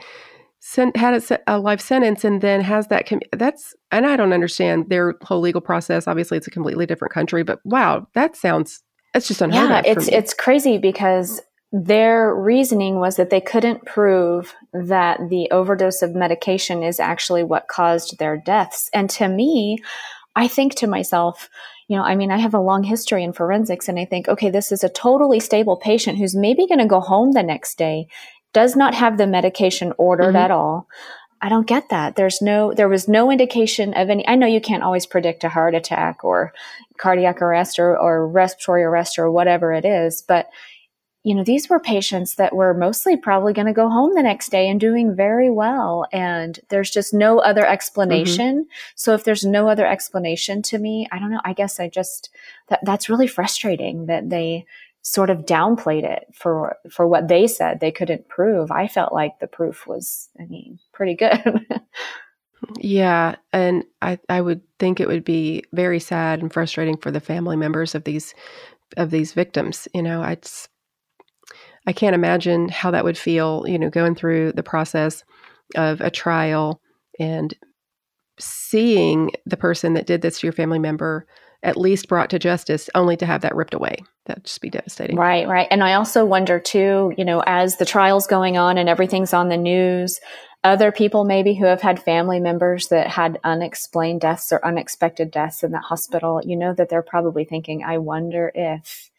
sent, 0.59 0.95
had 0.95 1.13
a, 1.13 1.39
a, 1.47 1.59
life 1.59 1.81
sentence 1.81 2.23
and 2.23 2.41
then 2.41 2.61
has 2.61 2.87
that 2.87 3.07
com- 3.07 3.19
that's 3.31 3.73
and 3.91 4.05
I 4.05 4.15
don't 4.15 4.33
understand 4.33 4.89
their 4.89 5.15
whole 5.23 5.39
legal 5.39 5.61
process 5.61 6.07
obviously 6.07 6.37
it's 6.37 6.47
a 6.47 6.51
completely 6.51 6.85
different 6.85 7.13
country 7.13 7.43
but 7.43 7.59
wow 7.65 8.07
that 8.13 8.35
sounds 8.35 8.83
it's 9.13 9.27
just 9.27 9.41
unheard 9.41 9.69
yeah, 9.69 9.81
it's 9.85 10.07
it's 10.07 10.33
crazy 10.33 10.77
because 10.77 11.41
their 11.71 12.35
reasoning 12.35 12.99
was 12.99 13.15
that 13.15 13.31
they 13.31 13.41
couldn't 13.41 13.85
prove 13.85 14.53
that 14.73 15.19
the 15.29 15.49
overdose 15.49 16.01
of 16.01 16.13
medication 16.13 16.83
is 16.83 16.99
actually 16.99 17.43
what 17.43 17.67
caused 17.67 18.17
their 18.19 18.37
deaths 18.37 18.89
and 18.93 19.09
to 19.09 19.27
me 19.27 19.77
I 20.35 20.47
think 20.47 20.75
to 20.75 20.87
myself 20.87 21.49
you 21.87 21.97
know, 21.97 22.03
I 22.03 22.15
mean, 22.15 22.31
I 22.31 22.37
have 22.37 22.53
a 22.53 22.59
long 22.59 22.83
history 22.83 23.23
in 23.23 23.33
forensics 23.33 23.89
and 23.89 23.99
I 23.99 24.05
think, 24.05 24.27
okay, 24.27 24.49
this 24.49 24.71
is 24.71 24.83
a 24.83 24.89
totally 24.89 25.39
stable 25.39 25.77
patient 25.77 26.17
who's 26.17 26.35
maybe 26.35 26.65
going 26.65 26.79
to 26.79 26.85
go 26.85 26.99
home 26.99 27.33
the 27.33 27.43
next 27.43 27.77
day, 27.77 28.07
does 28.53 28.75
not 28.75 28.93
have 28.93 29.17
the 29.17 29.27
medication 29.27 29.93
ordered 29.97 30.27
mm-hmm. 30.27 30.37
at 30.37 30.51
all. 30.51 30.87
I 31.43 31.49
don't 31.49 31.67
get 31.67 31.89
that. 31.89 32.15
There's 32.15 32.41
no, 32.41 32.73
there 32.73 32.87
was 32.87 33.09
no 33.09 33.29
indication 33.29 33.93
of 33.95 34.09
any, 34.09 34.25
I 34.25 34.35
know 34.35 34.47
you 34.47 34.61
can't 34.61 34.81
always 34.81 35.05
predict 35.05 35.43
a 35.43 35.49
heart 35.49 35.75
attack 35.75 36.23
or 36.23 36.53
cardiac 36.97 37.41
arrest 37.41 37.79
or, 37.79 37.97
or 37.97 38.25
respiratory 38.25 38.83
arrest 38.83 39.19
or 39.19 39.29
whatever 39.29 39.73
it 39.73 39.83
is, 39.83 40.21
but 40.21 40.49
you 41.25 41.35
know, 41.35 41.43
these 41.43 41.69
were 41.69 41.79
patients 41.79 42.35
that 42.35 42.55
were 42.55 42.73
mostly 42.73 43.17
probably 43.17 43.51
going 43.51 43.67
to 43.67 43.73
go 43.73 43.89
home 43.89 44.13
the 44.13 44.23
next 44.23 44.51
day 44.51 44.69
and 44.69 44.79
doing 44.79 45.15
very 45.15 45.49
well. 45.51 46.05
And 46.13 46.59
there's 46.69 46.91
just 46.91 47.13
no 47.13 47.39
other 47.39 47.65
explanation. 47.65 48.59
Mm-hmm. 48.59 48.93
So 48.95 49.13
if 49.13 49.25
there's 49.25 49.45
no 49.45 49.69
other 49.69 49.85
explanation 49.85 50.61
to 50.63 50.77
me, 50.77 51.07
I 51.11 51.19
don't 51.19 51.31
know. 51.31 51.41
I 51.43 51.53
guess 51.53 51.79
I 51.79 51.89
just, 51.89 52.29
that, 52.69 52.79
that's 52.83 53.09
really 53.09 53.27
frustrating 53.27 54.05
that 54.07 54.29
they, 54.29 54.65
sort 55.03 55.29
of 55.29 55.45
downplayed 55.45 56.03
it 56.03 56.25
for 56.33 56.77
for 56.89 57.05
what 57.07 57.27
they 57.27 57.45
said 57.45 57.79
they 57.79 57.91
couldn't 57.91 58.27
prove. 58.29 58.71
I 58.71 58.87
felt 58.87 59.13
like 59.13 59.39
the 59.39 59.47
proof 59.47 59.85
was, 59.85 60.29
I 60.39 60.45
mean, 60.45 60.79
pretty 60.93 61.15
good. 61.15 61.65
yeah, 62.79 63.35
and 63.51 63.83
I 64.01 64.17
I 64.29 64.41
would 64.41 64.61
think 64.79 64.99
it 64.99 65.07
would 65.07 65.25
be 65.25 65.63
very 65.73 65.99
sad 65.99 66.41
and 66.41 66.51
frustrating 66.51 66.97
for 66.97 67.11
the 67.11 67.19
family 67.19 67.57
members 67.57 67.93
of 67.95 68.05
these 68.05 68.33
of 68.97 69.11
these 69.11 69.33
victims. 69.33 69.87
You 69.93 70.01
know, 70.01 70.21
I 70.21 70.37
I 71.85 71.91
can't 71.91 72.15
imagine 72.15 72.69
how 72.69 72.89
that 72.91 73.03
would 73.03 73.17
feel. 73.17 73.65
You 73.67 73.77
know, 73.77 73.89
going 73.89 74.15
through 74.15 74.53
the 74.53 74.63
process 74.63 75.23
of 75.75 75.99
a 75.99 76.09
trial 76.09 76.79
and 77.19 77.53
seeing 78.39 79.31
the 79.45 79.57
person 79.57 79.93
that 79.93 80.07
did 80.07 80.21
this 80.21 80.39
to 80.39 80.47
your 80.47 80.53
family 80.53 80.79
member 80.79 81.27
at 81.63 81.77
least 81.77 82.07
brought 82.07 82.29
to 82.29 82.39
justice 82.39 82.89
only 82.93 83.17
to 83.17 83.25
have 83.25 83.41
that 83.41 83.55
ripped 83.55 83.73
away. 83.73 83.97
That'd 84.25 84.43
just 84.43 84.61
be 84.61 84.69
devastating. 84.69 85.15
Right 85.15 85.47
right. 85.47 85.67
And 85.71 85.83
i 85.83 85.93
also 85.93 86.25
wonder 86.25 86.59
too 86.59 87.13
you 87.17 87.25
know 87.25 87.41
as 87.45 87.77
the 87.77 87.85
trial's 87.85 88.27
going 88.27 88.57
on 88.57 88.77
and 88.77 88.89
everything's 88.89 89.33
on 89.33 89.49
the 89.49 89.57
news 89.57 90.19
other 90.63 90.93
people 90.93 91.25
maybe 91.25 91.53
who 91.55 91.65
have 91.65 91.81
had 91.81 92.01
family 92.01 92.39
members 92.39 92.87
that 92.87 93.07
had 93.07 93.39
unexplained 93.43 94.21
deaths 94.21 94.51
or 94.51 94.65
unexpected 94.65 95.29
deaths 95.29 95.63
in 95.63 95.71
that 95.71 95.83
hospital 95.83 96.41
you 96.45 96.55
know 96.55 96.73
that 96.73 96.89
they're 96.89 97.01
probably 97.01 97.43
thinking 97.43 97.83
i 97.83 97.97
wonder 97.97 98.51
if 98.55 99.09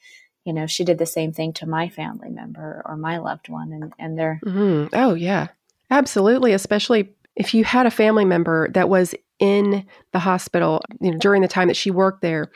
you 0.44 0.52
know 0.52 0.66
she 0.66 0.84
did 0.84 0.98
the 0.98 1.06
same 1.06 1.32
thing 1.32 1.52
to 1.52 1.66
my 1.66 1.88
family 1.88 2.30
member 2.30 2.82
or 2.86 2.96
my 2.96 3.18
loved 3.18 3.48
one 3.48 3.72
and 3.72 3.92
and 3.98 4.18
they're 4.18 4.40
mm-hmm. 4.44 4.86
oh 4.94 5.14
yeah. 5.14 5.48
Absolutely 5.90 6.52
especially 6.52 7.10
if 7.36 7.54
you 7.54 7.64
had 7.64 7.86
a 7.86 7.90
family 7.90 8.24
member 8.24 8.68
that 8.70 8.88
was 8.88 9.14
in 9.38 9.84
the 10.12 10.18
hospital 10.18 10.82
you 11.00 11.10
know, 11.10 11.18
during 11.18 11.42
the 11.42 11.48
time 11.48 11.68
that 11.68 11.76
she 11.76 11.90
worked 11.90 12.22
there 12.22 12.50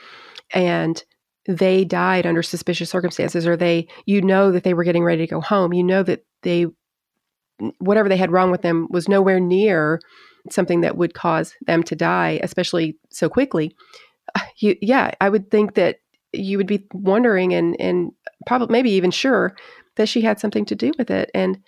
and 0.53 1.03
they 1.47 1.83
died 1.83 2.25
under 2.25 2.41
suspicious 2.41 2.89
circumstances 2.89 3.45
or 3.45 3.57
they 3.57 3.87
you 4.05 4.21
know 4.21 4.51
that 4.51 4.63
they 4.63 4.73
were 4.73 4.83
getting 4.83 5.03
ready 5.03 5.25
to 5.25 5.31
go 5.31 5.41
home 5.41 5.73
you 5.73 5.83
know 5.83 6.03
that 6.03 6.25
they 6.43 6.65
whatever 7.79 8.07
they 8.07 8.17
had 8.17 8.31
wrong 8.31 8.51
with 8.51 8.61
them 8.61 8.87
was 8.89 9.09
nowhere 9.09 9.39
near 9.39 9.99
something 10.49 10.81
that 10.81 10.95
would 10.95 11.13
cause 11.13 11.53
them 11.65 11.83
to 11.83 11.95
die 11.95 12.39
especially 12.43 12.97
so 13.09 13.27
quickly 13.27 13.75
you, 14.57 14.75
yeah 14.81 15.11
i 15.19 15.27
would 15.27 15.51
think 15.51 15.73
that 15.75 15.97
you 16.31 16.57
would 16.57 16.67
be 16.67 16.85
wondering 16.93 17.53
and 17.53 17.75
and 17.79 18.11
probably 18.45 18.71
maybe 18.71 18.91
even 18.91 19.11
sure 19.11 19.55
that 19.95 20.07
she 20.07 20.21
had 20.21 20.39
something 20.39 20.65
to 20.65 20.75
do 20.75 20.91
with 20.97 21.11
it. 21.11 21.29
And 21.33 21.59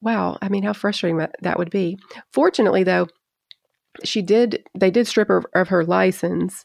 wow 0.00 0.36
i 0.42 0.48
mean 0.48 0.62
how 0.62 0.72
frustrating 0.72 1.18
that, 1.18 1.34
that 1.42 1.58
would 1.58 1.70
be. 1.70 1.98
Fortunately 2.32 2.84
though 2.84 3.06
she 4.04 4.22
did 4.22 4.64
they 4.78 4.90
did 4.90 5.06
strip 5.06 5.28
her 5.28 5.42
of 5.54 5.68
her 5.68 5.84
license 5.84 6.64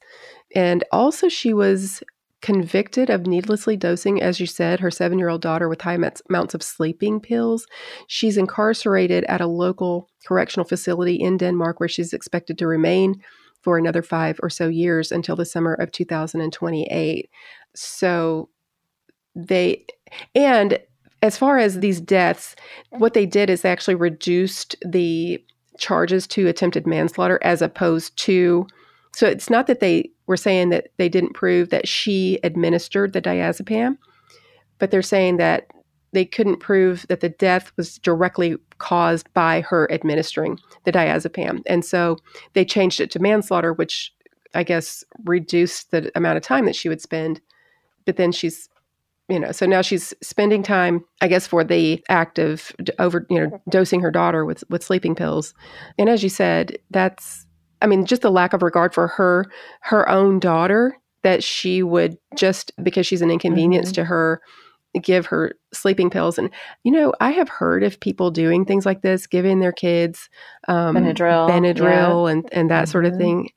and 0.55 0.83
also 0.91 1.27
she 1.27 1.53
was 1.53 2.03
convicted 2.41 3.09
of 3.09 3.25
needlessly 3.25 3.75
dosing 3.75 4.21
as 4.21 4.39
you 4.39 4.45
said 4.45 4.79
her 4.79 4.89
7-year-old 4.89 5.41
daughter 5.41 5.67
with 5.67 5.81
high 5.81 5.97
amounts 6.29 6.53
of 6.53 6.61
sleeping 6.61 7.19
pills. 7.19 7.65
She's 8.05 8.37
incarcerated 8.37 9.23
at 9.23 9.41
a 9.41 9.47
local 9.47 10.07
correctional 10.27 10.67
facility 10.67 11.15
in 11.15 11.37
Denmark 11.37 11.79
where 11.79 11.89
she's 11.89 12.13
expected 12.13 12.59
to 12.59 12.67
remain 12.67 13.15
for 13.61 13.79
another 13.79 14.03
5 14.03 14.39
or 14.43 14.49
so 14.51 14.67
years 14.67 15.11
until 15.11 15.35
the 15.35 15.45
summer 15.45 15.73
of 15.73 15.91
2028 15.91 17.29
so 17.75 18.49
they 19.35 19.85
and 20.35 20.77
as 21.25 21.37
far 21.37 21.57
as 21.57 21.79
these 21.79 21.99
deaths 21.99 22.55
what 22.91 23.13
they 23.13 23.25
did 23.25 23.49
is 23.49 23.61
they 23.61 23.71
actually 23.71 23.95
reduced 23.95 24.75
the 24.85 25.43
charges 25.79 26.27
to 26.27 26.47
attempted 26.47 26.85
manslaughter 26.85 27.39
as 27.41 27.61
opposed 27.61 28.15
to 28.17 28.65
so 29.15 29.25
it's 29.27 29.49
not 29.49 29.65
that 29.67 29.79
they 29.79 30.09
were 30.27 30.37
saying 30.37 30.69
that 30.69 30.89
they 30.97 31.09
didn't 31.09 31.33
prove 31.33 31.69
that 31.69 31.87
she 31.87 32.39
administered 32.43 33.11
the 33.13 33.21
diazepam 33.21 33.97
but 34.77 34.91
they're 34.91 35.01
saying 35.01 35.37
that 35.37 35.67
they 36.13 36.25
couldn't 36.25 36.59
prove 36.59 37.05
that 37.09 37.19
the 37.19 37.29
death 37.29 37.71
was 37.75 37.97
directly 37.97 38.55
caused 38.77 39.33
by 39.33 39.61
her 39.61 39.91
administering 39.91 40.57
the 40.85 40.91
diazepam. 40.91 41.61
And 41.65 41.83
so 41.83 42.17
they 42.53 42.63
changed 42.63 43.01
it 43.01 43.11
to 43.11 43.19
manslaughter 43.19 43.73
which 43.73 44.13
i 44.53 44.63
guess 44.63 45.03
reduced 45.25 45.91
the 45.91 46.11
amount 46.15 46.37
of 46.37 46.43
time 46.43 46.65
that 46.65 46.75
she 46.75 46.87
would 46.87 47.01
spend 47.01 47.41
but 48.05 48.15
then 48.17 48.31
she's 48.31 48.69
you 49.29 49.39
know 49.39 49.51
so 49.51 49.65
now 49.65 49.81
she's 49.81 50.13
spending 50.21 50.63
time 50.63 51.03
i 51.21 51.27
guess 51.27 51.47
for 51.47 51.63
the 51.63 52.03
act 52.09 52.39
of 52.39 52.71
over 52.99 53.25
you 53.29 53.39
know 53.39 53.61
dosing 53.69 54.01
her 54.01 54.11
daughter 54.11 54.45
with 54.45 54.63
with 54.69 54.83
sleeping 54.83 55.15
pills 55.15 55.53
and 55.97 56.09
as 56.09 56.23
you 56.23 56.29
said 56.29 56.77
that's 56.91 57.45
i 57.81 57.87
mean 57.87 58.05
just 58.05 58.21
the 58.21 58.31
lack 58.31 58.53
of 58.53 58.61
regard 58.61 58.93
for 58.93 59.07
her 59.07 59.45
her 59.81 60.07
own 60.09 60.39
daughter 60.39 60.97
that 61.23 61.43
she 61.43 61.81
would 61.81 62.17
just 62.35 62.71
because 62.83 63.07
she's 63.07 63.21
an 63.21 63.31
inconvenience 63.31 63.87
mm-hmm. 63.87 64.01
to 64.01 64.05
her 64.05 64.41
give 65.01 65.25
her 65.25 65.53
sleeping 65.73 66.09
pills 66.09 66.37
and 66.37 66.49
you 66.83 66.91
know 66.91 67.13
i 67.19 67.31
have 67.31 67.49
heard 67.49 67.83
of 67.83 67.99
people 67.99 68.31
doing 68.31 68.63
things 68.63 68.85
like 68.85 69.01
this 69.01 69.27
giving 69.27 69.59
their 69.59 69.73
kids 69.73 70.29
um, 70.67 70.95
benadryl 70.95 71.49
benadryl 71.49 72.27
yeah. 72.27 72.31
and 72.31 72.49
and 72.51 72.69
that 72.69 72.83
mm-hmm. 72.83 72.91
sort 72.91 73.05
of 73.05 73.13
mm-hmm. 73.13 73.21
thing 73.21 73.49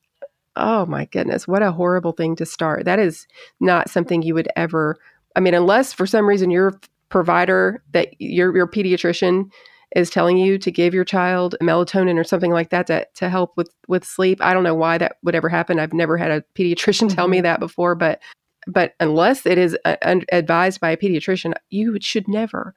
oh 0.56 0.84
my 0.86 1.04
goodness 1.04 1.46
what 1.46 1.62
a 1.62 1.70
horrible 1.70 2.10
thing 2.10 2.34
to 2.34 2.44
start 2.44 2.84
that 2.86 2.98
is 2.98 3.26
not 3.60 3.88
something 3.88 4.22
you 4.22 4.34
would 4.34 4.48
ever 4.56 4.96
I 5.38 5.40
mean, 5.40 5.54
unless 5.54 5.92
for 5.92 6.04
some 6.04 6.26
reason 6.26 6.50
your 6.50 6.80
provider 7.10 7.80
that 7.92 8.08
your 8.18 8.54
your 8.56 8.66
pediatrician 8.66 9.52
is 9.94 10.10
telling 10.10 10.36
you 10.36 10.58
to 10.58 10.72
give 10.72 10.92
your 10.92 11.04
child 11.04 11.54
melatonin 11.62 12.18
or 12.18 12.24
something 12.24 12.50
like 12.50 12.70
that 12.70 12.88
to, 12.88 13.06
to 13.14 13.28
help 13.28 13.56
with 13.56 13.70
with 13.86 14.04
sleep. 14.04 14.42
I 14.42 14.52
don't 14.52 14.64
know 14.64 14.74
why 14.74 14.98
that 14.98 15.16
would 15.22 15.36
ever 15.36 15.48
happen. 15.48 15.78
I've 15.78 15.92
never 15.92 16.16
had 16.16 16.32
a 16.32 16.42
pediatrician 16.56 17.14
tell 17.14 17.28
me 17.28 17.36
mm-hmm. 17.36 17.44
that 17.44 17.60
before, 17.60 17.94
but 17.94 18.20
but 18.66 18.94
unless 18.98 19.46
it 19.46 19.58
is 19.58 19.78
uh, 19.84 19.94
advised 20.32 20.80
by 20.80 20.90
a 20.90 20.96
pediatrician, 20.96 21.54
you 21.70 21.98
should 22.00 22.26
never 22.26 22.74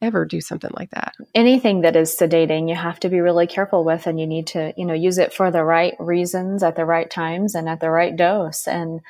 ever 0.00 0.24
do 0.24 0.40
something 0.40 0.70
like 0.78 0.88
that. 0.92 1.12
Anything 1.34 1.82
that 1.82 1.94
is 1.94 2.16
sedating, 2.16 2.70
you 2.70 2.74
have 2.74 3.00
to 3.00 3.10
be 3.10 3.20
really 3.20 3.46
careful 3.46 3.84
with 3.84 4.06
and 4.06 4.18
you 4.18 4.26
need 4.26 4.46
to, 4.46 4.72
you 4.78 4.86
know, 4.86 4.94
use 4.94 5.18
it 5.18 5.34
for 5.34 5.50
the 5.50 5.62
right 5.64 5.94
reasons 5.98 6.62
at 6.62 6.74
the 6.74 6.86
right 6.86 7.10
times 7.10 7.54
and 7.54 7.68
at 7.68 7.80
the 7.80 7.90
right 7.90 8.16
dose. 8.16 8.66
And 8.66 9.02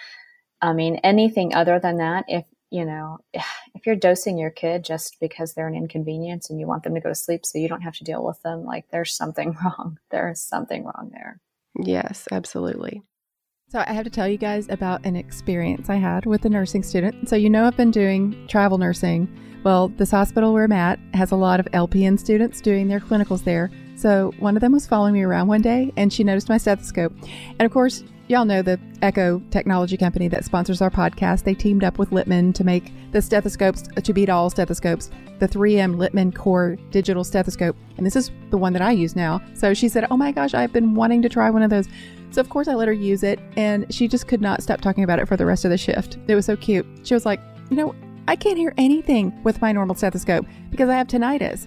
I 0.61 0.73
mean, 0.73 0.97
anything 1.05 1.55
other 1.55 1.79
than 1.79 1.99
that, 1.99 2.25
if 2.27 2.45
you 2.71 2.85
know, 2.85 3.19
if 3.33 3.87
you're 3.87 3.97
dosing 3.97 4.39
your 4.39 4.51
kid 4.51 4.85
just 4.85 5.19
because 5.21 5.55
they're 5.55 5.69
an 5.69 5.75
inconvenience 5.75 6.51
and 6.51 6.59
you 6.59 6.67
want 6.67 6.83
them 6.83 6.95
to 6.95 7.01
go 7.01 7.09
to 7.09 7.15
sleep 7.15 7.45
so 7.45 7.59
you 7.59 7.69
don't 7.69 7.83
have 7.83 7.97
to 7.97 8.05
deal 8.05 8.25
with 8.25 8.41
them, 8.43 8.65
like 8.65 8.87
there's 8.91 9.15
something 9.15 9.57
wrong. 9.65 9.99
There 10.11 10.31
is 10.31 10.43
something 10.43 10.85
wrong 10.85 11.11
there. 11.13 11.41
Yes, 11.79 12.27
absolutely. 12.33 13.03
So, 13.71 13.85
I 13.87 13.93
have 13.93 14.05
to 14.05 14.11
tell 14.11 14.27
you 14.27 14.39
guys 14.39 14.67
about 14.71 15.05
an 15.05 15.15
experience 15.15 15.91
I 15.91 15.97
had 15.97 16.25
with 16.25 16.47
a 16.47 16.49
nursing 16.49 16.83
student. 16.83 17.29
So, 17.29 17.37
you 17.37 17.51
know, 17.51 17.67
I've 17.67 17.77
been 17.77 17.91
doing 17.91 18.47
travel 18.49 18.79
nursing. 18.79 19.29
Well, 19.63 19.89
this 19.89 20.11
hospital 20.11 20.55
where 20.55 20.65
I'm 20.65 20.73
at 20.73 20.99
has 21.13 21.33
a 21.33 21.37
lot 21.37 21.61
of 21.61 21.67
LPN 21.67 22.19
students 22.19 22.63
doing 22.63 22.89
their 22.89 23.01
clinicals 23.01 23.45
there. 23.45 23.71
So, 23.95 24.33
one 24.39 24.57
of 24.57 24.63
them 24.63 24.73
was 24.73 24.87
following 24.87 25.13
me 25.13 25.23
around 25.23 25.49
one 25.49 25.61
day 25.61 25.93
and 25.99 26.11
she 26.11 26.25
noticed 26.25 26.49
my 26.49 26.57
stethoscope. 26.57 27.13
And 27.59 27.63
of 27.63 27.71
course, 27.71 28.03
Y'all 28.29 28.45
know 28.45 28.61
the 28.61 28.79
Eko 29.01 29.43
technology 29.51 29.97
company 29.97 30.29
that 30.29 30.45
sponsors 30.45 30.83
our 30.83 30.91
podcast. 30.91 31.45
They 31.45 31.55
teamed 31.55 31.83
up 31.83 31.99
with 31.99 32.11
Littmann 32.11 32.55
to 32.57 32.63
make 32.63 32.93
the 33.11 33.23
stethoscopes 33.23 33.85
uh, 33.97 34.03
to 34.03 34.13
beat 34.13 34.29
all 34.29 34.51
stethoscopes, 34.51 35.11
the 35.39 35.49
3M 35.49 35.97
Littmann 35.97 36.35
Core 36.35 36.77
digital 36.91 37.25
stethoscope. 37.25 37.75
And 37.97 38.05
this 38.05 38.17
is 38.17 38.31
the 38.51 38.59
one 38.59 38.75
that 38.75 38.83
I 38.83 38.91
use 38.91 39.17
now. 39.17 39.41
So 39.55 39.73
she 39.73 39.89
said, 39.89 40.07
Oh 40.11 40.19
my 40.19 40.31
gosh, 40.31 40.53
I've 40.53 40.75
been 40.75 40.95
wanting 40.95 41.23
to 41.23 41.31
try 41.31 41.49
one 41.49 41.63
of 41.63 41.71
those. 41.71 41.89
So, 42.31 42.43
of 42.43 42.51
course, 42.51 42.69
I 42.69 42.75
let 42.75 42.87
her 42.87 42.93
use 42.93 43.23
it. 43.23 43.41
And 43.57 43.87
she 43.93 44.07
just 44.07 44.29
could 44.29 44.43
not 44.43 44.63
stop 44.63 44.83
talking 44.83 45.05
about 45.05 45.19
it 45.19 45.27
for 45.27 45.39
the 45.39 45.47
rest 45.47 45.65
of 45.65 45.71
the 45.71 45.79
shift. 45.79 46.19
It 46.27 46.35
was 46.35 46.45
so 46.45 46.55
cute. 46.55 46.85
She 47.05 47.15
was 47.15 47.25
like, 47.25 47.41
You 47.71 47.79
know, 47.79 47.95
I 48.29 48.37
can't 48.37 48.59
hear 48.59 48.75
anything 48.77 49.43
with 49.43 49.63
my 49.63 49.73
normal 49.73 49.97
stethoscope 49.97 50.45
because 50.69 50.91
I 50.91 50.97
have 50.97 51.07
tinnitus. 51.07 51.67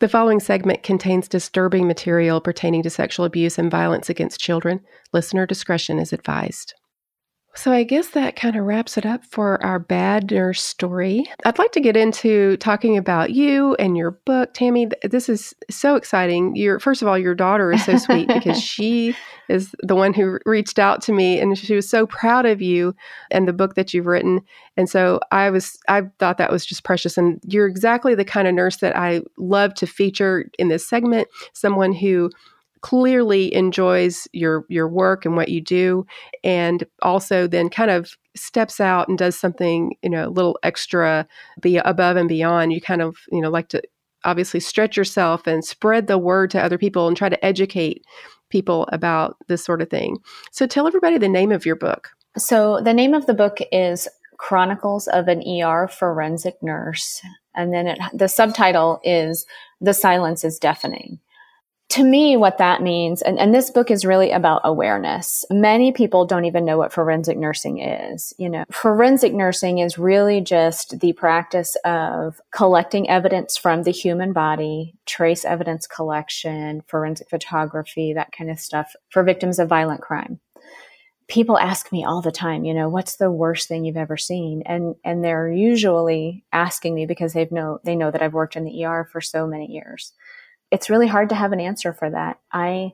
The 0.00 0.08
following 0.08 0.40
segment 0.40 0.82
contains 0.82 1.28
disturbing 1.28 1.86
material 1.86 2.40
pertaining 2.40 2.82
to 2.84 2.90
sexual 2.90 3.26
abuse 3.26 3.58
and 3.58 3.70
violence 3.70 4.08
against 4.08 4.40
children. 4.40 4.80
Listener 5.12 5.44
discretion 5.44 5.98
is 5.98 6.14
advised. 6.14 6.72
So, 7.54 7.70
I 7.70 7.82
guess 7.82 8.08
that 8.10 8.34
kind 8.34 8.56
of 8.56 8.64
wraps 8.64 8.96
it 8.96 9.04
up 9.04 9.24
for 9.26 9.62
our 9.62 9.78
bad 9.78 10.30
nurse 10.30 10.62
story. 10.62 11.26
I'd 11.44 11.58
like 11.58 11.72
to 11.72 11.80
get 11.80 11.98
into 11.98 12.56
talking 12.58 12.96
about 12.96 13.32
you 13.32 13.74
and 13.74 13.94
your 13.94 14.12
book, 14.24 14.54
Tammy. 14.54 14.88
This 15.02 15.28
is 15.28 15.52
so 15.68 15.96
exciting. 15.96 16.56
Your 16.56 16.78
first 16.78 17.02
of 17.02 17.08
all, 17.08 17.18
your 17.18 17.34
daughter 17.34 17.70
is 17.70 17.84
so 17.84 17.98
sweet 17.98 18.28
because 18.28 18.62
she 18.62 19.14
is 19.50 19.74
the 19.82 19.94
one 19.94 20.14
who 20.14 20.38
reached 20.46 20.78
out 20.78 21.02
to 21.02 21.12
me, 21.12 21.40
and 21.40 21.58
she 21.58 21.74
was 21.74 21.88
so 21.88 22.06
proud 22.06 22.46
of 22.46 22.62
you 22.62 22.94
and 23.30 23.46
the 23.46 23.52
book 23.52 23.74
that 23.74 23.92
you've 23.92 24.06
written. 24.06 24.40
And 24.76 24.88
so 24.88 25.20
I 25.32 25.50
was, 25.50 25.78
I 25.88 26.02
thought 26.18 26.38
that 26.38 26.52
was 26.52 26.64
just 26.64 26.84
precious. 26.84 27.18
And 27.18 27.40
you're 27.46 27.66
exactly 27.66 28.14
the 28.14 28.24
kind 28.24 28.46
of 28.46 28.54
nurse 28.54 28.76
that 28.78 28.96
I 28.96 29.22
love 29.36 29.74
to 29.74 29.86
feature 29.86 30.50
in 30.58 30.68
this 30.68 30.86
segment. 30.86 31.28
Someone 31.52 31.92
who 31.92 32.30
clearly 32.82 33.52
enjoys 33.54 34.26
your 34.32 34.64
your 34.70 34.88
work 34.88 35.26
and 35.26 35.36
what 35.36 35.50
you 35.50 35.60
do 35.60 36.06
and 36.42 36.84
also 37.02 37.46
then 37.46 37.68
kind 37.68 37.90
of 37.90 38.16
steps 38.34 38.80
out 38.80 39.06
and 39.06 39.18
does 39.18 39.38
something 39.38 39.94
you 40.02 40.08
know 40.08 40.26
a 40.26 40.30
little 40.30 40.58
extra 40.62 41.26
be 41.60 41.76
above 41.76 42.16
and 42.16 42.28
beyond 42.28 42.72
you 42.72 42.80
kind 42.80 43.02
of 43.02 43.18
you 43.30 43.42
know 43.42 43.50
like 43.50 43.68
to 43.68 43.82
obviously 44.24 44.60
stretch 44.60 44.96
yourself 44.96 45.46
and 45.46 45.64
spread 45.64 46.06
the 46.06 46.18
word 46.18 46.50
to 46.50 46.62
other 46.62 46.78
people 46.78 47.06
and 47.06 47.16
try 47.16 47.28
to 47.28 47.44
educate 47.44 48.02
people 48.50 48.88
about 48.92 49.36
this 49.48 49.64
sort 49.64 49.82
of 49.82 49.88
thing. 49.88 50.18
So 50.52 50.66
tell 50.66 50.86
everybody 50.86 51.18
the 51.18 51.28
name 51.28 51.52
of 51.52 51.64
your 51.64 51.76
book. 51.76 52.10
So 52.36 52.80
the 52.80 52.94
name 52.94 53.14
of 53.14 53.26
the 53.26 53.34
book 53.34 53.58
is 53.72 54.06
chronicles 54.38 55.08
of 55.08 55.28
an 55.28 55.42
er 55.46 55.88
forensic 55.88 56.62
nurse. 56.62 57.20
And 57.54 57.72
then 57.72 57.86
it, 57.86 57.98
the 58.12 58.28
subtitle 58.28 59.00
is 59.02 59.46
the 59.80 59.94
silence 59.94 60.44
is 60.44 60.58
deafening 60.58 61.18
to 61.90 62.04
me, 62.04 62.36
what 62.36 62.58
that 62.58 62.82
means, 62.82 63.20
and, 63.20 63.36
and 63.36 63.52
this 63.52 63.68
book 63.68 63.90
is 63.90 64.04
really 64.04 64.30
about 64.30 64.60
awareness. 64.62 65.44
Many 65.50 65.90
people 65.90 66.24
don't 66.24 66.44
even 66.44 66.64
know 66.64 66.78
what 66.78 66.92
forensic 66.92 67.36
nursing 67.36 67.80
is. 67.80 68.32
You 68.38 68.48
know, 68.48 68.64
forensic 68.70 69.34
nursing 69.34 69.78
is 69.78 69.98
really 69.98 70.40
just 70.40 71.00
the 71.00 71.12
practice 71.12 71.76
of 71.84 72.40
collecting 72.52 73.10
evidence 73.10 73.56
from 73.56 73.82
the 73.82 73.90
human 73.90 74.32
body, 74.32 74.94
trace 75.04 75.44
evidence 75.44 75.88
collection, 75.88 76.82
forensic 76.86 77.28
photography, 77.28 78.12
that 78.12 78.30
kind 78.30 78.50
of 78.50 78.60
stuff 78.60 78.94
for 79.10 79.24
victims 79.24 79.58
of 79.58 79.68
violent 79.68 80.00
crime. 80.00 80.38
People 81.26 81.58
ask 81.58 81.90
me 81.90 82.04
all 82.04 82.22
the 82.22 82.30
time, 82.30 82.64
you 82.64 82.74
know, 82.74 82.88
what's 82.88 83.16
the 83.16 83.32
worst 83.32 83.66
thing 83.66 83.84
you've 83.84 83.96
ever 83.96 84.16
seen? 84.16 84.62
And 84.64 84.94
and 85.04 85.24
they're 85.24 85.50
usually 85.50 86.44
asking 86.52 86.94
me 86.94 87.06
because 87.06 87.32
they've 87.32 87.50
know 87.50 87.80
they 87.84 87.96
know 87.96 88.12
that 88.12 88.22
I've 88.22 88.32
worked 88.32 88.54
in 88.54 88.64
the 88.64 88.84
ER 88.84 89.08
for 89.10 89.20
so 89.20 89.46
many 89.46 89.66
years 89.66 90.12
it's 90.70 90.90
really 90.90 91.08
hard 91.08 91.28
to 91.30 91.34
have 91.34 91.52
an 91.52 91.60
answer 91.60 91.92
for 91.92 92.10
that. 92.10 92.38
I, 92.52 92.92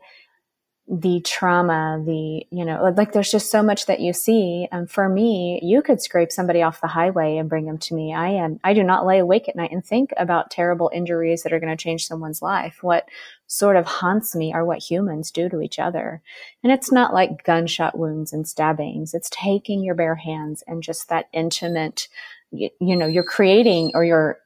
the 0.88 1.20
trauma, 1.20 2.00
the, 2.06 2.46
you 2.50 2.64
know, 2.64 2.92
like 2.96 3.12
there's 3.12 3.30
just 3.30 3.50
so 3.50 3.60
much 3.60 3.86
that 3.86 3.98
you 3.98 4.12
see. 4.12 4.68
And 4.70 4.88
for 4.88 5.08
me, 5.08 5.58
you 5.60 5.82
could 5.82 6.00
scrape 6.00 6.30
somebody 6.30 6.62
off 6.62 6.80
the 6.80 6.86
highway 6.86 7.38
and 7.38 7.48
bring 7.48 7.66
them 7.66 7.78
to 7.78 7.94
me. 7.94 8.14
I 8.14 8.28
am, 8.28 8.60
I 8.62 8.72
do 8.72 8.84
not 8.84 9.04
lay 9.04 9.18
awake 9.18 9.48
at 9.48 9.56
night 9.56 9.72
and 9.72 9.84
think 9.84 10.12
about 10.16 10.50
terrible 10.50 10.90
injuries 10.94 11.42
that 11.42 11.52
are 11.52 11.58
going 11.58 11.76
to 11.76 11.82
change 11.82 12.06
someone's 12.06 12.40
life. 12.40 12.78
What 12.82 13.08
sort 13.48 13.74
of 13.74 13.84
haunts 13.84 14.36
me 14.36 14.52
are 14.52 14.64
what 14.64 14.78
humans 14.78 15.32
do 15.32 15.48
to 15.48 15.60
each 15.60 15.80
other. 15.80 16.22
And 16.62 16.72
it's 16.72 16.92
not 16.92 17.12
like 17.12 17.42
gunshot 17.44 17.98
wounds 17.98 18.32
and 18.32 18.46
stabbings. 18.46 19.12
It's 19.12 19.30
taking 19.30 19.82
your 19.82 19.96
bare 19.96 20.14
hands 20.14 20.62
and 20.68 20.84
just 20.84 21.08
that 21.08 21.28
intimate, 21.32 22.06
you, 22.52 22.70
you 22.80 22.94
know, 22.94 23.06
you're 23.06 23.24
creating 23.24 23.90
or 23.94 24.04
you're 24.04 24.38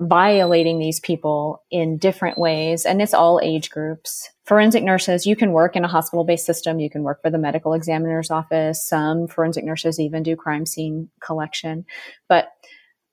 violating 0.00 0.78
these 0.78 1.00
people 1.00 1.62
in 1.70 1.98
different 1.98 2.38
ways. 2.38 2.86
And 2.86 3.02
it's 3.02 3.14
all 3.14 3.40
age 3.42 3.70
groups. 3.70 4.30
Forensic 4.44 4.84
nurses, 4.84 5.26
you 5.26 5.34
can 5.34 5.52
work 5.52 5.74
in 5.76 5.84
a 5.84 5.88
hospital 5.88 6.24
based 6.24 6.46
system. 6.46 6.78
You 6.78 6.88
can 6.88 7.02
work 7.02 7.20
for 7.20 7.30
the 7.30 7.38
medical 7.38 7.74
examiner's 7.74 8.30
office. 8.30 8.82
Some 8.82 9.26
forensic 9.26 9.64
nurses 9.64 9.98
even 9.98 10.22
do 10.22 10.36
crime 10.36 10.66
scene 10.66 11.10
collection. 11.20 11.84
But 12.28 12.48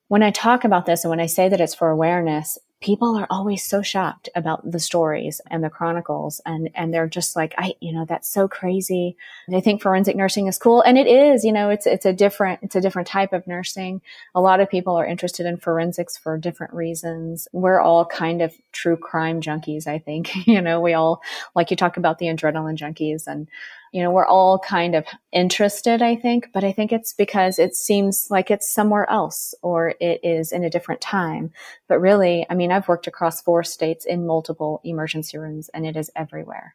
when 0.08 0.22
I 0.22 0.30
talk 0.30 0.64
about 0.64 0.86
this 0.86 1.02
and 1.04 1.10
when 1.10 1.20
I 1.20 1.26
say 1.26 1.48
that 1.48 1.60
it's 1.60 1.74
for 1.74 1.90
awareness, 1.90 2.56
people 2.80 3.16
are 3.16 3.26
always 3.30 3.64
so 3.64 3.80
shocked 3.80 4.28
about 4.34 4.70
the 4.70 4.78
stories 4.78 5.40
and 5.50 5.64
the 5.64 5.70
chronicles 5.70 6.40
and 6.44 6.68
and 6.74 6.92
they're 6.92 7.08
just 7.08 7.34
like 7.34 7.54
i 7.56 7.74
you 7.80 7.92
know 7.92 8.04
that's 8.04 8.28
so 8.28 8.46
crazy. 8.46 9.16
They 9.48 9.60
think 9.60 9.80
forensic 9.80 10.14
nursing 10.16 10.46
is 10.46 10.58
cool 10.58 10.82
and 10.82 10.98
it 10.98 11.06
is 11.06 11.44
you 11.44 11.52
know 11.52 11.70
it's 11.70 11.86
it's 11.86 12.04
a 12.04 12.12
different 12.12 12.60
it's 12.62 12.76
a 12.76 12.80
different 12.80 13.08
type 13.08 13.32
of 13.32 13.46
nursing. 13.46 14.02
A 14.34 14.40
lot 14.40 14.60
of 14.60 14.68
people 14.68 14.94
are 14.96 15.06
interested 15.06 15.46
in 15.46 15.56
forensics 15.56 16.16
for 16.16 16.36
different 16.36 16.74
reasons. 16.74 17.48
We're 17.52 17.80
all 17.80 18.04
kind 18.04 18.42
of 18.42 18.54
true 18.72 18.96
crime 18.96 19.40
junkies 19.40 19.86
i 19.86 19.98
think. 19.98 20.30
You 20.46 20.62
know 20.62 20.80
we 20.80 20.92
all 20.94 21.22
like 21.54 21.70
you 21.70 21.76
talk 21.76 21.96
about 21.96 22.18
the 22.18 22.26
adrenaline 22.26 22.76
junkies 22.76 23.26
and 23.26 23.48
you 23.96 24.02
know, 24.02 24.10
we're 24.10 24.26
all 24.26 24.58
kind 24.58 24.94
of 24.94 25.06
interested, 25.32 26.02
I 26.02 26.16
think, 26.16 26.48
but 26.52 26.62
I 26.62 26.70
think 26.70 26.92
it's 26.92 27.14
because 27.14 27.58
it 27.58 27.74
seems 27.74 28.26
like 28.28 28.50
it's 28.50 28.70
somewhere 28.70 29.08
else 29.08 29.54
or 29.62 29.94
it 29.98 30.20
is 30.22 30.52
in 30.52 30.64
a 30.64 30.68
different 30.68 31.00
time. 31.00 31.50
But 31.88 32.00
really, 32.00 32.44
I 32.50 32.54
mean, 32.56 32.72
I've 32.72 32.88
worked 32.88 33.06
across 33.06 33.40
four 33.40 33.64
states 33.64 34.04
in 34.04 34.26
multiple 34.26 34.82
emergency 34.84 35.38
rooms 35.38 35.70
and 35.72 35.86
it 35.86 35.96
is 35.96 36.10
everywhere. 36.14 36.74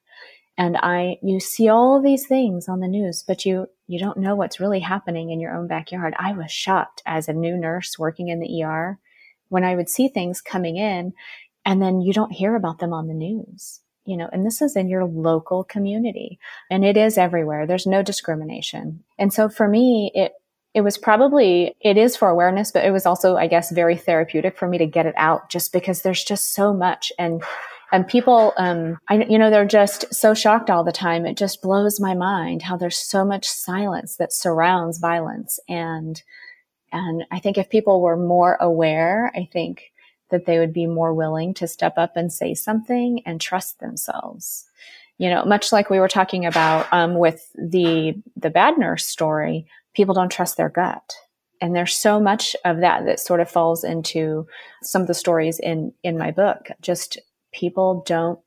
And 0.58 0.78
I, 0.78 1.20
you 1.22 1.40
see 1.40 1.70
all 1.70 2.02
these 2.02 2.26
things 2.26 2.68
on 2.68 2.80
the 2.80 2.88
news, 2.88 3.24
but 3.28 3.46
you, 3.46 3.68
you 3.86 4.00
don't 4.00 4.18
know 4.18 4.36
what's 4.36 4.60
really 4.60 4.80
happening 4.80 5.30
in 5.30 5.40
your 5.40 5.54
own 5.56 5.68
backyard. 5.68 6.16
I 6.18 6.34
was 6.34 6.52
shocked 6.52 7.04
as 7.06 7.30
a 7.30 7.34
new 7.34 7.56
nurse 7.56 8.00
working 8.00 8.30
in 8.30 8.40
the 8.40 8.64
ER 8.64 8.98
when 9.50 9.64
I 9.64 9.76
would 9.76 9.90
see 9.90 10.08
things 10.08 10.42
coming 10.42 10.78
in 10.78 11.14
and 11.68 11.84
then 11.84 12.02
you 12.02 12.14
don't 12.14 12.32
hear 12.32 12.56
about 12.56 12.80
them 12.80 12.94
on 12.94 13.08
the 13.08 13.14
news 13.14 13.82
you 14.06 14.18
know, 14.18 14.30
and 14.32 14.46
this 14.46 14.62
is 14.62 14.76
in 14.76 14.90
your 14.90 15.06
local 15.06 15.64
community 15.64 16.40
and 16.70 16.84
it 16.84 16.98
is 16.98 17.18
everywhere. 17.18 17.68
There's 17.68 17.86
no 17.86 18.02
discrimination. 18.02 19.04
And 19.20 19.34
so 19.34 19.48
for 19.48 19.68
me, 19.68 20.12
it, 20.16 20.34
it 20.74 20.82
was 20.82 20.98
probably, 20.98 21.76
it 21.82 21.98
is 21.98 22.16
for 22.16 22.30
awareness, 22.30 22.72
but 22.72 22.86
it 22.86 22.92
was 22.92 23.06
also, 23.06 23.36
I 23.36 23.48
guess, 23.48 23.72
very 23.72 23.98
therapeutic 23.98 24.58
for 24.58 24.68
me 24.68 24.78
to 24.78 24.86
get 24.86 25.06
it 25.06 25.14
out 25.18 25.50
just 25.50 25.74
because 25.74 26.02
there's 26.02 26.24
just 26.24 26.54
so 26.54 26.74
much. 26.74 27.12
And, 27.20 27.44
and 27.92 28.08
people, 28.08 28.54
um, 28.58 28.98
I, 29.10 29.26
you 29.26 29.38
know, 29.38 29.50
they're 29.50 29.66
just 29.66 30.14
so 30.14 30.34
shocked 30.34 30.70
all 30.70 30.84
the 30.84 30.94
time. 30.94 31.26
It 31.26 31.38
just 31.38 31.62
blows 31.62 32.00
my 32.00 32.14
mind 32.14 32.62
how 32.62 32.78
there's 32.78 32.98
so 32.98 33.26
much 33.26 33.48
silence 33.48 34.16
that 34.16 34.32
surrounds 34.32 34.98
violence. 34.98 35.60
And, 35.68 36.22
and 36.94 37.26
I 37.32 37.40
think 37.40 37.58
if 37.58 37.70
people 37.70 38.02
were 38.02 38.18
more 38.18 38.58
aware, 38.62 39.32
I 39.36 39.50
think 39.52 39.91
that 40.32 40.46
they 40.46 40.60
would 40.60 40.74
be 40.74 40.88
more 40.88 41.14
willing 41.14 41.54
to 41.56 41.68
step 41.68 41.94
up 41.98 42.18
and 42.18 42.32
say 42.32 42.54
something 42.54 43.22
and 43.26 43.40
trust 43.40 43.80
themselves. 43.80 44.66
You 45.18 45.30
know, 45.30 45.46
much 45.46 45.72
like 45.72 45.90
we 45.90 46.00
were 46.00 46.08
talking 46.08 46.46
about 46.46 46.92
um, 46.92 47.16
with 47.16 47.52
the 47.56 48.16
the 48.36 48.50
bad 48.50 48.78
nurse 48.78 49.06
story, 49.06 49.68
people 49.94 50.16
don't 50.16 50.32
trust 50.32 50.58
their 50.58 50.70
gut, 50.70 51.14
and 51.62 51.76
there's 51.76 51.96
so 51.96 52.20
much 52.20 52.56
of 52.66 52.80
that 52.80 53.06
that 53.06 53.20
sort 53.20 53.40
of 53.40 53.50
falls 53.50 53.84
into 53.84 54.48
some 54.82 55.04
of 55.04 55.08
the 55.08 55.14
stories 55.14 55.60
in 55.60 55.94
in 56.02 56.18
my 56.18 56.32
book. 56.32 56.70
Just 56.82 57.20
people 57.54 58.04
don't. 58.06 58.40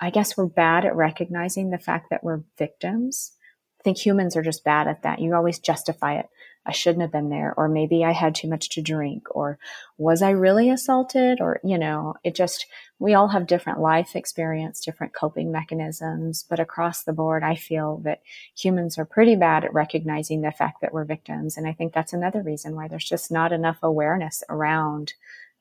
I 0.00 0.10
guess 0.10 0.36
we're 0.36 0.46
bad 0.46 0.84
at 0.84 0.96
recognizing 0.96 1.70
the 1.70 1.78
fact 1.78 2.10
that 2.10 2.24
we're 2.24 2.42
victims. 2.58 3.32
I 3.80 3.82
think 3.82 3.98
humans 3.98 4.36
are 4.36 4.42
just 4.42 4.64
bad 4.64 4.88
at 4.88 5.02
that. 5.02 5.20
You 5.20 5.34
always 5.34 5.58
justify 5.58 6.18
it. 6.18 6.28
I 6.66 6.72
shouldn't 6.72 7.00
have 7.00 7.10
been 7.10 7.30
there, 7.30 7.54
or 7.56 7.68
maybe 7.68 8.04
I 8.04 8.12
had 8.12 8.34
too 8.34 8.46
much 8.48 8.68
to 8.70 8.82
drink, 8.82 9.26
or 9.30 9.58
was 9.96 10.20
I 10.20 10.30
really 10.30 10.68
assaulted? 10.68 11.40
Or, 11.40 11.58
you 11.64 11.78
know, 11.78 12.16
it 12.22 12.34
just, 12.34 12.66
we 12.98 13.14
all 13.14 13.28
have 13.28 13.46
different 13.46 13.80
life 13.80 14.14
experience, 14.14 14.80
different 14.80 15.14
coping 15.14 15.50
mechanisms. 15.50 16.44
But 16.48 16.60
across 16.60 17.02
the 17.02 17.14
board, 17.14 17.42
I 17.42 17.54
feel 17.54 17.96
that 18.04 18.20
humans 18.54 18.98
are 18.98 19.06
pretty 19.06 19.36
bad 19.36 19.64
at 19.64 19.72
recognizing 19.72 20.42
the 20.42 20.52
fact 20.52 20.82
that 20.82 20.92
we're 20.92 21.04
victims. 21.04 21.56
And 21.56 21.66
I 21.66 21.72
think 21.72 21.94
that's 21.94 22.12
another 22.12 22.42
reason 22.42 22.76
why 22.76 22.88
there's 22.88 23.08
just 23.08 23.32
not 23.32 23.52
enough 23.52 23.78
awareness 23.82 24.44
around, 24.50 25.14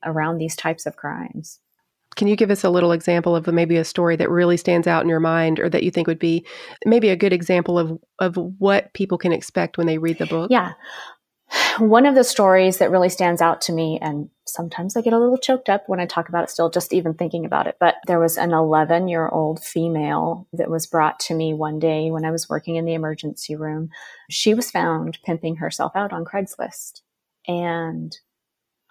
around 0.03 0.37
these 0.37 0.55
types 0.55 0.85
of 0.85 0.97
crimes. 0.97 1.59
Can 2.19 2.27
you 2.27 2.35
give 2.35 2.51
us 2.51 2.65
a 2.65 2.69
little 2.69 2.91
example 2.91 3.33
of 3.33 3.47
maybe 3.47 3.77
a 3.77 3.85
story 3.85 4.17
that 4.17 4.29
really 4.29 4.57
stands 4.57 4.87
out 4.87 5.03
in 5.03 5.07
your 5.07 5.21
mind 5.21 5.57
or 5.57 5.69
that 5.69 5.83
you 5.83 5.89
think 5.89 6.05
would 6.05 6.19
be 6.19 6.45
maybe 6.85 7.07
a 7.07 7.15
good 7.15 7.31
example 7.31 7.79
of, 7.79 7.97
of 8.19 8.35
what 8.57 8.93
people 8.93 9.17
can 9.17 9.31
expect 9.31 9.77
when 9.77 9.87
they 9.87 9.97
read 9.97 10.17
the 10.17 10.25
book? 10.25 10.51
Yeah. 10.51 10.73
one 11.79 12.05
of 12.05 12.15
the 12.15 12.25
stories 12.25 12.79
that 12.79 12.91
really 12.91 13.07
stands 13.07 13.41
out 13.41 13.61
to 13.61 13.71
me, 13.71 13.99
and 14.01 14.29
sometimes 14.45 14.97
I 14.97 15.01
get 15.01 15.13
a 15.13 15.17
little 15.17 15.37
choked 15.37 15.69
up 15.69 15.85
when 15.87 16.01
I 16.01 16.05
talk 16.05 16.27
about 16.27 16.43
it 16.43 16.49
still, 16.49 16.69
just 16.69 16.91
even 16.91 17.13
thinking 17.13 17.45
about 17.45 17.67
it. 17.67 17.77
But 17.79 17.95
there 18.05 18.19
was 18.19 18.37
an 18.37 18.51
11 18.51 19.07
year 19.07 19.29
old 19.29 19.63
female 19.63 20.45
that 20.51 20.69
was 20.69 20.87
brought 20.87 21.21
to 21.21 21.33
me 21.33 21.53
one 21.53 21.79
day 21.79 22.11
when 22.11 22.25
I 22.25 22.31
was 22.31 22.49
working 22.49 22.75
in 22.75 22.83
the 22.83 22.95
emergency 22.95 23.55
room. 23.55 23.91
She 24.29 24.53
was 24.53 24.69
found 24.69 25.19
pimping 25.23 25.55
herself 25.55 25.93
out 25.95 26.11
on 26.11 26.25
Craigslist. 26.25 26.99
And 27.47 28.13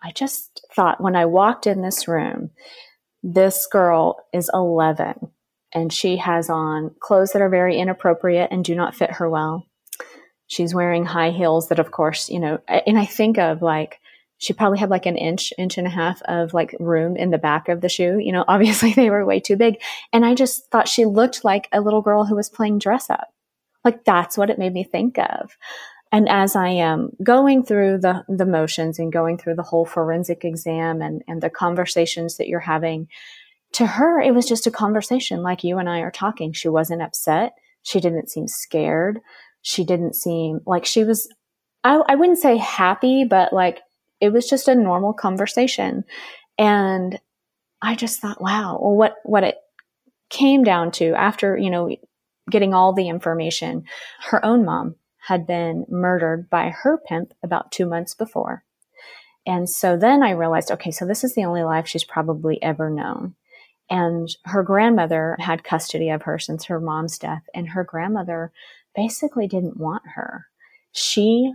I 0.02 0.12
just 0.12 0.66
thought 0.74 1.02
when 1.02 1.14
I 1.14 1.26
walked 1.26 1.66
in 1.66 1.82
this 1.82 2.08
room, 2.08 2.52
this 3.22 3.66
girl 3.66 4.24
is 4.32 4.50
11 4.52 5.30
and 5.74 5.92
she 5.92 6.16
has 6.16 6.48
on 6.48 6.94
clothes 7.00 7.32
that 7.32 7.42
are 7.42 7.48
very 7.48 7.78
inappropriate 7.78 8.48
and 8.50 8.64
do 8.64 8.74
not 8.74 8.94
fit 8.94 9.12
her 9.12 9.28
well. 9.28 9.66
She's 10.46 10.74
wearing 10.74 11.04
high 11.04 11.30
heels 11.30 11.68
that, 11.68 11.78
of 11.78 11.90
course, 11.90 12.30
you 12.30 12.40
know, 12.40 12.58
and 12.68 12.98
I 12.98 13.04
think 13.04 13.38
of 13.38 13.60
like, 13.60 14.00
she 14.38 14.52
probably 14.52 14.78
had 14.78 14.88
like 14.88 15.04
an 15.04 15.16
inch, 15.16 15.52
inch 15.58 15.76
and 15.76 15.86
a 15.86 15.90
half 15.90 16.22
of 16.22 16.54
like 16.54 16.74
room 16.78 17.16
in 17.16 17.30
the 17.30 17.38
back 17.38 17.68
of 17.68 17.80
the 17.80 17.88
shoe. 17.88 18.18
You 18.18 18.32
know, 18.32 18.44
obviously 18.48 18.92
they 18.92 19.10
were 19.10 19.26
way 19.26 19.40
too 19.40 19.56
big. 19.56 19.80
And 20.12 20.24
I 20.24 20.34
just 20.34 20.70
thought 20.70 20.88
she 20.88 21.04
looked 21.04 21.44
like 21.44 21.68
a 21.72 21.80
little 21.80 22.02
girl 22.02 22.24
who 22.24 22.36
was 22.36 22.48
playing 22.48 22.78
dress 22.78 23.10
up. 23.10 23.28
Like 23.84 24.04
that's 24.04 24.38
what 24.38 24.50
it 24.50 24.58
made 24.58 24.72
me 24.72 24.84
think 24.84 25.18
of. 25.18 25.56
And 26.10 26.28
as 26.28 26.56
I 26.56 26.68
am 26.68 27.10
going 27.22 27.64
through 27.64 27.98
the, 27.98 28.24
the 28.28 28.46
motions 28.46 28.98
and 28.98 29.12
going 29.12 29.36
through 29.36 29.56
the 29.56 29.62
whole 29.62 29.84
forensic 29.84 30.44
exam 30.44 31.02
and, 31.02 31.22
and 31.28 31.42
the 31.42 31.50
conversations 31.50 32.36
that 32.38 32.48
you're 32.48 32.60
having, 32.60 33.08
to 33.72 33.86
her, 33.86 34.20
it 34.20 34.34
was 34.34 34.46
just 34.46 34.66
a 34.66 34.70
conversation 34.70 35.42
like 35.42 35.64
you 35.64 35.78
and 35.78 35.88
I 35.88 36.00
are 36.00 36.10
talking. 36.10 36.52
She 36.52 36.68
wasn't 36.68 37.02
upset. 37.02 37.52
She 37.82 38.00
didn't 38.00 38.30
seem 38.30 38.48
scared. 38.48 39.20
She 39.62 39.84
didn't 39.84 40.14
seem 40.14 40.60
like 40.66 40.84
she 40.84 41.04
was, 41.04 41.28
I, 41.84 42.00
I 42.08 42.14
wouldn't 42.14 42.38
say 42.38 42.56
happy, 42.56 43.24
but 43.24 43.52
like 43.52 43.80
it 44.20 44.30
was 44.30 44.48
just 44.48 44.68
a 44.68 44.74
normal 44.74 45.12
conversation. 45.12 46.04
And 46.56 47.20
I 47.82 47.94
just 47.94 48.20
thought, 48.20 48.40
wow, 48.40 48.78
well, 48.80 48.96
what, 48.96 49.16
what 49.24 49.44
it 49.44 49.56
came 50.30 50.64
down 50.64 50.90
to 50.92 51.12
after, 51.12 51.56
you 51.56 51.70
know, 51.70 51.94
getting 52.50 52.72
all 52.72 52.94
the 52.94 53.08
information, 53.08 53.84
her 54.22 54.44
own 54.44 54.64
mom 54.64 54.96
had 55.26 55.46
been 55.46 55.84
murdered 55.88 56.48
by 56.48 56.70
her 56.70 56.98
pimp 56.98 57.34
about 57.42 57.72
two 57.72 57.86
months 57.86 58.14
before. 58.14 58.64
And 59.46 59.68
so 59.68 59.96
then 59.96 60.22
I 60.22 60.30
realized, 60.32 60.70
okay, 60.70 60.90
so 60.90 61.06
this 61.06 61.24
is 61.24 61.34
the 61.34 61.44
only 61.44 61.62
life 61.62 61.86
she's 61.86 62.04
probably 62.04 62.62
ever 62.62 62.90
known. 62.90 63.34
And 63.90 64.28
her 64.44 64.62
grandmother 64.62 65.36
had 65.40 65.64
custody 65.64 66.10
of 66.10 66.22
her 66.22 66.38
since 66.38 66.66
her 66.66 66.78
mom's 66.80 67.18
death. 67.18 67.42
And 67.54 67.70
her 67.70 67.82
grandmother 67.82 68.52
basically 68.94 69.48
didn't 69.48 69.78
want 69.78 70.02
her. 70.14 70.46
She 70.92 71.52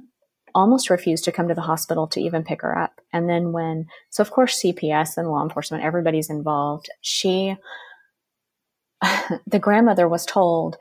almost 0.55 0.89
refused 0.89 1.23
to 1.25 1.31
come 1.31 1.47
to 1.47 1.53
the 1.53 1.61
hospital 1.61 2.07
to 2.07 2.21
even 2.21 2.43
pick 2.43 2.61
her 2.61 2.77
up. 2.77 3.01
And 3.11 3.29
then 3.29 3.51
when, 3.51 3.87
so 4.09 4.21
of 4.21 4.31
course, 4.31 4.61
CPS 4.61 5.17
and 5.17 5.29
law 5.29 5.43
enforcement, 5.43 5.83
everybody's 5.83 6.29
involved. 6.29 6.89
She, 7.01 7.55
the 9.47 9.59
grandmother 9.59 10.07
was 10.07 10.25
told 10.25 10.77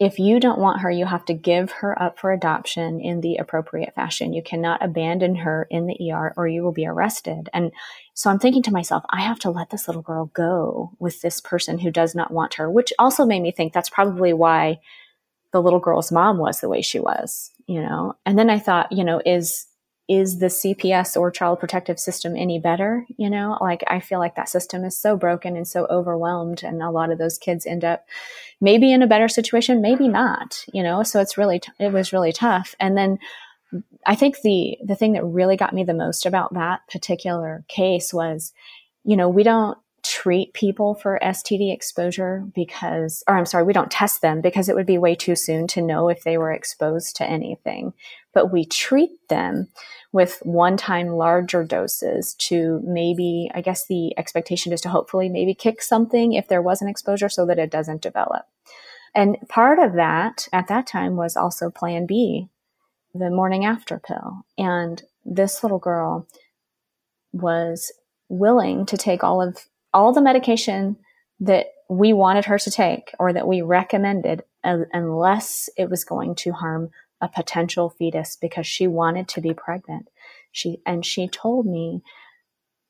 if 0.00 0.20
you 0.20 0.38
don't 0.38 0.60
want 0.60 0.80
her, 0.82 0.90
you 0.90 1.04
have 1.06 1.24
to 1.24 1.34
give 1.34 1.72
her 1.72 2.00
up 2.00 2.20
for 2.20 2.30
adoption 2.30 3.00
in 3.00 3.20
the 3.20 3.36
appropriate 3.36 3.94
fashion. 3.94 4.32
You 4.32 4.42
cannot 4.42 4.82
abandon 4.82 5.34
her 5.36 5.66
in 5.70 5.86
the 5.86 6.12
ER 6.12 6.32
or 6.36 6.46
you 6.46 6.62
will 6.62 6.72
be 6.72 6.86
arrested. 6.86 7.48
And 7.52 7.72
so 8.14 8.30
I'm 8.30 8.38
thinking 8.38 8.62
to 8.64 8.72
myself, 8.72 9.02
I 9.10 9.22
have 9.22 9.40
to 9.40 9.50
let 9.50 9.70
this 9.70 9.88
little 9.88 10.02
girl 10.02 10.26
go 10.34 10.92
with 11.00 11.20
this 11.20 11.40
person 11.40 11.78
who 11.78 11.90
does 11.90 12.14
not 12.14 12.30
want 12.30 12.54
her, 12.54 12.70
which 12.70 12.92
also 12.98 13.26
made 13.26 13.42
me 13.42 13.50
think 13.50 13.72
that's 13.72 13.90
probably 13.90 14.32
why 14.32 14.78
the 15.52 15.60
little 15.60 15.80
girl's 15.80 16.12
mom 16.12 16.38
was 16.38 16.60
the 16.60 16.68
way 16.68 16.80
she 16.80 17.00
was, 17.00 17.50
you 17.66 17.80
know? 17.80 18.14
And 18.24 18.38
then 18.38 18.50
I 18.50 18.60
thought, 18.60 18.92
you 18.92 19.02
know, 19.02 19.20
is, 19.26 19.66
is 20.08 20.38
the 20.38 20.46
CPS 20.46 21.16
or 21.16 21.30
child 21.30 21.60
protective 21.60 21.98
system 21.98 22.34
any 22.34 22.58
better? 22.58 23.06
You 23.18 23.28
know, 23.28 23.58
like 23.60 23.84
I 23.86 24.00
feel 24.00 24.18
like 24.18 24.36
that 24.36 24.48
system 24.48 24.84
is 24.84 24.98
so 24.98 25.16
broken 25.16 25.54
and 25.54 25.68
so 25.68 25.86
overwhelmed. 25.86 26.62
And 26.62 26.82
a 26.82 26.90
lot 26.90 27.10
of 27.12 27.18
those 27.18 27.36
kids 27.36 27.66
end 27.66 27.84
up 27.84 28.06
maybe 28.60 28.90
in 28.90 29.02
a 29.02 29.06
better 29.06 29.28
situation, 29.28 29.82
maybe 29.82 30.08
not, 30.08 30.64
you 30.72 30.82
know? 30.82 31.02
So 31.02 31.20
it's 31.20 31.36
really, 31.36 31.60
t- 31.60 31.72
it 31.78 31.92
was 31.92 32.12
really 32.12 32.32
tough. 32.32 32.74
And 32.80 32.96
then 32.96 33.18
I 34.06 34.14
think 34.14 34.40
the, 34.40 34.78
the 34.82 34.96
thing 34.96 35.12
that 35.12 35.24
really 35.24 35.56
got 35.56 35.74
me 35.74 35.84
the 35.84 35.92
most 35.92 36.24
about 36.24 36.54
that 36.54 36.80
particular 36.90 37.64
case 37.68 38.14
was, 38.14 38.54
you 39.04 39.14
know, 39.14 39.28
we 39.28 39.42
don't 39.42 39.76
treat 40.02 40.54
people 40.54 40.94
for 40.94 41.18
STD 41.22 41.72
exposure 41.72 42.44
because, 42.54 43.22
or 43.28 43.36
I'm 43.36 43.44
sorry, 43.44 43.64
we 43.64 43.74
don't 43.74 43.90
test 43.90 44.22
them 44.22 44.40
because 44.40 44.68
it 44.68 44.74
would 44.74 44.86
be 44.86 44.96
way 44.96 45.14
too 45.14 45.36
soon 45.36 45.66
to 45.68 45.82
know 45.82 46.08
if 46.08 46.24
they 46.24 46.38
were 46.38 46.52
exposed 46.52 47.16
to 47.16 47.28
anything. 47.28 47.92
But 48.32 48.50
we 48.50 48.64
treat 48.64 49.10
them 49.28 49.68
with 50.12 50.38
one 50.42 50.76
time 50.76 51.08
larger 51.08 51.64
doses 51.64 52.34
to 52.34 52.80
maybe, 52.84 53.50
I 53.54 53.60
guess 53.60 53.86
the 53.86 54.16
expectation 54.18 54.72
is 54.72 54.80
to 54.82 54.88
hopefully 54.88 55.28
maybe 55.28 55.54
kick 55.54 55.82
something 55.82 56.32
if 56.32 56.48
there 56.48 56.62
was 56.62 56.80
an 56.80 56.88
exposure 56.88 57.28
so 57.28 57.44
that 57.46 57.58
it 57.58 57.70
doesn't 57.70 58.02
develop. 58.02 58.46
And 59.14 59.36
part 59.48 59.78
of 59.78 59.94
that 59.94 60.48
at 60.52 60.68
that 60.68 60.86
time 60.86 61.16
was 61.16 61.36
also 61.36 61.70
plan 61.70 62.06
B, 62.06 62.48
the 63.14 63.30
morning 63.30 63.64
after 63.64 63.98
pill. 63.98 64.44
And 64.56 65.02
this 65.24 65.62
little 65.62 65.78
girl 65.78 66.26
was 67.32 67.92
willing 68.28 68.86
to 68.86 68.96
take 68.96 69.22
all 69.22 69.42
of 69.42 69.66
all 69.92 70.12
the 70.12 70.22
medication 70.22 70.96
that 71.40 71.66
we 71.88 72.12
wanted 72.12 72.44
her 72.46 72.58
to 72.58 72.70
take 72.70 73.12
or 73.18 73.32
that 73.32 73.46
we 73.46 73.62
recommended 73.62 74.42
uh, 74.64 74.78
unless 74.92 75.70
it 75.76 75.88
was 75.88 76.04
going 76.04 76.34
to 76.34 76.52
harm 76.52 76.90
a 77.20 77.28
potential 77.28 77.90
fetus 77.90 78.36
because 78.40 78.66
she 78.66 78.86
wanted 78.86 79.28
to 79.28 79.40
be 79.40 79.54
pregnant. 79.54 80.08
She 80.52 80.80
and 80.86 81.04
she 81.04 81.28
told 81.28 81.66
me, 81.66 82.02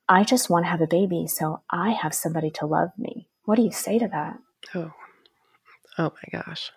"I 0.08 0.24
just 0.24 0.50
want 0.50 0.64
to 0.64 0.70
have 0.70 0.80
a 0.80 0.86
baby, 0.86 1.26
so 1.26 1.62
I 1.70 1.90
have 1.90 2.14
somebody 2.14 2.50
to 2.52 2.66
love 2.66 2.90
me." 2.98 3.28
What 3.44 3.56
do 3.56 3.62
you 3.62 3.72
say 3.72 3.98
to 3.98 4.08
that? 4.08 4.38
Oh. 4.74 4.92
Oh 5.96 6.12
my 6.12 6.40
gosh. 6.40 6.70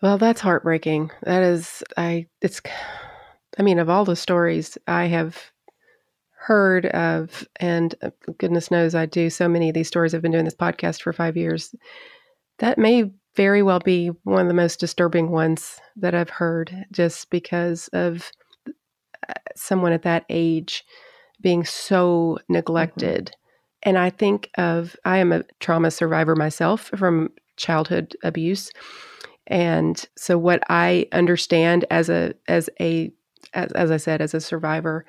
Well, 0.00 0.18
that's 0.18 0.40
heartbreaking. 0.40 1.10
That 1.22 1.42
is 1.42 1.82
I 1.96 2.26
it's 2.40 2.60
I 3.58 3.62
mean, 3.62 3.78
of 3.78 3.90
all 3.90 4.04
the 4.04 4.16
stories 4.16 4.78
I 4.86 5.06
have 5.06 5.50
heard 6.36 6.86
of, 6.86 7.46
and 7.56 7.94
uh, 8.02 8.10
goodness 8.38 8.70
knows 8.70 8.94
I 8.94 9.06
do 9.06 9.30
so 9.30 9.48
many 9.48 9.68
of 9.68 9.74
these 9.74 9.88
stories. 9.88 10.14
I've 10.14 10.22
been 10.22 10.32
doing 10.32 10.44
this 10.44 10.54
podcast 10.54 11.02
for 11.02 11.12
five 11.12 11.36
years. 11.36 11.74
That 12.58 12.78
may 12.78 13.10
very 13.38 13.62
well 13.62 13.78
be 13.78 14.08
one 14.24 14.42
of 14.42 14.48
the 14.48 14.62
most 14.62 14.80
disturbing 14.80 15.30
ones 15.30 15.80
that 15.94 16.12
I've 16.12 16.28
heard, 16.28 16.74
just 16.90 17.30
because 17.30 17.86
of 17.92 18.32
uh, 18.66 19.34
someone 19.54 19.92
at 19.92 20.02
that 20.02 20.24
age 20.28 20.84
being 21.40 21.64
so 21.64 22.38
neglected. 22.48 23.26
Mm-hmm. 23.26 23.88
And 23.90 23.96
I 23.96 24.10
think 24.10 24.50
of, 24.58 24.96
I 25.04 25.18
am 25.18 25.30
a 25.30 25.44
trauma 25.60 25.92
survivor 25.92 26.34
myself 26.34 26.90
from 26.96 27.30
childhood 27.56 28.16
abuse. 28.24 28.72
And 29.46 30.04
so 30.16 30.36
what 30.36 30.64
I 30.68 31.06
understand 31.12 31.84
as 31.90 32.10
a, 32.10 32.34
as 32.48 32.68
a, 32.80 33.12
as, 33.54 33.70
as 33.72 33.92
I 33.92 33.98
said, 33.98 34.20
as 34.20 34.34
a 34.34 34.40
survivor, 34.40 35.06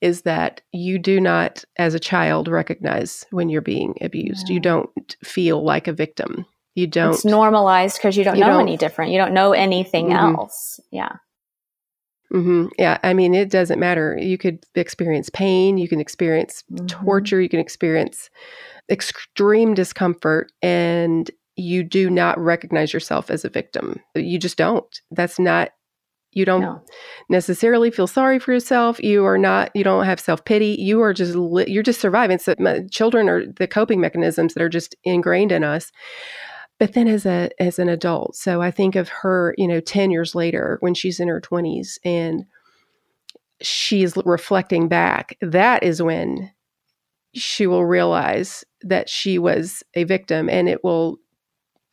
is 0.00 0.22
that 0.22 0.60
you 0.70 1.00
do 1.00 1.20
not, 1.20 1.64
as 1.78 1.94
a 1.94 2.00
child, 2.00 2.46
recognize 2.46 3.26
when 3.32 3.48
you're 3.48 3.60
being 3.60 3.94
abused. 4.00 4.48
Yeah. 4.48 4.54
You 4.54 4.60
don't 4.60 5.16
feel 5.24 5.64
like 5.64 5.88
a 5.88 5.92
victim. 5.92 6.46
You 6.74 6.86
don't. 6.86 7.14
It's 7.14 7.24
normalized 7.24 7.98
because 7.98 8.16
you 8.16 8.24
don't 8.24 8.36
you 8.36 8.40
know 8.40 8.48
don't, 8.48 8.60
any 8.62 8.76
different. 8.76 9.12
You 9.12 9.18
don't 9.18 9.34
know 9.34 9.52
anything 9.52 10.06
mm-hmm. 10.06 10.36
else. 10.36 10.80
Yeah. 10.90 11.16
Mm-hmm. 12.32 12.68
Yeah. 12.78 12.98
I 13.02 13.12
mean, 13.12 13.34
it 13.34 13.50
doesn't 13.50 13.78
matter. 13.78 14.16
You 14.18 14.38
could 14.38 14.64
experience 14.74 15.28
pain, 15.28 15.76
you 15.76 15.88
can 15.88 16.00
experience 16.00 16.64
mm-hmm. 16.72 16.86
torture, 16.86 17.42
you 17.42 17.48
can 17.48 17.60
experience 17.60 18.30
extreme 18.90 19.74
discomfort, 19.74 20.50
and 20.62 21.30
you 21.56 21.82
do 21.82 22.08
not 22.08 22.38
recognize 22.38 22.92
yourself 22.94 23.30
as 23.30 23.44
a 23.44 23.50
victim. 23.50 24.00
You 24.14 24.38
just 24.38 24.56
don't. 24.56 24.86
That's 25.10 25.38
not 25.38 25.70
you 26.32 26.46
don't 26.46 26.62
no. 26.62 26.82
necessarily 27.28 27.90
feel 27.90 28.06
sorry 28.06 28.38
for 28.38 28.52
yourself. 28.52 29.02
You 29.02 29.26
are 29.26 29.36
not. 29.36 29.70
You 29.74 29.84
don't 29.84 30.06
have 30.06 30.18
self 30.18 30.44
pity. 30.46 30.76
You 30.78 31.02
are 31.02 31.12
just. 31.12 31.34
Li- 31.34 31.68
you're 31.68 31.82
just 31.82 32.00
surviving. 32.00 32.38
So 32.38 32.54
children 32.90 33.28
are 33.28 33.44
the 33.46 33.66
coping 33.66 34.00
mechanisms 34.00 34.54
that 34.54 34.62
are 34.62 34.70
just 34.70 34.94
ingrained 35.04 35.52
in 35.52 35.62
us. 35.62 35.92
But 36.82 36.94
then, 36.94 37.06
as 37.06 37.26
a 37.26 37.48
as 37.62 37.78
an 37.78 37.88
adult, 37.88 38.34
so 38.34 38.60
I 38.60 38.72
think 38.72 38.96
of 38.96 39.08
her. 39.08 39.54
You 39.56 39.68
know, 39.68 39.78
ten 39.78 40.10
years 40.10 40.34
later, 40.34 40.78
when 40.80 40.94
she's 40.94 41.20
in 41.20 41.28
her 41.28 41.40
twenties, 41.40 41.96
and 42.04 42.44
she's 43.60 44.16
reflecting 44.24 44.88
back. 44.88 45.38
That 45.40 45.84
is 45.84 46.02
when 46.02 46.50
she 47.36 47.68
will 47.68 47.84
realize 47.84 48.64
that 48.80 49.08
she 49.08 49.38
was 49.38 49.84
a 49.94 50.02
victim, 50.02 50.50
and 50.50 50.68
it 50.68 50.82
will 50.82 51.18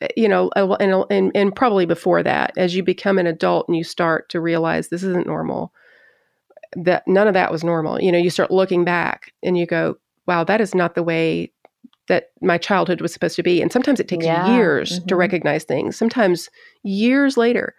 eh, 0.01 0.07
you 0.17 0.27
know, 0.27 0.49
and, 0.55 1.05
and, 1.11 1.31
and 1.35 1.55
probably 1.55 1.85
before 1.85 2.23
that, 2.23 2.53
as 2.57 2.75
you 2.75 2.81
become 2.81 3.19
an 3.19 3.27
adult 3.27 3.67
and 3.67 3.77
you 3.77 3.83
start 3.83 4.27
to 4.29 4.41
realize 4.41 4.89
this 4.89 5.03
isn't 5.03 5.27
normal, 5.27 5.71
that 6.75 7.03
none 7.07 7.27
of 7.27 7.35
that 7.35 7.51
was 7.51 7.63
normal. 7.63 8.01
You 8.01 8.11
know, 8.11 8.17
you 8.17 8.31
start 8.31 8.49
looking 8.49 8.85
back 8.85 9.33
and 9.43 9.55
you 9.55 9.67
go, 9.67 9.99
wow, 10.25 10.43
that 10.45 10.61
is 10.61 10.73
not 10.73 10.95
the 10.95 11.03
way 11.03 11.51
that 12.09 12.31
my 12.41 12.57
childhood 12.57 13.01
was 13.01 13.13
supposed 13.13 13.37
to 13.37 13.43
be. 13.43 13.61
And 13.61 13.71
sometimes 13.71 13.99
it 13.99 14.07
takes 14.07 14.25
yeah. 14.25 14.53
years 14.53 14.99
mm-hmm. 14.99 15.07
to 15.07 15.15
recognize 15.15 15.63
things. 15.63 15.95
Sometimes 15.95 16.49
years 16.83 17.37
later, 17.37 17.73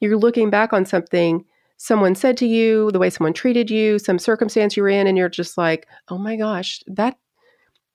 you're 0.00 0.16
looking 0.16 0.50
back 0.50 0.72
on 0.72 0.86
something 0.86 1.44
someone 1.76 2.14
said 2.14 2.36
to 2.36 2.46
you, 2.46 2.92
the 2.92 2.98
way 3.00 3.10
someone 3.10 3.32
treated 3.32 3.68
you, 3.68 3.98
some 3.98 4.16
circumstance 4.16 4.76
you 4.76 4.84
were 4.84 4.88
in, 4.88 5.08
and 5.08 5.18
you're 5.18 5.28
just 5.28 5.58
like, 5.58 5.88
oh 6.08 6.16
my 6.16 6.36
gosh, 6.36 6.80
that 6.86 7.18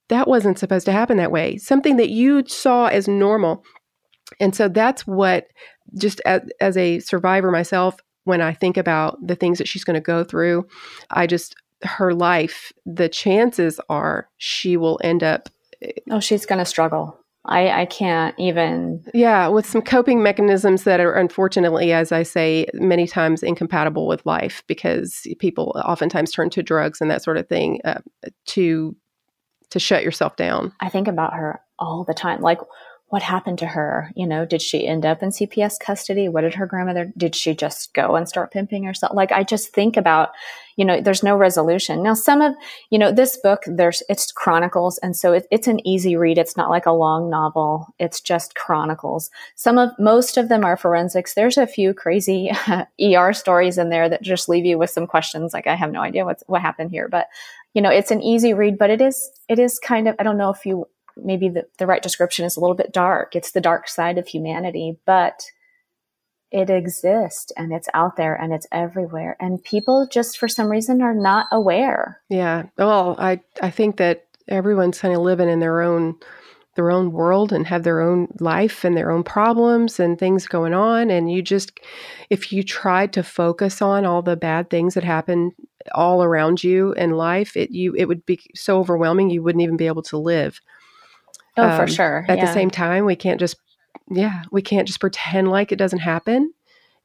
that 0.10 0.28
wasn't 0.28 0.60
supposed 0.60 0.86
to 0.86 0.92
happen 0.92 1.16
that 1.18 1.32
way. 1.32 1.58
Something 1.58 1.96
that 1.96 2.10
you 2.10 2.46
saw 2.48 2.88
as 2.88 3.08
normal. 3.08 3.64
And 4.42 4.54
so 4.54 4.68
that's 4.68 5.08
what, 5.08 5.48
just 5.98 6.20
as, 6.26 6.42
as 6.60 6.76
a 6.76 7.00
survivor 7.00 7.50
myself, 7.50 7.96
when 8.26 8.42
I 8.42 8.54
think 8.54 8.76
about 8.76 9.18
the 9.26 9.36
things 9.36 9.58
that 9.58 9.70
she's 9.70 9.86
going 9.86 9.94
to 9.96 10.02
go 10.02 10.24
through, 10.26 10.68
I 11.10 11.26
just, 11.26 11.56
her 11.84 12.14
life, 12.14 12.74
the 12.86 13.08
chances 13.08 13.80
are 13.90 14.30
she 14.38 14.76
will 14.76 15.00
end 15.02 15.24
up. 15.24 15.48
Oh, 16.10 16.20
she's 16.20 16.46
going 16.46 16.60
to 16.60 16.66
struggle. 16.66 17.20
I, 17.46 17.82
I 17.82 17.86
can't 17.86 18.36
even. 18.38 19.06
Yeah, 19.14 19.48
with 19.48 19.66
some 19.66 19.82
coping 19.82 20.22
mechanisms 20.22 20.84
that 20.84 21.00
are 21.00 21.14
unfortunately, 21.14 21.94
as 21.94 22.12
I 22.12 22.24
say, 22.24 22.68
many 22.74 23.08
times 23.08 23.42
incompatible 23.42 24.06
with 24.06 24.26
life 24.26 24.64
because 24.68 25.26
people 25.40 25.82
oftentimes 25.86 26.32
turn 26.32 26.50
to 26.52 26.64
drugs 26.64 27.00
and 27.00 27.10
that 27.10 27.24
sort 27.24 27.38
of 27.38 27.48
thing 27.48 27.80
uh, 27.86 28.02
to 28.48 28.96
to 29.70 29.80
shut 29.80 30.04
yourself 30.04 30.36
down. 30.36 30.74
I 30.82 30.90
think 30.90 31.08
about 31.08 31.34
her 31.34 31.62
all 31.80 32.04
the 32.06 32.14
time. 32.14 32.42
Like, 32.42 32.60
what 33.10 33.24
happened 33.24 33.58
to 33.60 33.66
her? 33.66 34.12
You 34.16 34.28
know, 34.28 34.46
did 34.46 34.62
she 34.62 34.86
end 34.86 35.06
up 35.06 35.24
in 35.24 35.30
CPS 35.30 35.80
custody? 35.80 36.28
What 36.28 36.42
did 36.42 36.56
her 36.56 36.66
grandmother, 36.66 37.12
did 37.16 37.36
she 37.36 37.56
just 37.56 37.94
go 37.94 38.18
and 38.18 38.28
start 38.28 38.52
pimping 38.52 38.84
herself? 38.84 39.16
Like, 39.16 39.32
I 39.32 39.44
just 39.44 39.70
think 39.70 39.96
about, 39.96 40.32
you 40.76 40.84
know, 40.84 41.00
there's 41.00 41.24
no 41.24 41.38
resolution. 41.38 42.04
Now, 42.04 42.14
some 42.14 42.42
of, 42.42 42.54
you 42.90 43.00
know, 43.00 43.14
this 43.14 43.38
book, 43.38 43.64
there's, 43.66 44.04
it's 44.10 44.34
chronicles. 44.34 44.98
And 44.98 45.16
so 45.16 45.32
it, 45.32 45.48
it's 45.52 45.68
an 45.68 45.86
easy 45.88 46.18
read. 46.18 46.38
It's 46.38 46.58
not 46.58 46.70
like 46.70 46.86
a 46.86 46.92
long 46.92 47.30
novel. 47.30 47.88
It's 47.98 48.20
just 48.20 48.56
chronicles. 48.56 49.32
Some 49.56 49.78
of, 49.78 49.92
most 49.98 50.36
of 50.36 50.50
them 50.50 50.66
are 50.66 50.76
forensics. 50.76 51.34
There's 51.34 51.58
a 51.58 51.66
few 51.66 51.94
crazy 51.94 52.52
ER 53.02 53.32
stories 53.32 53.78
in 53.78 53.90
there 53.90 54.10
that 54.10 54.22
just 54.22 54.50
leave 54.50 54.66
you 54.66 54.78
with 54.78 54.90
some 54.90 55.08
questions. 55.08 55.54
Like, 55.54 55.66
I 55.66 55.76
have 55.76 55.94
no 55.94 56.02
idea 56.02 56.26
what's, 56.26 56.44
what 56.48 56.62
happened 56.62 56.92
here, 56.92 57.08
but, 57.08 57.28
you 57.74 57.82
know, 57.82 57.90
it's 57.90 58.12
an 58.12 58.22
easy 58.22 58.54
read, 58.54 58.78
but 58.78 58.90
it 58.90 59.00
is, 59.00 59.30
it 59.48 59.60
is 59.60 59.80
kind 59.80 60.10
of, 60.10 60.16
I 60.20 60.24
don't 60.24 60.38
know 60.38 60.50
if 60.50 60.66
you 60.66 60.88
maybe 61.24 61.50
the, 61.50 61.68
the 61.78 61.88
right 61.88 62.02
description 62.02 62.46
is 62.46 62.56
a 62.56 62.60
little 62.60 62.76
bit 62.76 62.94
dark. 62.94 63.36
It's 63.36 63.52
the 63.52 63.62
dark 63.62 63.88
side 63.88 64.18
of 64.18 64.28
humanity, 64.28 64.98
but 65.06 65.44
it 66.52 66.70
exists 66.70 67.52
and 67.58 67.74
it's 67.74 67.90
out 67.94 68.16
there 68.16 68.36
and 68.36 68.54
it's 68.54 68.68
everywhere. 68.72 69.36
And 69.40 69.64
people 69.64 70.08
just 70.10 70.38
for 70.38 70.48
some 70.48 70.70
reason 70.70 71.02
are 71.02 71.14
not 71.14 71.48
aware. 71.52 72.22
Yeah. 72.30 72.64
Well, 72.78 73.16
I, 73.20 73.42
I 73.62 73.70
think 73.70 73.98
that 73.98 74.28
everyone's 74.48 75.00
kind 75.00 75.14
of 75.14 75.22
living 75.22 75.50
in 75.50 75.60
their 75.60 75.82
own 75.82 76.16
their 76.76 76.92
own 76.92 77.12
world 77.12 77.52
and 77.52 77.66
have 77.66 77.82
their 77.82 78.02
own 78.02 78.28
life 78.40 78.86
and 78.86 78.96
their 78.96 79.12
own 79.12 79.24
problems 79.24 80.00
and 80.00 80.18
things 80.18 80.48
going 80.48 80.76
on 80.76 81.10
and 81.10 81.30
you 81.32 81.42
just 81.42 81.72
if 82.30 82.54
you 82.54 82.62
tried 82.62 83.12
to 83.12 83.24
focus 83.24 83.82
on 83.82 84.06
all 84.06 84.22
the 84.22 84.36
bad 84.36 84.70
things 84.70 84.94
that 84.94 85.04
happen 85.04 85.52
all 85.96 86.24
around 86.24 86.64
you 86.64 86.94
in 86.94 87.10
life 87.10 87.58
it 87.58 87.72
you 87.72 87.96
it 87.96 88.06
would 88.06 88.24
be 88.28 88.40
so 88.54 88.80
overwhelming 88.80 89.32
you 89.32 89.42
wouldn't 89.42 89.64
even 89.64 89.76
be 89.76 89.88
able 89.88 90.04
to 90.04 90.20
live 90.20 90.62
Oh, 91.58 91.68
um, 91.68 91.80
for 91.80 91.88
sure. 91.88 92.26
At 92.28 92.38
yeah. 92.38 92.46
the 92.46 92.54
same 92.54 92.70
time, 92.70 93.06
we 93.06 93.16
can't 93.16 93.40
just, 93.40 93.58
yeah, 94.10 94.44
we 94.52 94.62
can't 94.62 94.88
just 94.88 95.00
pretend 95.00 95.50
like 95.50 95.72
it 95.72 95.78
doesn't 95.78 96.00
happen. 96.00 96.54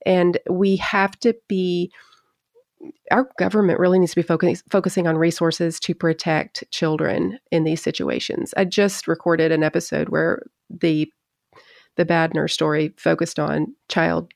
And 0.05 0.39
we 0.51 0.77
have 0.77 1.19
to 1.21 1.35
be, 1.49 1.93
our 3.11 3.29
government 3.39 3.79
really 3.79 3.99
needs 3.99 4.13
to 4.13 4.17
be 4.17 4.23
focus, 4.23 4.63
focusing 4.71 5.07
on 5.07 5.17
resources 5.17 5.79
to 5.81 5.95
protect 5.95 6.65
children 6.71 7.39
in 7.51 7.65
these 7.65 7.83
situations. 7.83 8.53
I 8.57 8.65
just 8.65 9.07
recorded 9.07 9.53
an 9.53 9.63
episode 9.63 10.09
where 10.09 10.43
the 10.69 11.11
the 11.97 12.05
bad 12.07 12.33
nurse 12.35 12.55
story 12.55 12.95
focused 12.97 13.39
on 13.39 13.75
child 13.89 14.33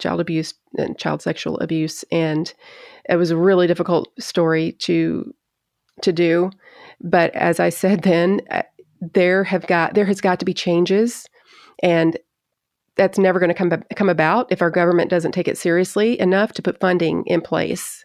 child 0.00 0.20
abuse 0.20 0.54
and 0.76 0.98
child 0.98 1.22
sexual 1.22 1.58
abuse, 1.58 2.04
and 2.10 2.52
it 3.08 3.16
was 3.16 3.30
a 3.30 3.36
really 3.36 3.66
difficult 3.66 4.08
story 4.18 4.72
to 4.80 5.34
to 6.02 6.12
do. 6.12 6.50
But 7.00 7.34
as 7.34 7.60
I 7.60 7.68
said 7.68 8.02
then, 8.02 8.40
there 9.12 9.44
have 9.44 9.66
got 9.66 9.94
there 9.94 10.06
has 10.06 10.20
got 10.20 10.38
to 10.38 10.44
be 10.44 10.54
changes 10.54 11.26
and 11.82 12.18
that's 12.96 13.18
never 13.18 13.40
going 13.40 13.48
to 13.48 13.54
come 13.54 13.72
come 13.96 14.08
about 14.08 14.50
if 14.50 14.62
our 14.62 14.70
government 14.70 15.10
doesn't 15.10 15.32
take 15.32 15.48
it 15.48 15.58
seriously 15.58 16.18
enough 16.20 16.52
to 16.52 16.62
put 16.62 16.80
funding 16.80 17.24
in 17.26 17.40
place 17.40 18.04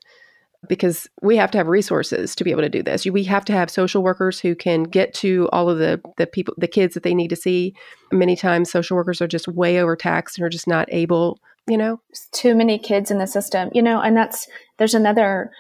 because 0.67 1.07
we 1.21 1.37
have 1.37 1.51
to 1.51 1.57
have 1.57 1.67
resources 1.67 2.35
to 2.35 2.43
be 2.43 2.51
able 2.51 2.61
to 2.61 2.69
do 2.69 2.83
this. 2.83 3.05
We 3.05 3.23
have 3.25 3.45
to 3.45 3.53
have 3.53 3.69
social 3.69 4.03
workers 4.03 4.39
who 4.39 4.55
can 4.55 4.83
get 4.83 5.13
to 5.15 5.47
all 5.53 5.69
of 5.69 5.77
the 5.77 6.01
the 6.17 6.27
people 6.27 6.53
the 6.57 6.67
kids 6.67 6.93
that 6.95 7.03
they 7.03 7.13
need 7.13 7.29
to 7.29 7.35
see. 7.35 7.73
Many 8.11 8.35
times 8.35 8.71
social 8.71 8.97
workers 8.97 9.21
are 9.21 9.27
just 9.27 9.47
way 9.47 9.79
overtaxed 9.79 10.37
and 10.37 10.45
are 10.45 10.49
just 10.49 10.67
not 10.67 10.87
able, 10.91 11.39
you 11.67 11.77
know. 11.77 12.01
too 12.33 12.55
many 12.55 12.77
kids 12.77 13.09
in 13.09 13.19
the 13.19 13.27
system, 13.27 13.69
you 13.73 13.81
know, 13.81 14.01
and 14.01 14.17
that's 14.17 14.47
there's 14.77 14.95
another 14.95 15.51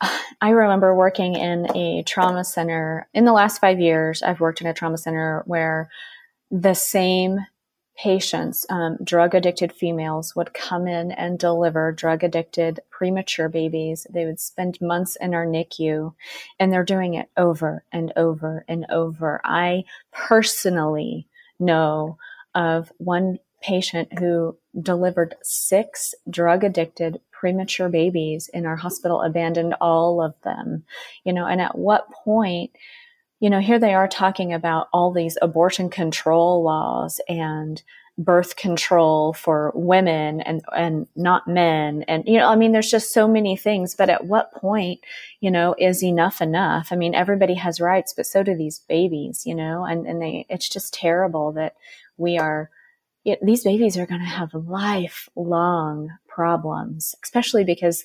I 0.40 0.50
remember 0.50 0.94
working 0.94 1.34
in 1.36 1.76
a 1.76 2.02
trauma 2.04 2.44
center. 2.44 3.08
In 3.14 3.24
the 3.24 3.32
last 3.32 3.60
five 3.60 3.80
years, 3.80 4.22
I've 4.22 4.40
worked 4.40 4.60
in 4.60 4.66
a 4.66 4.74
trauma 4.74 4.98
center 4.98 5.42
where 5.46 5.90
the 6.50 6.74
same 6.74 7.40
patients, 7.96 8.64
um, 8.70 8.96
drug 9.04 9.34
addicted 9.34 9.72
females, 9.72 10.34
would 10.34 10.54
come 10.54 10.86
in 10.86 11.12
and 11.12 11.38
deliver 11.38 11.92
drug 11.92 12.24
addicted 12.24 12.80
premature 12.90 13.48
babies. 13.48 14.06
They 14.10 14.24
would 14.24 14.40
spend 14.40 14.80
months 14.80 15.16
in 15.20 15.34
our 15.34 15.44
NICU, 15.44 16.14
and 16.58 16.72
they're 16.72 16.84
doing 16.84 17.14
it 17.14 17.28
over 17.36 17.84
and 17.92 18.12
over 18.16 18.64
and 18.68 18.86
over. 18.88 19.40
I 19.44 19.84
personally 20.12 21.28
know 21.58 22.16
of 22.54 22.90
one 22.96 23.38
patient 23.62 24.18
who 24.18 24.56
delivered 24.80 25.34
six 25.42 26.14
drug 26.30 26.64
addicted 26.64 27.20
premature 27.40 27.88
babies 27.88 28.50
in 28.52 28.66
our 28.66 28.76
hospital, 28.76 29.22
abandoned 29.22 29.74
all 29.80 30.22
of 30.22 30.34
them, 30.44 30.84
you 31.24 31.32
know, 31.32 31.46
and 31.46 31.58
at 31.58 31.76
what 31.76 32.10
point, 32.12 32.70
you 33.40 33.48
know, 33.48 33.60
here 33.60 33.78
they 33.78 33.94
are 33.94 34.06
talking 34.06 34.52
about 34.52 34.88
all 34.92 35.10
these 35.10 35.38
abortion 35.40 35.88
control 35.88 36.62
laws 36.62 37.18
and 37.28 37.82
birth 38.18 38.56
control 38.56 39.32
for 39.32 39.72
women 39.74 40.42
and 40.42 40.60
and 40.76 41.06
not 41.16 41.48
men. 41.48 42.04
And 42.06 42.22
you 42.26 42.36
know 42.36 42.48
i 42.48 42.56
mean 42.56 42.72
there's 42.72 42.90
just 42.90 43.14
so 43.14 43.26
many 43.26 43.56
things 43.56 43.94
but 43.94 44.10
at 44.10 44.26
what 44.26 44.52
point 44.52 45.00
you 45.40 45.50
know 45.50 45.74
is 45.78 46.04
enough 46.04 46.42
enough? 46.42 46.88
I 46.90 46.96
mean 46.96 47.14
everybody 47.14 47.54
has 47.54 47.80
rights 47.80 48.12
but 48.14 48.26
so 48.26 48.42
do 48.42 48.54
these 48.54 48.80
babies 48.80 49.44
you 49.46 49.54
know 49.54 49.86
and 49.86 50.06
and 50.06 50.20
they 50.20 50.44
it's 50.50 50.68
just 50.68 50.92
terrible 50.92 51.52
that 51.52 51.76
we 52.18 52.36
are 52.36 52.68
it, 53.24 53.38
these 53.42 53.64
babies 53.64 53.96
are 53.96 54.06
going 54.06 54.20
to 54.20 54.26
have 54.26 54.54
lifelong 54.54 56.10
problems, 56.28 57.14
especially 57.22 57.64
because 57.64 58.04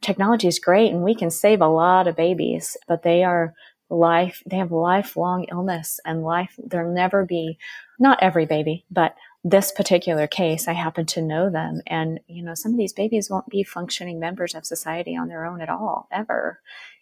technology 0.00 0.48
is 0.48 0.58
great 0.58 0.92
and 0.92 1.02
we 1.02 1.14
can 1.14 1.30
save 1.30 1.60
a 1.60 1.68
lot 1.68 2.06
of 2.06 2.16
babies, 2.16 2.76
but 2.86 3.02
they 3.02 3.24
are 3.24 3.54
life, 3.90 4.42
they 4.46 4.56
have 4.56 4.72
lifelong 4.72 5.44
illness 5.50 6.00
and 6.04 6.22
life, 6.22 6.54
there'll 6.58 6.92
never 6.92 7.24
be, 7.24 7.58
not 7.98 8.22
every 8.22 8.46
baby, 8.46 8.84
but 8.90 9.14
this 9.44 9.72
particular 9.72 10.26
case, 10.26 10.68
I 10.68 10.72
happen 10.72 11.04
to 11.06 11.22
know 11.22 11.50
them. 11.50 11.80
And, 11.86 12.20
you 12.26 12.42
know, 12.42 12.54
some 12.54 12.72
of 12.72 12.78
these 12.78 12.92
babies 12.92 13.28
won't 13.28 13.48
be 13.48 13.64
functioning 13.64 14.20
members 14.20 14.54
of 14.54 14.64
society 14.64 15.16
on 15.16 15.28
their 15.28 15.44
own 15.44 15.60
at 15.60 15.68
all, 15.68 16.06
ever. 16.12 16.60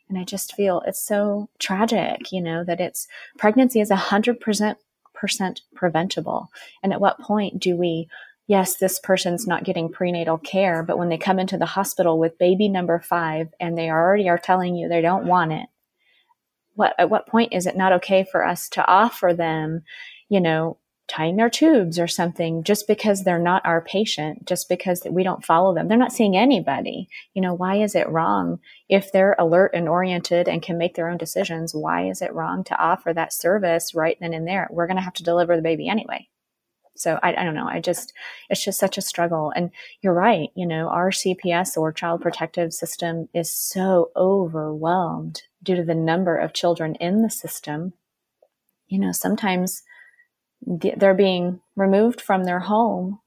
And 0.09 0.19
I 0.19 0.25
just 0.25 0.55
feel 0.55 0.83
it's 0.87 1.07
so 1.07 1.51
tragic, 1.59 2.33
you 2.33 2.41
know, 2.41 2.65
that 2.65 2.81
it's 2.81 3.07
pregnancy 3.39 3.81
is 3.81 3.91
a 3.91 3.97
hundred 5.21 5.29
percent 5.29 5.55
percent 5.57 5.61
preventable. 5.75 6.51
And 6.83 6.93
at 6.93 7.01
what 7.01 7.21
point 7.21 7.61
do 7.61 7.77
we 7.77 8.09
yes, 8.51 8.75
this 8.75 8.99
person's 8.99 9.47
not 9.47 9.63
getting 9.63 9.89
prenatal 9.89 10.37
care, 10.37 10.83
but 10.83 10.99
when 10.99 11.09
they 11.09 11.17
come 11.17 11.39
into 11.39 11.57
the 11.57 11.67
hospital 11.67 12.19
with 12.19 12.37
baby 12.37 12.69
number 12.69 12.99
five 12.99 13.47
and 13.61 13.79
they 13.79 13.89
already 13.89 14.29
are 14.29 14.39
telling 14.39 14.75
you 14.75 14.89
they 14.89 15.01
don't 15.01 15.25
want 15.25 15.53
it, 15.53 15.69
what 16.75 16.93
at 16.99 17.09
what 17.09 17.29
point 17.29 17.53
is 17.53 17.67
it 17.67 17.77
not 17.77 17.93
okay 17.93 18.25
for 18.25 18.45
us 18.45 18.69
to 18.71 18.85
offer 18.85 19.33
them, 19.33 19.85
you 20.29 20.41
know, 20.41 20.79
tying 21.11 21.35
their 21.35 21.51
tubes 21.51 21.99
or 21.99 22.07
something 22.07 22.63
just 22.63 22.87
because 22.87 23.25
they're 23.25 23.39
not 23.39 23.67
our 23.67 23.81
patient, 23.81 24.47
just 24.47 24.69
because 24.69 25.03
we 25.11 25.25
don't 25.25 25.45
follow 25.45 25.75
them. 25.75 25.89
They're 25.89 25.99
not 25.99 26.13
seeing 26.13 26.37
anybody. 26.37 27.09
You 27.35 27.43
know, 27.43 27.53
why 27.53 27.83
is 27.83 27.97
it 27.97 28.09
wrong 28.09 28.61
if 28.89 29.11
they're 29.11 29.35
alert 29.37 29.73
and 29.75 29.89
oriented 29.89 30.49
and 30.49 30.63
can 30.63 30.79
make 30.79 30.95
their 30.95 31.09
own 31.09 31.17
decisions? 31.17 31.75
Why 31.75 32.09
is 32.09 32.23
it 32.23 32.33
wrong 32.33 32.63
to 32.65 32.79
offer 32.79 33.13
that 33.13 33.33
service 33.33 33.93
right 33.93 34.17
then 34.21 34.33
and 34.33 34.47
there? 34.47 34.69
We're 34.71 34.87
going 34.87 34.99
to 34.99 35.03
have 35.03 35.15
to 35.15 35.25
deliver 35.25 35.57
the 35.57 35.63
baby 35.63 35.89
anyway. 35.89 36.29
So 36.97 37.19
I, 37.23 37.35
I, 37.35 37.45
don't 37.45 37.55
know. 37.55 37.67
I 37.67 37.81
just, 37.81 38.13
it's 38.49 38.65
just 38.65 38.79
such 38.79 38.97
a 38.97 39.03
struggle. 39.03 39.53
And 39.57 39.71
you're 40.03 40.15
right. 40.15 40.51
You 40.55 40.67
know, 40.67 40.89
our 40.89 41.11
CPS 41.11 41.77
or 41.77 41.93
child 41.93 42.21
protective 42.21 42.73
system 42.73 43.29
is 43.35 43.51
so 43.51 44.11
overwhelmed 44.15 45.43
due 45.63 45.75
to 45.77 45.83
the 45.83 45.95
number 45.95 46.37
of 46.37 46.53
children 46.53 46.95
in 46.97 47.23
the 47.23 47.31
system. 47.31 47.95
You 48.87 49.01
know, 49.01 49.13
sometimes 49.13 49.83
they're 50.63 51.15
being 51.15 51.61
removed 51.77 52.21
from 52.21 52.45
their 52.45 52.61
home 52.61 53.21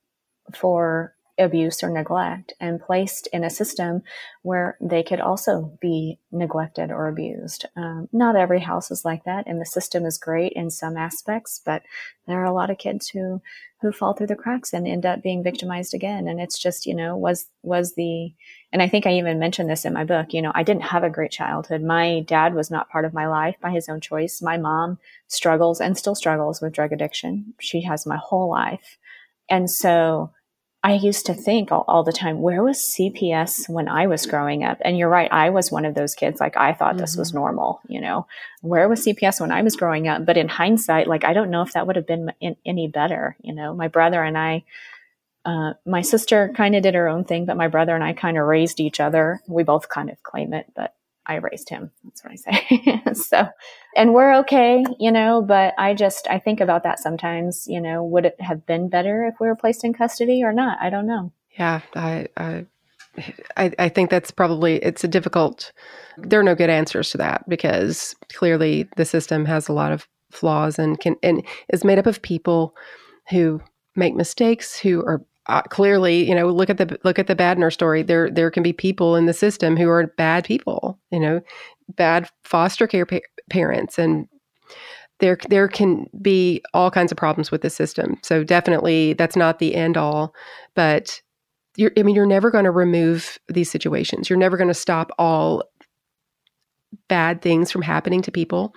for 0.54 1.16
abuse 1.38 1.84
or 1.84 1.90
neglect 1.90 2.54
and 2.60 2.82
placed 2.82 3.28
in 3.28 3.44
a 3.44 3.50
system 3.50 4.04
where 4.44 4.78
they 4.80 5.02
could 5.02 5.20
also 5.20 5.78
be 5.82 6.20
neglected 6.32 6.92
or 6.92 7.08
abused. 7.08 7.66
Um, 7.76 8.08
not 8.12 8.36
every 8.36 8.60
house 8.60 8.92
is 8.92 9.04
like 9.04 9.24
that, 9.24 9.46
and 9.48 9.60
the 9.60 9.66
system 9.66 10.06
is 10.06 10.18
great 10.18 10.54
in 10.54 10.70
some 10.70 10.96
aspects, 10.96 11.62
but 11.66 11.82
there 12.28 12.40
are 12.40 12.46
a 12.46 12.54
lot 12.54 12.70
of 12.70 12.78
kids 12.78 13.10
who 13.10 13.42
who 13.82 13.92
fall 13.92 14.14
through 14.14 14.28
the 14.28 14.36
cracks 14.36 14.72
and 14.72 14.88
end 14.88 15.06
up 15.06 15.22
being 15.22 15.44
victimized 15.44 15.94
again. 15.94 16.26
And 16.26 16.40
it's 16.40 16.58
just, 16.58 16.86
you 16.86 16.96
know, 16.96 17.18
was 17.18 17.48
was 17.64 17.96
the 17.96 18.34
and 18.72 18.82
I 18.82 18.88
think 18.88 19.06
I 19.06 19.18
even 19.18 19.40
mentioned 19.40 19.70
this 19.70 19.86
in 19.86 19.94
my 19.94 20.06
book, 20.06 20.34
you 20.34 20.42
know, 20.42 20.54
I 20.56 20.64
didn't 20.64 20.84
have 20.84 21.04
a 21.04 21.10
great 21.10 21.32
childhood. 21.32 21.82
My 21.82 22.22
dad 22.22 22.54
was 22.54 22.72
not 22.72 22.90
part 22.90 23.04
of 23.04 23.14
my 23.14 23.28
life 23.28 23.56
by 23.62 23.72
his 23.72 23.90
own 23.90 24.00
choice. 24.00 24.42
My 24.42 24.58
mom 24.58 25.00
struggles 25.28 25.82
and 25.82 25.98
still 25.98 26.16
struggles 26.16 26.62
with 26.62 26.74
drug 26.74 26.94
addiction. 26.94 27.54
She 27.60 27.82
has 27.82 28.06
my 28.06 28.18
whole 28.18 28.50
life. 28.50 28.98
And 29.50 29.70
so 29.70 30.32
I 30.86 30.94
used 30.94 31.26
to 31.28 31.34
think 31.34 31.72
all, 31.72 31.86
all, 31.88 32.04
the 32.04 32.12
time, 32.12 32.42
where 32.42 32.62
was 32.62 32.78
CPS 32.78 33.70
when 33.70 33.88
I 33.88 34.06
was 34.08 34.26
growing 34.26 34.66
up? 34.66 34.80
And 34.82 34.98
you're 34.98 35.08
right, 35.10 35.32
I 35.32 35.50
was 35.50 35.72
one 35.72 35.86
of 35.86 35.96
those 35.96 36.14
kids. 36.14 36.42
Like 36.42 36.58
I 36.58 36.74
thought 36.74 36.96
mm-hmm. 36.96 37.00
this 37.00 37.16
was 37.16 37.30
mm-hmm. 37.30 37.38
normal, 37.38 37.80
you 37.88 38.02
know, 38.02 38.28
where 38.62 38.90
was 38.90 39.06
CPS 39.06 39.40
when 39.40 39.52
I 39.52 39.62
was 39.62 39.78
growing 39.78 40.10
up? 40.10 40.26
But 40.26 40.36
in 40.36 40.50
hindsight, 40.50 41.08
like 41.08 41.24
I 41.24 41.32
don't 41.32 41.52
know 41.52 41.62
if 41.62 41.72
that 41.72 41.88
would 41.88 41.96
have 41.96 42.06
been 42.06 42.34
in, 42.42 42.58
any 42.66 42.90
better. 42.90 43.38
You 43.42 43.56
know, 43.56 43.74
my 43.74 43.88
brother 43.88 44.22
and 44.22 44.38
I, 44.38 44.66
uh, 45.46 45.74
my 45.86 46.02
sister 46.02 46.52
kind 46.54 46.76
of 46.76 46.84
did 46.84 46.96
her 46.96 47.08
own 47.08 47.24
thing, 47.24 47.46
but 47.46 47.56
my 47.56 47.70
brother 47.70 47.96
and 47.96 48.04
I 48.04 48.12
kind 48.12 48.38
of 48.38 48.46
raised 48.46 48.82
each 48.82 49.00
other. 49.00 49.42
We 49.48 49.64
both 49.64 49.88
kind 49.88 50.10
of 50.10 50.22
claim 50.22 50.54
it, 50.54 50.68
but 50.76 50.94
I 51.26 51.36
raised 51.36 51.70
him. 51.70 51.92
That's 52.04 52.24
what 52.24 52.34
I 52.34 52.36
say. 52.36 53.04
so, 53.14 53.48
and 53.96 54.14
we're 54.14 54.36
okay, 54.40 54.84
you 55.00 55.12
know, 55.12 55.42
but 55.42 55.74
I 55.78 55.94
just, 55.94 56.28
I 56.30 56.40
think 56.40 56.60
about 56.60 56.84
that 56.84 57.00
sometimes, 57.00 57.66
you 57.68 57.80
know, 57.80 58.04
would 58.04 58.26
it 58.26 58.42
have 58.42 58.66
been 58.66 58.90
better 58.90 59.26
if 59.26 59.36
we 59.40 59.48
were 59.48 59.56
placed 59.56 59.84
in 59.84 59.94
custody 59.94 60.44
or 60.44 60.52
not? 60.52 60.78
I 60.82 60.90
don't 60.90 61.08
know. 61.08 61.32
Yeah. 61.58 61.82
I, 61.96 62.28
I, 62.36 62.66
I, 63.56 63.72
I 63.80 63.90
think 63.90 64.10
that's 64.10 64.32
probably, 64.32 64.76
it's 64.78 65.04
a 65.04 65.08
difficult, 65.08 65.72
there 66.18 66.40
are 66.40 66.44
no 66.44 66.56
good 66.56 66.70
answers 66.70 67.12
to 67.12 67.18
that 67.20 67.48
because 67.48 68.16
clearly 68.34 68.90
the 68.98 69.06
system 69.06 69.46
has 69.46 69.68
a 69.68 69.74
lot 69.74 69.92
of 69.92 70.08
flaws 70.32 70.80
and 70.80 71.00
can, 71.00 71.16
and 71.24 71.46
is 71.72 71.84
made 71.84 72.00
up 72.00 72.08
of 72.08 72.22
people 72.22 72.76
who 73.30 73.62
make 73.96 74.16
mistakes, 74.16 74.78
who 74.78 75.02
are 75.06 75.22
uh, 75.48 75.62
clearly, 75.64 76.28
you 76.28 76.34
know, 76.34 76.48
look 76.48 76.70
at 76.70 76.78
the 76.78 76.98
look 77.04 77.20
at 77.20 77.28
the 77.28 77.36
bad 77.36 77.58
nurse 77.58 77.74
story. 77.74 78.02
There 78.02 78.30
there 78.30 78.50
can 78.52 78.64
be 78.64 78.74
people 78.74 79.16
in 79.16 79.26
the 79.26 79.34
system 79.34 79.76
who 79.76 79.90
are 79.90 80.08
bad 80.18 80.46
people, 80.46 81.00
you 81.12 81.20
know, 81.20 81.42
bad 81.90 82.30
foster 82.44 82.88
care 82.88 83.06
pa- 83.06 83.20
parents, 83.50 84.00
and 84.00 84.28
there 85.20 85.38
there 85.50 85.68
can 85.68 86.08
be 86.22 86.62
all 86.74 86.90
kinds 86.90 87.12
of 87.12 87.18
problems 87.18 87.52
with 87.52 87.62
the 87.62 87.70
system. 87.70 88.18
So 88.24 88.44
definitely, 88.44 89.14
that's 89.14 89.36
not 89.36 89.60
the 89.60 89.76
end 89.76 89.98
all, 89.98 90.34
but 90.76 91.22
you're, 91.76 91.92
I 91.98 92.04
mean, 92.04 92.16
you're 92.16 92.26
never 92.26 92.52
going 92.52 92.66
to 92.66 92.72
remove 92.72 93.40
these 93.48 93.70
situations. 93.70 94.30
You're 94.30 94.40
never 94.40 94.58
going 94.58 94.68
to 94.68 94.74
stop 94.74 95.12
all 95.18 95.64
bad 97.10 97.42
things 97.42 97.72
from 97.72 97.82
happening 97.82 98.22
to 98.22 98.32
people, 98.32 98.74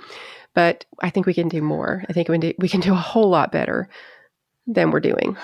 but 0.55 0.85
I 1.01 1.11
think 1.11 1.27
we 1.27 1.35
can 1.35 1.49
do 1.49 1.61
more. 1.61 2.05
I 2.09 2.13
think 2.13 2.29
we 2.29 2.35
can 2.35 2.41
do, 2.41 2.55
we 2.59 2.69
can 2.69 2.81
do 2.81 2.93
a 2.93 2.97
whole 2.97 3.29
lot 3.29 3.53
better 3.53 3.89
than 4.67 4.91
we're 4.91 5.01
doing. 5.01 5.37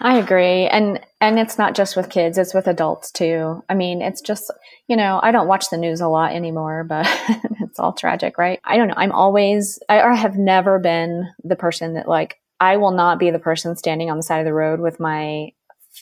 I 0.00 0.18
agree. 0.18 0.66
And 0.66 1.00
and 1.20 1.38
it's 1.38 1.58
not 1.58 1.74
just 1.74 1.96
with 1.96 2.10
kids, 2.10 2.38
it's 2.38 2.54
with 2.54 2.68
adults 2.68 3.10
too. 3.10 3.62
I 3.68 3.74
mean, 3.74 4.00
it's 4.00 4.20
just, 4.20 4.50
you 4.86 4.96
know, 4.96 5.18
I 5.22 5.32
don't 5.32 5.48
watch 5.48 5.70
the 5.70 5.76
news 5.76 6.00
a 6.00 6.08
lot 6.08 6.32
anymore, 6.32 6.84
but 6.84 7.06
it's 7.60 7.78
all 7.78 7.92
tragic, 7.92 8.38
right? 8.38 8.60
I 8.64 8.76
don't 8.76 8.88
know. 8.88 8.94
I'm 8.96 9.12
always 9.12 9.78
I 9.88 10.02
or 10.02 10.14
have 10.14 10.36
never 10.36 10.78
been 10.78 11.28
the 11.42 11.56
person 11.56 11.94
that 11.94 12.08
like 12.08 12.36
I 12.60 12.76
will 12.76 12.92
not 12.92 13.18
be 13.18 13.30
the 13.30 13.38
person 13.38 13.76
standing 13.76 14.10
on 14.10 14.16
the 14.16 14.22
side 14.22 14.38
of 14.40 14.44
the 14.44 14.52
road 14.52 14.80
with 14.80 15.00
my 15.00 15.52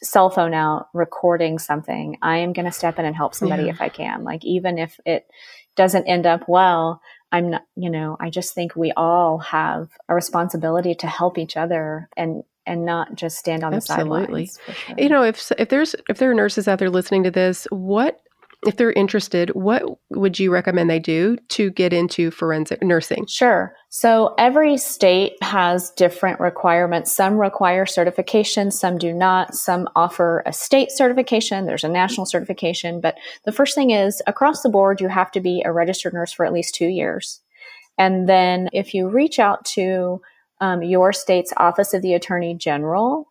cell 0.02 0.28
phone 0.28 0.52
out 0.52 0.88
recording 0.92 1.58
something. 1.58 2.18
I 2.20 2.38
am 2.38 2.52
going 2.52 2.66
to 2.66 2.72
step 2.72 2.98
in 2.98 3.06
and 3.06 3.16
help 3.16 3.34
somebody 3.34 3.64
yeah. 3.64 3.70
if 3.70 3.80
I 3.80 3.88
can. 3.88 4.24
Like 4.24 4.44
even 4.44 4.78
if 4.78 4.98
it 5.06 5.26
doesn't 5.74 6.06
end 6.06 6.26
up 6.26 6.48
well, 6.48 7.00
I'm 7.32 7.50
not, 7.50 7.62
you 7.76 7.90
know, 7.90 8.16
I 8.20 8.30
just 8.30 8.54
think 8.54 8.76
we 8.76 8.92
all 8.92 9.38
have 9.38 9.88
a 10.08 10.14
responsibility 10.14 10.94
to 10.96 11.06
help 11.06 11.38
each 11.38 11.56
other 11.56 12.08
and 12.16 12.42
and 12.66 12.84
not 12.84 13.14
just 13.14 13.38
stand 13.38 13.64
on 13.64 13.74
Absolutely. 13.74 14.44
the 14.44 14.50
sidelines. 14.50 14.58
Sure. 14.86 14.94
You 14.98 15.08
know, 15.08 15.22
if 15.22 15.52
if 15.58 15.68
there's 15.68 15.94
if 16.08 16.18
there 16.18 16.30
are 16.30 16.34
nurses 16.34 16.68
out 16.68 16.78
there 16.78 16.90
listening 16.90 17.24
to 17.24 17.30
this, 17.30 17.66
what 17.70 18.20
if 18.66 18.76
they're 18.76 18.92
interested, 18.92 19.50
what 19.50 19.82
would 20.10 20.38
you 20.38 20.50
recommend 20.50 20.90
they 20.90 20.98
do 20.98 21.36
to 21.48 21.70
get 21.70 21.92
into 21.92 22.30
forensic 22.30 22.82
nursing? 22.82 23.26
Sure. 23.26 23.74
So 23.90 24.34
every 24.38 24.76
state 24.76 25.34
has 25.42 25.90
different 25.92 26.40
requirements. 26.40 27.14
Some 27.14 27.38
require 27.38 27.86
certification, 27.86 28.70
some 28.70 28.98
do 28.98 29.12
not. 29.12 29.54
Some 29.54 29.88
offer 29.94 30.42
a 30.46 30.52
state 30.52 30.90
certification, 30.90 31.66
there's 31.66 31.84
a 31.84 31.88
national 31.88 32.26
certification. 32.26 33.00
But 33.00 33.16
the 33.44 33.52
first 33.52 33.74
thing 33.74 33.90
is 33.90 34.22
across 34.26 34.62
the 34.62 34.68
board, 34.68 35.00
you 35.00 35.08
have 35.08 35.30
to 35.32 35.40
be 35.40 35.62
a 35.64 35.72
registered 35.72 36.14
nurse 36.14 36.32
for 36.32 36.44
at 36.44 36.52
least 36.52 36.74
two 36.74 36.88
years. 36.88 37.40
And 37.98 38.28
then 38.28 38.68
if 38.72 38.94
you 38.94 39.08
reach 39.08 39.38
out 39.38 39.64
to 39.76 40.20
um, 40.60 40.82
your 40.82 41.12
state's 41.12 41.52
Office 41.56 41.94
of 41.94 42.02
the 42.02 42.14
Attorney 42.14 42.54
General, 42.54 43.28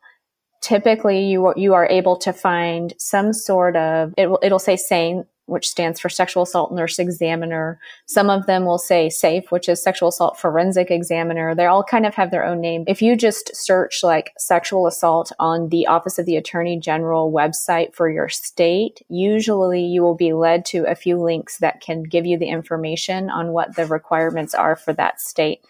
typically 0.65 1.25
you 1.25 1.53
you 1.55 1.73
are 1.73 1.87
able 1.87 2.15
to 2.17 2.33
find 2.33 2.93
some 2.97 3.33
sort 3.33 3.75
of 3.75 4.13
it 4.17 4.27
will 4.27 4.39
it'll 4.41 4.59
say 4.59 4.75
SANE 4.75 5.25
which 5.47 5.69
stands 5.69 5.99
for 5.99 6.09
sexual 6.09 6.41
assault 6.41 6.73
nurse 6.73 6.97
examiner. 6.97 7.79
Some 8.07 8.31
of 8.31 8.47
them 8.47 8.65
will 8.65 8.79
say 8.79 9.09
safe 9.09 9.51
which 9.51 9.69
is 9.69 9.81
sexual 9.81 10.09
assault 10.09 10.39
forensic 10.39 10.89
examiner. 10.89 11.53
They 11.53 11.67
all 11.67 11.83
kind 11.83 12.07
of 12.07 12.15
have 12.15 12.31
their 12.31 12.43
own 12.43 12.61
name. 12.61 12.83
If 12.87 12.99
you 12.99 13.15
just 13.15 13.55
search 13.55 14.01
like 14.01 14.33
sexual 14.39 14.87
assault 14.87 15.31
on 15.37 15.69
the 15.69 15.85
office 15.85 16.17
of 16.17 16.25
the 16.25 16.35
attorney 16.35 16.79
general 16.79 17.31
website 17.31 17.93
for 17.93 18.09
your 18.09 18.27
state 18.27 19.01
usually 19.07 19.83
you 19.83 20.01
will 20.01 20.15
be 20.15 20.33
led 20.33 20.65
to 20.65 20.85
a 20.85 20.95
few 20.95 21.21
links 21.21 21.59
that 21.59 21.79
can 21.79 22.01
give 22.01 22.25
you 22.25 22.39
the 22.39 22.47
information 22.47 23.29
on 23.29 23.51
what 23.51 23.75
the 23.75 23.85
requirements 23.85 24.55
are 24.55 24.75
for 24.75 24.93
that 24.93 25.21
state 25.21 25.61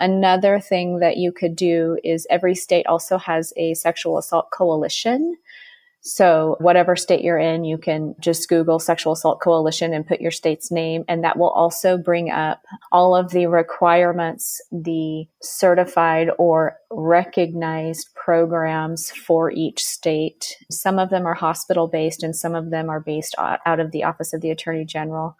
Another 0.00 0.60
thing 0.60 1.00
that 1.00 1.16
you 1.16 1.32
could 1.32 1.56
do 1.56 1.98
is 2.04 2.26
every 2.30 2.54
state 2.54 2.86
also 2.86 3.18
has 3.18 3.52
a 3.56 3.74
sexual 3.74 4.18
assault 4.18 4.50
coalition. 4.52 5.36
So, 6.00 6.56
whatever 6.60 6.94
state 6.94 7.24
you're 7.24 7.38
in, 7.38 7.64
you 7.64 7.76
can 7.76 8.14
just 8.20 8.48
Google 8.48 8.78
Sexual 8.78 9.14
Assault 9.14 9.40
Coalition 9.40 9.92
and 9.92 10.06
put 10.06 10.20
your 10.20 10.30
state's 10.30 10.70
name, 10.70 11.04
and 11.08 11.24
that 11.24 11.36
will 11.36 11.50
also 11.50 11.98
bring 11.98 12.30
up 12.30 12.62
all 12.92 13.16
of 13.16 13.30
the 13.30 13.46
requirements, 13.46 14.60
the 14.70 15.26
certified 15.42 16.30
or 16.38 16.76
recognized 16.90 18.08
programs 18.14 19.10
for 19.10 19.50
each 19.50 19.84
state. 19.84 20.56
Some 20.70 21.00
of 21.00 21.10
them 21.10 21.26
are 21.26 21.34
hospital 21.34 21.88
based, 21.88 22.22
and 22.22 22.34
some 22.34 22.54
of 22.54 22.70
them 22.70 22.88
are 22.88 23.00
based 23.00 23.34
out 23.38 23.80
of 23.80 23.90
the 23.90 24.04
Office 24.04 24.32
of 24.32 24.40
the 24.40 24.50
Attorney 24.50 24.84
General. 24.84 25.36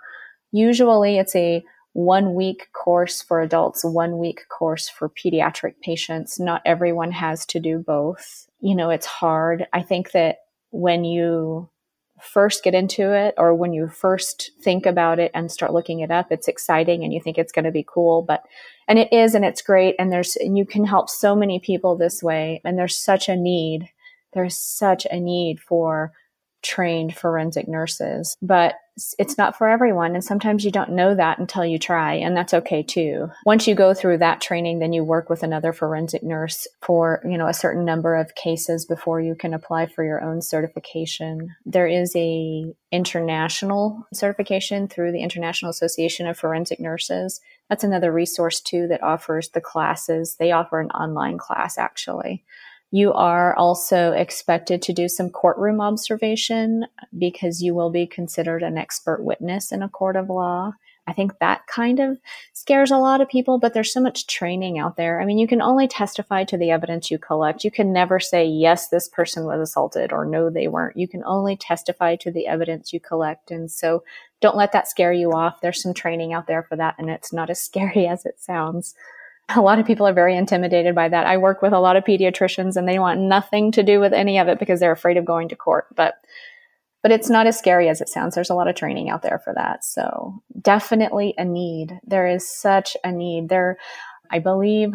Usually, 0.51 1.19
it's 1.19 1.37
a 1.37 1.65
one 1.93 2.35
week 2.35 2.69
course 2.73 3.23
for 3.23 3.41
adults, 3.41 3.85
one 3.85 4.19
week 4.19 4.43
course 4.49 4.89
for 4.89 5.09
pediatric 5.09 5.75
patients. 5.83 6.39
Not 6.39 6.63
everyone 6.65 7.11
has 7.13 7.45
to 7.47 7.61
do 7.61 7.79
both. 7.79 8.47
You 8.61 8.75
know, 8.75 8.91
it's 8.91 9.07
hard. 9.07 9.67
I 9.73 9.83
think 9.83 10.13
that 10.13 10.39
when 10.71 11.05
you 11.05 11.69
first 12.21 12.65
get 12.65 12.75
into 12.75 13.13
it 13.13 13.35
or 13.39 13.55
when 13.55 13.73
you 13.73 13.89
first 13.89 14.51
think 14.61 14.87
about 14.87 15.19
it 15.19 15.31
and 15.35 15.51
start 15.51 15.73
looking 15.73 16.01
it 16.01 16.11
up, 16.11 16.31
it's 16.31 16.49
exciting 16.49 17.05
and 17.05 17.13
you 17.13 17.21
think 17.21 17.39
it's 17.39 17.53
going 17.53 17.65
to 17.65 17.71
be 17.71 17.87
cool. 17.87 18.23
But, 18.23 18.43
and 18.87 18.99
it 18.99 19.13
is, 19.13 19.35
and 19.35 19.45
it's 19.45 19.63
great. 19.63 19.95
And 19.99 20.13
there's, 20.13 20.37
and 20.37 20.59
you 20.59 20.67
can 20.67 20.85
help 20.85 21.09
so 21.09 21.37
many 21.37 21.61
people 21.61 21.97
this 21.97 22.23
way. 22.23 22.61
And 22.65 22.77
there's 22.77 22.99
such 22.99 23.29
a 23.29 23.37
need. 23.37 23.89
There's 24.35 24.57
such 24.57 25.07
a 25.11 25.21
need 25.21 25.61
for 25.61 26.13
trained 26.63 27.17
forensic 27.17 27.69
nurses, 27.69 28.37
but 28.43 28.75
it's 29.19 29.39
not 29.39 29.57
for 29.57 29.69
everyone. 29.69 30.15
And 30.15 30.25
sometimes 30.25 30.65
you 30.65 30.71
don't 30.71 30.91
know 30.91 31.15
that 31.15 31.39
until 31.39 31.65
you 31.65 31.79
try, 31.79 32.15
and 32.15 32.37
that's 32.37 32.55
okay 32.55 32.83
too. 32.83 33.29
Once 33.45 33.67
you 33.67 33.75
go 33.75 33.95
through 33.95 34.19
that 34.19 34.41
training, 34.41 34.79
then 34.79 34.93
you 34.93 35.05
work 35.05 35.31
with 35.31 35.43
another 35.43 35.73
forensic 35.73 36.23
nurse 36.23 36.67
for, 36.83 37.21
you 37.25 37.39
know, 37.39 37.47
a 37.47 37.55
certain 37.55 37.85
number 37.85 38.17
of 38.17 38.35
cases 38.35 38.85
before 38.85 39.21
you 39.21 39.35
can 39.35 39.55
apply 39.55 39.87
for 39.87 40.05
your 40.05 40.23
own 40.23 40.43
certification. 40.43 41.55
There 41.65 41.87
is 41.87 42.15
a 42.17 42.73
international 42.91 44.07
certification 44.13 44.89
through 44.89 45.13
the 45.13 45.23
International 45.23 45.71
Association 45.71 46.27
of 46.27 46.39
Forensic 46.39 46.81
Nurses. 46.81 47.41
That's 47.69 47.85
another 47.85 48.13
resource 48.13 48.61
too 48.61 48.87
that 48.89 49.03
offers 49.03 49.51
the 49.51 49.61
classes. 49.61 50.37
They 50.39 50.53
offer 50.53 50.81
an 50.81 50.91
online 50.91 51.39
class 51.39 51.77
actually. 51.77 52.45
You 52.91 53.13
are 53.13 53.55
also 53.57 54.13
expected 54.13 54.81
to 54.83 54.93
do 54.93 55.09
some 55.09 55.31
courtroom 55.31 55.81
observation 55.81 56.87
because 57.17 57.63
you 57.63 57.75
will 57.75 57.91
be 57.91 58.07
considered 58.07 58.63
an 58.63 58.79
expert 58.79 59.23
witness 59.23 59.73
in 59.73 59.83
a 59.83 59.89
court 59.89 60.17
of 60.17 60.31
law. 60.31 60.73
I 61.07 61.15
think 61.15 61.39
that 61.39 61.67
kind 61.67 62.01
of 62.01 62.19
scares 62.53 62.91
a 62.91 62.99
lot 62.99 63.23
of 63.23 63.31
people, 63.31 63.59
but 63.59 63.73
there's 63.73 63.93
so 63.93 64.01
much 64.01 64.27
training 64.27 64.79
out 64.79 64.97
there. 64.97 65.21
I 65.21 65.25
mean, 65.25 65.39
you 65.39 65.49
can 65.49 65.63
only 65.63 65.89
testify 65.89 66.45
to 66.45 66.59
the 66.59 66.71
evidence 66.71 67.11
you 67.11 67.19
collect. 67.19 67.65
You 67.65 67.71
can 67.71 67.95
never 67.95 68.21
say, 68.21 68.45
yes, 68.45 68.89
this 68.89 69.09
person 69.09 69.47
was 69.47 69.59
assaulted 69.59 70.13
or 70.13 70.27
no, 70.27 70.51
they 70.51 70.69
weren't. 70.69 70.99
You 70.99 71.09
can 71.09 71.25
only 71.25 71.57
testify 71.57 72.17
to 72.17 72.31
the 72.31 72.47
evidence 72.47 72.93
you 72.93 73.01
collect. 73.01 73.51
And 73.51 73.71
so 73.71 74.05
don't 74.43 74.57
let 74.57 74.73
that 74.73 74.87
scare 74.87 75.13
you 75.13 75.33
off. 75.33 75.63
There's 75.63 75.83
some 75.83 75.95
training 75.95 76.35
out 76.35 76.47
there 76.47 76.63
for 76.63 76.77
that, 76.77 76.97
and 76.99 77.09
it's 77.09 77.33
not 77.33 77.49
as 77.49 77.61
scary 77.65 78.07
as 78.07 78.27
it 78.27 78.39
sounds. 78.39 78.95
A 79.55 79.61
lot 79.61 79.79
of 79.79 79.87
people 79.87 80.07
are 80.07 80.13
very 80.13 80.37
intimidated 80.37 80.95
by 80.95 81.09
that. 81.09 81.27
I 81.27 81.39
work 81.39 81.63
with 81.63 81.73
a 81.73 81.81
lot 81.81 81.97
of 81.97 82.05
pediatricians 82.05 82.77
and 82.77 82.87
they 82.87 82.99
want 82.99 83.21
nothing 83.21 83.73
to 83.73 83.83
do 83.83 83.99
with 83.99 84.13
any 84.13 84.39
of 84.39 84.49
it 84.49 84.59
because 84.59 84.79
they're 84.81 84.93
afraid 84.93 85.17
of 85.17 85.25
going 85.25 85.49
to 85.49 85.57
court. 85.57 85.87
But 85.97 86.15
but 87.03 87.13
it's 87.13 87.31
not 87.31 87.47
as 87.47 87.59
scary 87.59 87.89
as 87.89 88.01
it 88.01 88.09
sounds. 88.09 88.35
There's 88.35 88.51
a 88.51 88.55
lot 88.55 88.69
of 88.69 88.75
training 88.75 89.09
out 89.09 89.23
there 89.23 89.39
for 89.39 89.55
that. 89.55 89.85
So 89.85 90.43
definitely 90.61 91.33
a 91.39 91.45
need. 91.45 92.01
There 92.05 92.27
is 92.27 92.51
such 92.51 92.97
a 93.05 93.13
need. 93.13 93.49
There, 93.49 93.79
I 94.31 94.41
believe 94.41 94.93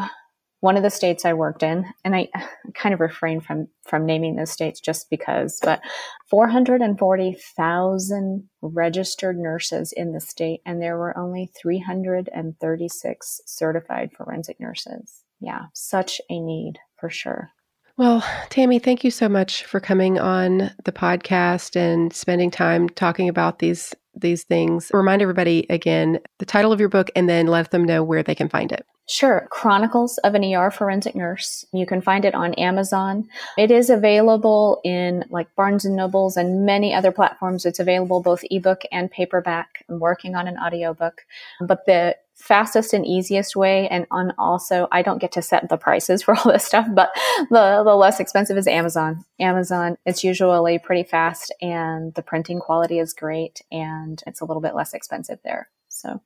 one 0.63 0.77
of 0.77 0.83
the 0.83 0.89
states 0.89 1.25
I 1.25 1.33
worked 1.33 1.61
in, 1.61 1.85
and 2.05 2.15
I 2.15 2.29
kind 2.73 2.93
of 2.93 3.01
refrain 3.01 3.41
from 3.41 3.67
from 3.85 4.05
naming 4.05 4.37
those 4.37 4.51
states 4.51 4.79
just 4.79 5.09
because, 5.09 5.59
but 5.61 5.81
440,000 6.29 8.49
registered 8.61 9.37
nurses 9.37 9.91
in 9.91 10.13
the 10.13 10.21
state, 10.21 10.61
and 10.65 10.81
there 10.81 10.97
were 10.97 11.17
only 11.17 11.51
336 11.61 13.41
certified 13.45 14.11
forensic 14.15 14.57
nurses. 14.61 15.25
Yeah, 15.41 15.63
such 15.73 16.21
a 16.29 16.39
need 16.39 16.79
for 16.97 17.09
sure. 17.09 17.49
Well, 17.97 18.23
Tammy, 18.49 18.79
thank 18.79 19.03
you 19.03 19.11
so 19.11 19.27
much 19.27 19.65
for 19.65 19.81
coming 19.81 20.17
on 20.17 20.71
the 20.85 20.93
podcast 20.93 21.75
and 21.75 22.13
spending 22.13 22.51
time 22.51 22.87
talking 22.87 23.27
about 23.27 23.59
these 23.59 23.93
these 24.15 24.43
things. 24.43 24.91
Remind 24.93 25.21
everybody 25.21 25.65
again 25.69 26.19
the 26.39 26.45
title 26.45 26.71
of 26.71 26.79
your 26.79 26.87
book 26.87 27.11
and 27.17 27.27
then 27.27 27.47
let 27.47 27.71
them 27.71 27.83
know 27.83 28.01
where 28.01 28.23
they 28.23 28.33
can 28.33 28.47
find 28.47 28.71
it. 28.71 28.85
Sure. 29.05 29.47
Chronicles 29.51 30.17
of 30.19 30.33
an 30.33 30.45
ER 30.45 30.71
Forensic 30.71 31.13
Nurse. 31.13 31.65
You 31.73 31.85
can 31.85 32.01
find 32.01 32.23
it 32.23 32.33
on 32.33 32.53
Amazon. 32.53 33.27
It 33.57 33.69
is 33.69 33.89
available 33.89 34.79
in 34.85 35.25
like 35.29 35.53
Barnes 35.55 35.83
and 35.83 35.95
Nobles 35.95 36.37
and 36.37 36.65
many 36.65 36.93
other 36.93 37.11
platforms. 37.11 37.65
It's 37.65 37.79
available 37.79 38.21
both 38.21 38.45
ebook 38.49 38.83
and 38.93 39.11
paperback. 39.11 39.83
I'm 39.89 39.99
working 39.99 40.35
on 40.35 40.47
an 40.47 40.57
audiobook. 40.57 41.25
But 41.59 41.85
the 41.85 42.15
fastest 42.35 42.93
and 42.93 43.05
easiest 43.05 43.55
way 43.55 43.87
and 43.89 44.07
on 44.09 44.33
also 44.37 44.87
I 44.91 45.01
don't 45.01 45.19
get 45.19 45.33
to 45.33 45.41
set 45.41 45.69
the 45.69 45.77
prices 45.77 46.23
for 46.23 46.35
all 46.35 46.51
this 46.51 46.63
stuff, 46.65 46.87
but 46.93 47.11
the, 47.49 47.81
the 47.83 47.95
less 47.95 48.21
expensive 48.21 48.57
is 48.57 48.67
Amazon. 48.67 49.25
Amazon, 49.39 49.97
it's 50.05 50.23
usually 50.23 50.79
pretty 50.79 51.03
fast 51.03 51.53
and 51.61 52.13
the 52.13 52.21
printing 52.21 52.59
quality 52.59 52.99
is 52.99 53.13
great 53.13 53.61
and 53.69 54.23
it's 54.25 54.39
a 54.39 54.45
little 54.45 54.61
bit 54.61 54.75
less 54.75 54.93
expensive 54.93 55.39
there. 55.43 55.69
So 55.89 56.21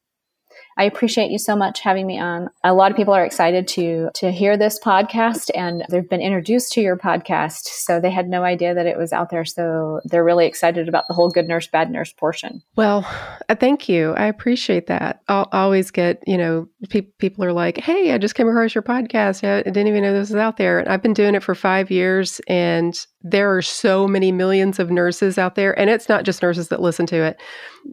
I 0.78 0.84
appreciate 0.84 1.32
you 1.32 1.39
so 1.39 1.55
much 1.55 1.80
having 1.80 2.05
me 2.05 2.20
on. 2.20 2.49
A 2.64 2.74
lot 2.74 2.91
of 2.91 2.97
people 2.97 3.14
are 3.14 3.26
excited 3.26 3.68
to 3.70 4.10
to 4.16 4.32
hear 4.32 4.58
this 4.58 4.80
podcast 4.80 5.49
and 5.55 5.84
they've 5.89 6.08
been 6.08 6.22
introduced 6.22 6.72
to 6.74 6.82
your 6.82 6.97
podcast, 6.97 7.66
so 7.66 7.99
they 7.99 8.12
had 8.12 8.30
no 8.30 8.43
idea 8.43 8.76
that 8.76 8.86
it 8.86 8.97
was 8.97 9.12
out 9.12 9.30
there. 9.30 9.43
So 9.43 10.01
they're 10.05 10.24
really 10.24 10.45
excited 10.45 10.88
about 10.88 11.05
the 11.08 11.16
whole 11.16 11.30
good 11.30 11.47
nurse 11.47 11.68
bad 11.68 11.89
nurse 11.89 12.14
portion. 12.14 12.62
Well, 12.76 13.05
uh, 13.49 13.55
thank 13.55 13.89
you. 13.89 14.14
I 14.14 14.26
appreciate 14.26 14.88
that. 14.88 15.22
I'll 15.28 15.49
always 15.51 15.89
get, 15.89 16.22
you 16.28 16.38
know, 16.38 16.68
pe- 16.89 17.01
people 17.01 17.43
are 17.43 17.53
like, 17.53 17.78
"Hey, 17.78 18.14
I 18.14 18.20
just 18.20 18.36
came 18.36 18.47
across 18.47 18.76
your 18.76 18.84
podcast. 18.84 19.43
I 19.43 19.64
didn't 19.64 19.88
even 19.88 20.03
know 20.03 20.14
this 20.14 20.30
was 20.30 20.36
out 20.36 20.58
there." 20.58 20.80
And 20.80 20.89
I've 20.89 21.01
been 21.01 21.14
doing 21.14 21.34
it 21.34 21.43
for 21.43 21.55
5 21.55 21.89
years 21.89 22.39
and 22.47 22.97
there 23.22 23.55
are 23.55 23.62
so 23.64 24.08
many 24.08 24.32
millions 24.32 24.80
of 24.80 24.91
nurses 24.91 25.38
out 25.38 25.55
there 25.55 25.78
and 25.78 25.89
it's 25.89 26.08
not 26.08 26.24
just 26.24 26.41
nurses 26.41 26.70
that 26.70 26.82
listen 26.82 27.05
to 27.08 27.24
it 27.24 27.41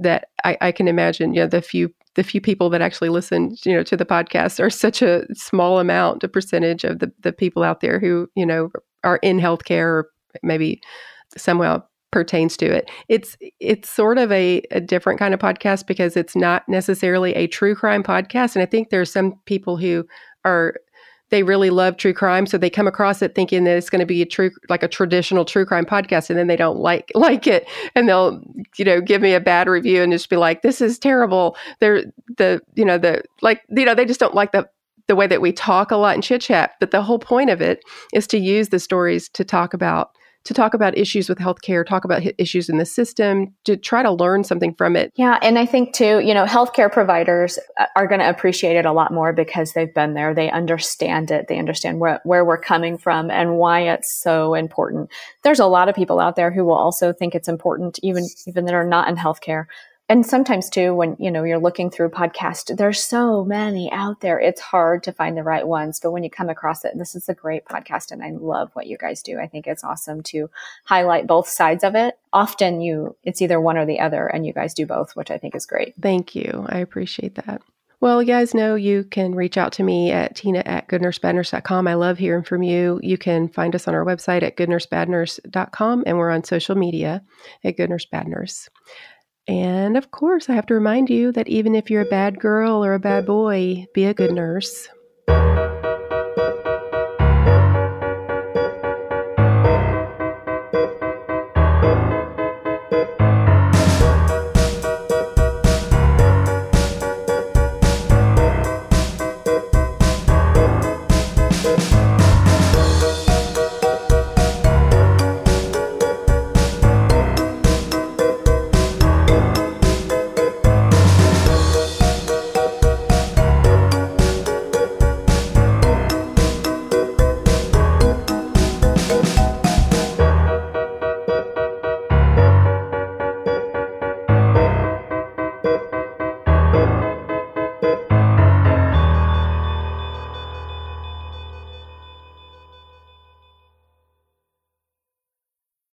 that 0.01 0.29
I, 0.45 0.57
I 0.61 0.73
can 0.73 0.87
imagine, 0.87 1.33
you 1.35 1.41
know, 1.41 1.47
the 1.47 1.62
few 1.62 1.93
the 2.15 2.23
few 2.23 2.41
people 2.41 2.71
that 2.71 2.81
actually 2.81 3.09
listen, 3.09 3.57
you 3.65 3.75
know, 3.75 3.83
to 3.83 3.97
the 3.97 4.05
podcast 4.05 4.61
are 4.61 4.71
such 4.71 5.03
a 5.03 5.27
small 5.35 5.79
amount, 5.79 6.23
a 6.25 6.29
percentage 6.29 6.85
of 6.85 7.01
the, 7.01 7.12
the 7.21 7.33
people 7.33 7.62
out 7.62 7.81
there 7.81 7.99
who, 7.99 8.29
you 8.35 8.47
know, 8.47 8.71
are 9.03 9.17
in 9.17 9.39
healthcare 9.39 9.87
or 9.87 10.11
maybe 10.43 10.81
somehow 11.37 11.83
pertains 12.12 12.57
to 12.57 12.67
it. 12.67 12.89
It's 13.09 13.37
it's 13.59 13.91
sort 13.91 14.19
of 14.19 14.31
a, 14.31 14.62
a 14.71 14.81
different 14.81 15.19
kind 15.19 15.35
of 15.35 15.41
podcast 15.41 15.87
because 15.87 16.17
it's 16.17 16.37
not 16.37 16.62
necessarily 16.69 17.35
a 17.35 17.49
true 17.49 17.75
crime 17.75 18.05
podcast. 18.05 18.55
And 18.55 18.62
I 18.62 18.67
think 18.67 18.91
there's 18.91 19.12
some 19.12 19.35
people 19.47 19.77
who 19.77 20.07
are 20.45 20.77
they 21.31 21.43
really 21.43 21.70
love 21.70 21.97
true 21.97 22.12
crime 22.12 22.47
so 22.47 22.59
they 22.59 22.70
come 22.70 22.87
across 22.87 23.22
it 23.22 23.35
thinking 23.35 23.64
that 23.64 23.77
it's 23.77 23.91
going 23.91 24.01
to 24.01 24.07
be 24.07 24.22
a 24.22 24.27
true 24.27 24.51
like 24.68 24.83
a 24.83 24.89
traditional 24.89 25.45
true 25.45 25.64
crime 25.64 25.85
podcast 25.85 26.31
and 26.31 26.39
then 26.39 26.47
they 26.47 26.57
don't 26.57 26.79
like 26.79 27.11
like 27.14 27.47
it. 27.47 27.68
And 27.95 28.09
they'll 28.09 28.43
you 28.77 28.85
know 28.85 29.01
give 29.01 29.22
me 29.22 29.35
a 29.35 29.41
bad 29.41 29.68
review 29.68 30.03
and 30.03 30.12
just 30.12 30.31
be 30.31 30.37
like 30.37 30.62
this 30.62 30.81
is 30.81 30.99
terrible. 30.99 31.57
They're 31.81 32.05
the 32.37 32.61
you 32.75 32.85
know 32.85 32.99
the 32.99 33.22
like 33.43 33.62
you 33.68 33.85
know 33.85 33.95
they 33.95 34.05
just 34.05 34.20
don't 34.20 34.35
like 34.35 34.53
the 34.53 34.68
the 35.07 35.16
way 35.16 35.27
that 35.27 35.43
we 35.43 35.53
talk 35.53 35.91
a 35.91 35.97
lot 35.97 36.14
and 36.14 36.22
chit 36.22 36.41
chat 36.41 36.72
but 36.81 36.91
the 36.91 37.03
whole 37.03 37.18
point 37.18 37.51
of 37.51 37.61
it 37.61 37.83
is 38.14 38.27
to 38.27 38.39
use 38.39 38.70
the 38.70 38.79
stories 38.79 39.29
to 39.29 39.45
talk 39.45 39.75
about 39.75 40.12
to 40.45 40.55
talk 40.55 40.75
about 40.75 40.97
issues 40.97 41.29
with 41.29 41.39
healthcare, 41.39 41.87
talk 41.87 42.05
about 42.05 42.23
issues 42.39 42.69
in 42.69 42.79
the 42.79 42.85
system, 42.85 43.55
to 43.65 43.77
try 43.77 44.03
to 44.03 44.13
learn 44.13 44.45
something 44.45 44.75
from 44.75 44.95
it. 44.95 45.13
Yeah, 45.17 45.39
and 45.43 45.59
I 45.59 45.67
think 45.67 45.95
too, 45.95 46.21
you 46.21 46.35
know, 46.35 46.45
healthcare 46.45 46.93
providers 46.93 47.59
uh, 47.79 47.87
are 47.97 48.07
going 48.07 48.21
to 48.21 48.29
appreciate 48.29 48.77
it 48.77 48.85
a 48.85 48.93
lot 48.93 49.13
more 49.13 49.33
because 49.33 49.73
they've 49.73 49.93
been 49.93 50.15
there. 50.15 50.35
They 50.35 50.51
understand 50.51 51.31
it. 51.31 51.49
They 51.49 51.59
understand 51.59 51.99
where, 51.99 52.21
where 52.25 52.45
we're 52.45 52.61
coming 52.61 52.99
from 52.99 53.31
and 53.31 53.57
why 53.57 53.81
it's 53.81 54.15
so 54.15 54.55
important. 54.55 55.11
There's 55.43 55.61
a 55.61 55.67
lot 55.67 55.89
of 55.89 55.95
people 55.95 56.21
out 56.21 56.37
there 56.37 56.53
who 56.53 56.65
will 56.65 56.75
also 56.75 57.13
think 57.13 57.35
it's 57.35 57.49
important, 57.49 57.99
even 58.03 58.27
even 58.47 58.67
that 58.67 58.75
are 58.75 58.87
not 58.87 59.09
in 59.09 59.17
healthcare 59.17 59.67
and 60.09 60.27
sometimes 60.27 60.69
too 60.69 60.95
when 60.95 61.17
you 61.19 61.31
know 61.31 61.45
you're 61.45 61.59
looking 61.59 61.91
through 61.91 62.09
podcast 62.09 62.77
there's 62.77 63.03
so 63.03 63.45
many 63.45 63.91
out 63.93 64.21
there 64.21 64.39
it's 64.39 64.61
hard 64.61 65.03
to 65.03 65.13
find 65.13 65.37
the 65.37 65.43
right 65.43 65.67
ones 65.67 66.01
but 66.01 66.11
when 66.11 66.23
you 66.23 66.31
come 66.31 66.49
across 66.49 66.85
it 66.85 66.93
this 66.97 67.15
is 67.15 67.29
a 67.29 67.35
great 67.35 67.65
podcast 67.65 68.11
and 68.11 68.23
i 68.23 68.31
love 68.31 68.71
what 68.75 68.87
you 68.87 68.99
guys 68.99 69.23
do 69.23 69.39
i 69.39 69.47
think 69.47 69.67
it's 69.67 69.85
awesome 69.85 70.23
to 70.23 70.49
highlight 70.85 71.27
both 71.27 71.49
sides 71.49 71.85
of 71.85 71.95
it 71.95 72.19
often 72.33 72.81
you 72.81 73.17
it's 73.25 73.41
either 73.41 73.61
one 73.61 73.79
or 73.79 73.87
the 73.87 74.01
other 74.01 74.27
and 74.27 74.47
you 74.47 74.53
guys 74.53 74.75
do 74.75 74.87
both 74.87 75.15
which 75.17 75.31
i 75.31 75.39
think 75.39 75.55
is 75.55 75.67
great 75.67 75.95
thank 76.01 76.35
you 76.35 76.67
i 76.69 76.79
appreciate 76.79 77.35
that 77.35 77.63
well, 78.01 78.23
you 78.23 78.29
guys 78.29 78.53
know 78.53 78.75
you 78.75 79.05
can 79.05 79.35
reach 79.35 79.57
out 79.57 79.73
to 79.75 79.83
me 79.83 80.11
at 80.11 80.37
tina 80.37 80.63
at 80.67 80.89
goodnursebadnurse.com. 80.89 81.89
I 81.89 81.95
love 81.95 82.19
hearing 82.19 82.45
from 82.45 82.63
you. 82.63 83.01
You 83.03 83.17
can 83.17 83.49
find 83.49 83.75
us 83.75 83.89
on 83.89 83.95
our 83.95 84.05
website 84.05 84.43
at 84.43 84.59
goodnursebadnurse.com, 84.59 86.05
and 86.07 86.19
we're 86.19 86.31
on 86.31 86.45
social 86.45 86.75
media 86.75 87.23
at 87.65 87.79
goodnursebadnurse. 87.79 88.69
And 89.47 89.97
of 89.97 90.11
course, 90.11 90.49
I 90.49 90.55
have 90.55 90.67
to 90.67 90.75
remind 90.75 91.11
you 91.11 91.33
that 91.33 91.49
even 91.49 91.75
if 91.75 91.91
you're 91.91 92.03
a 92.03 92.07
bad 92.07 92.41
girl 92.41 92.85
or 92.85 92.95
a 92.95 92.99
bad 92.99 93.27
boy, 93.27 93.87
be 93.93 94.05
a 94.05 94.15
good 94.15 94.33
nurse. 94.33 94.89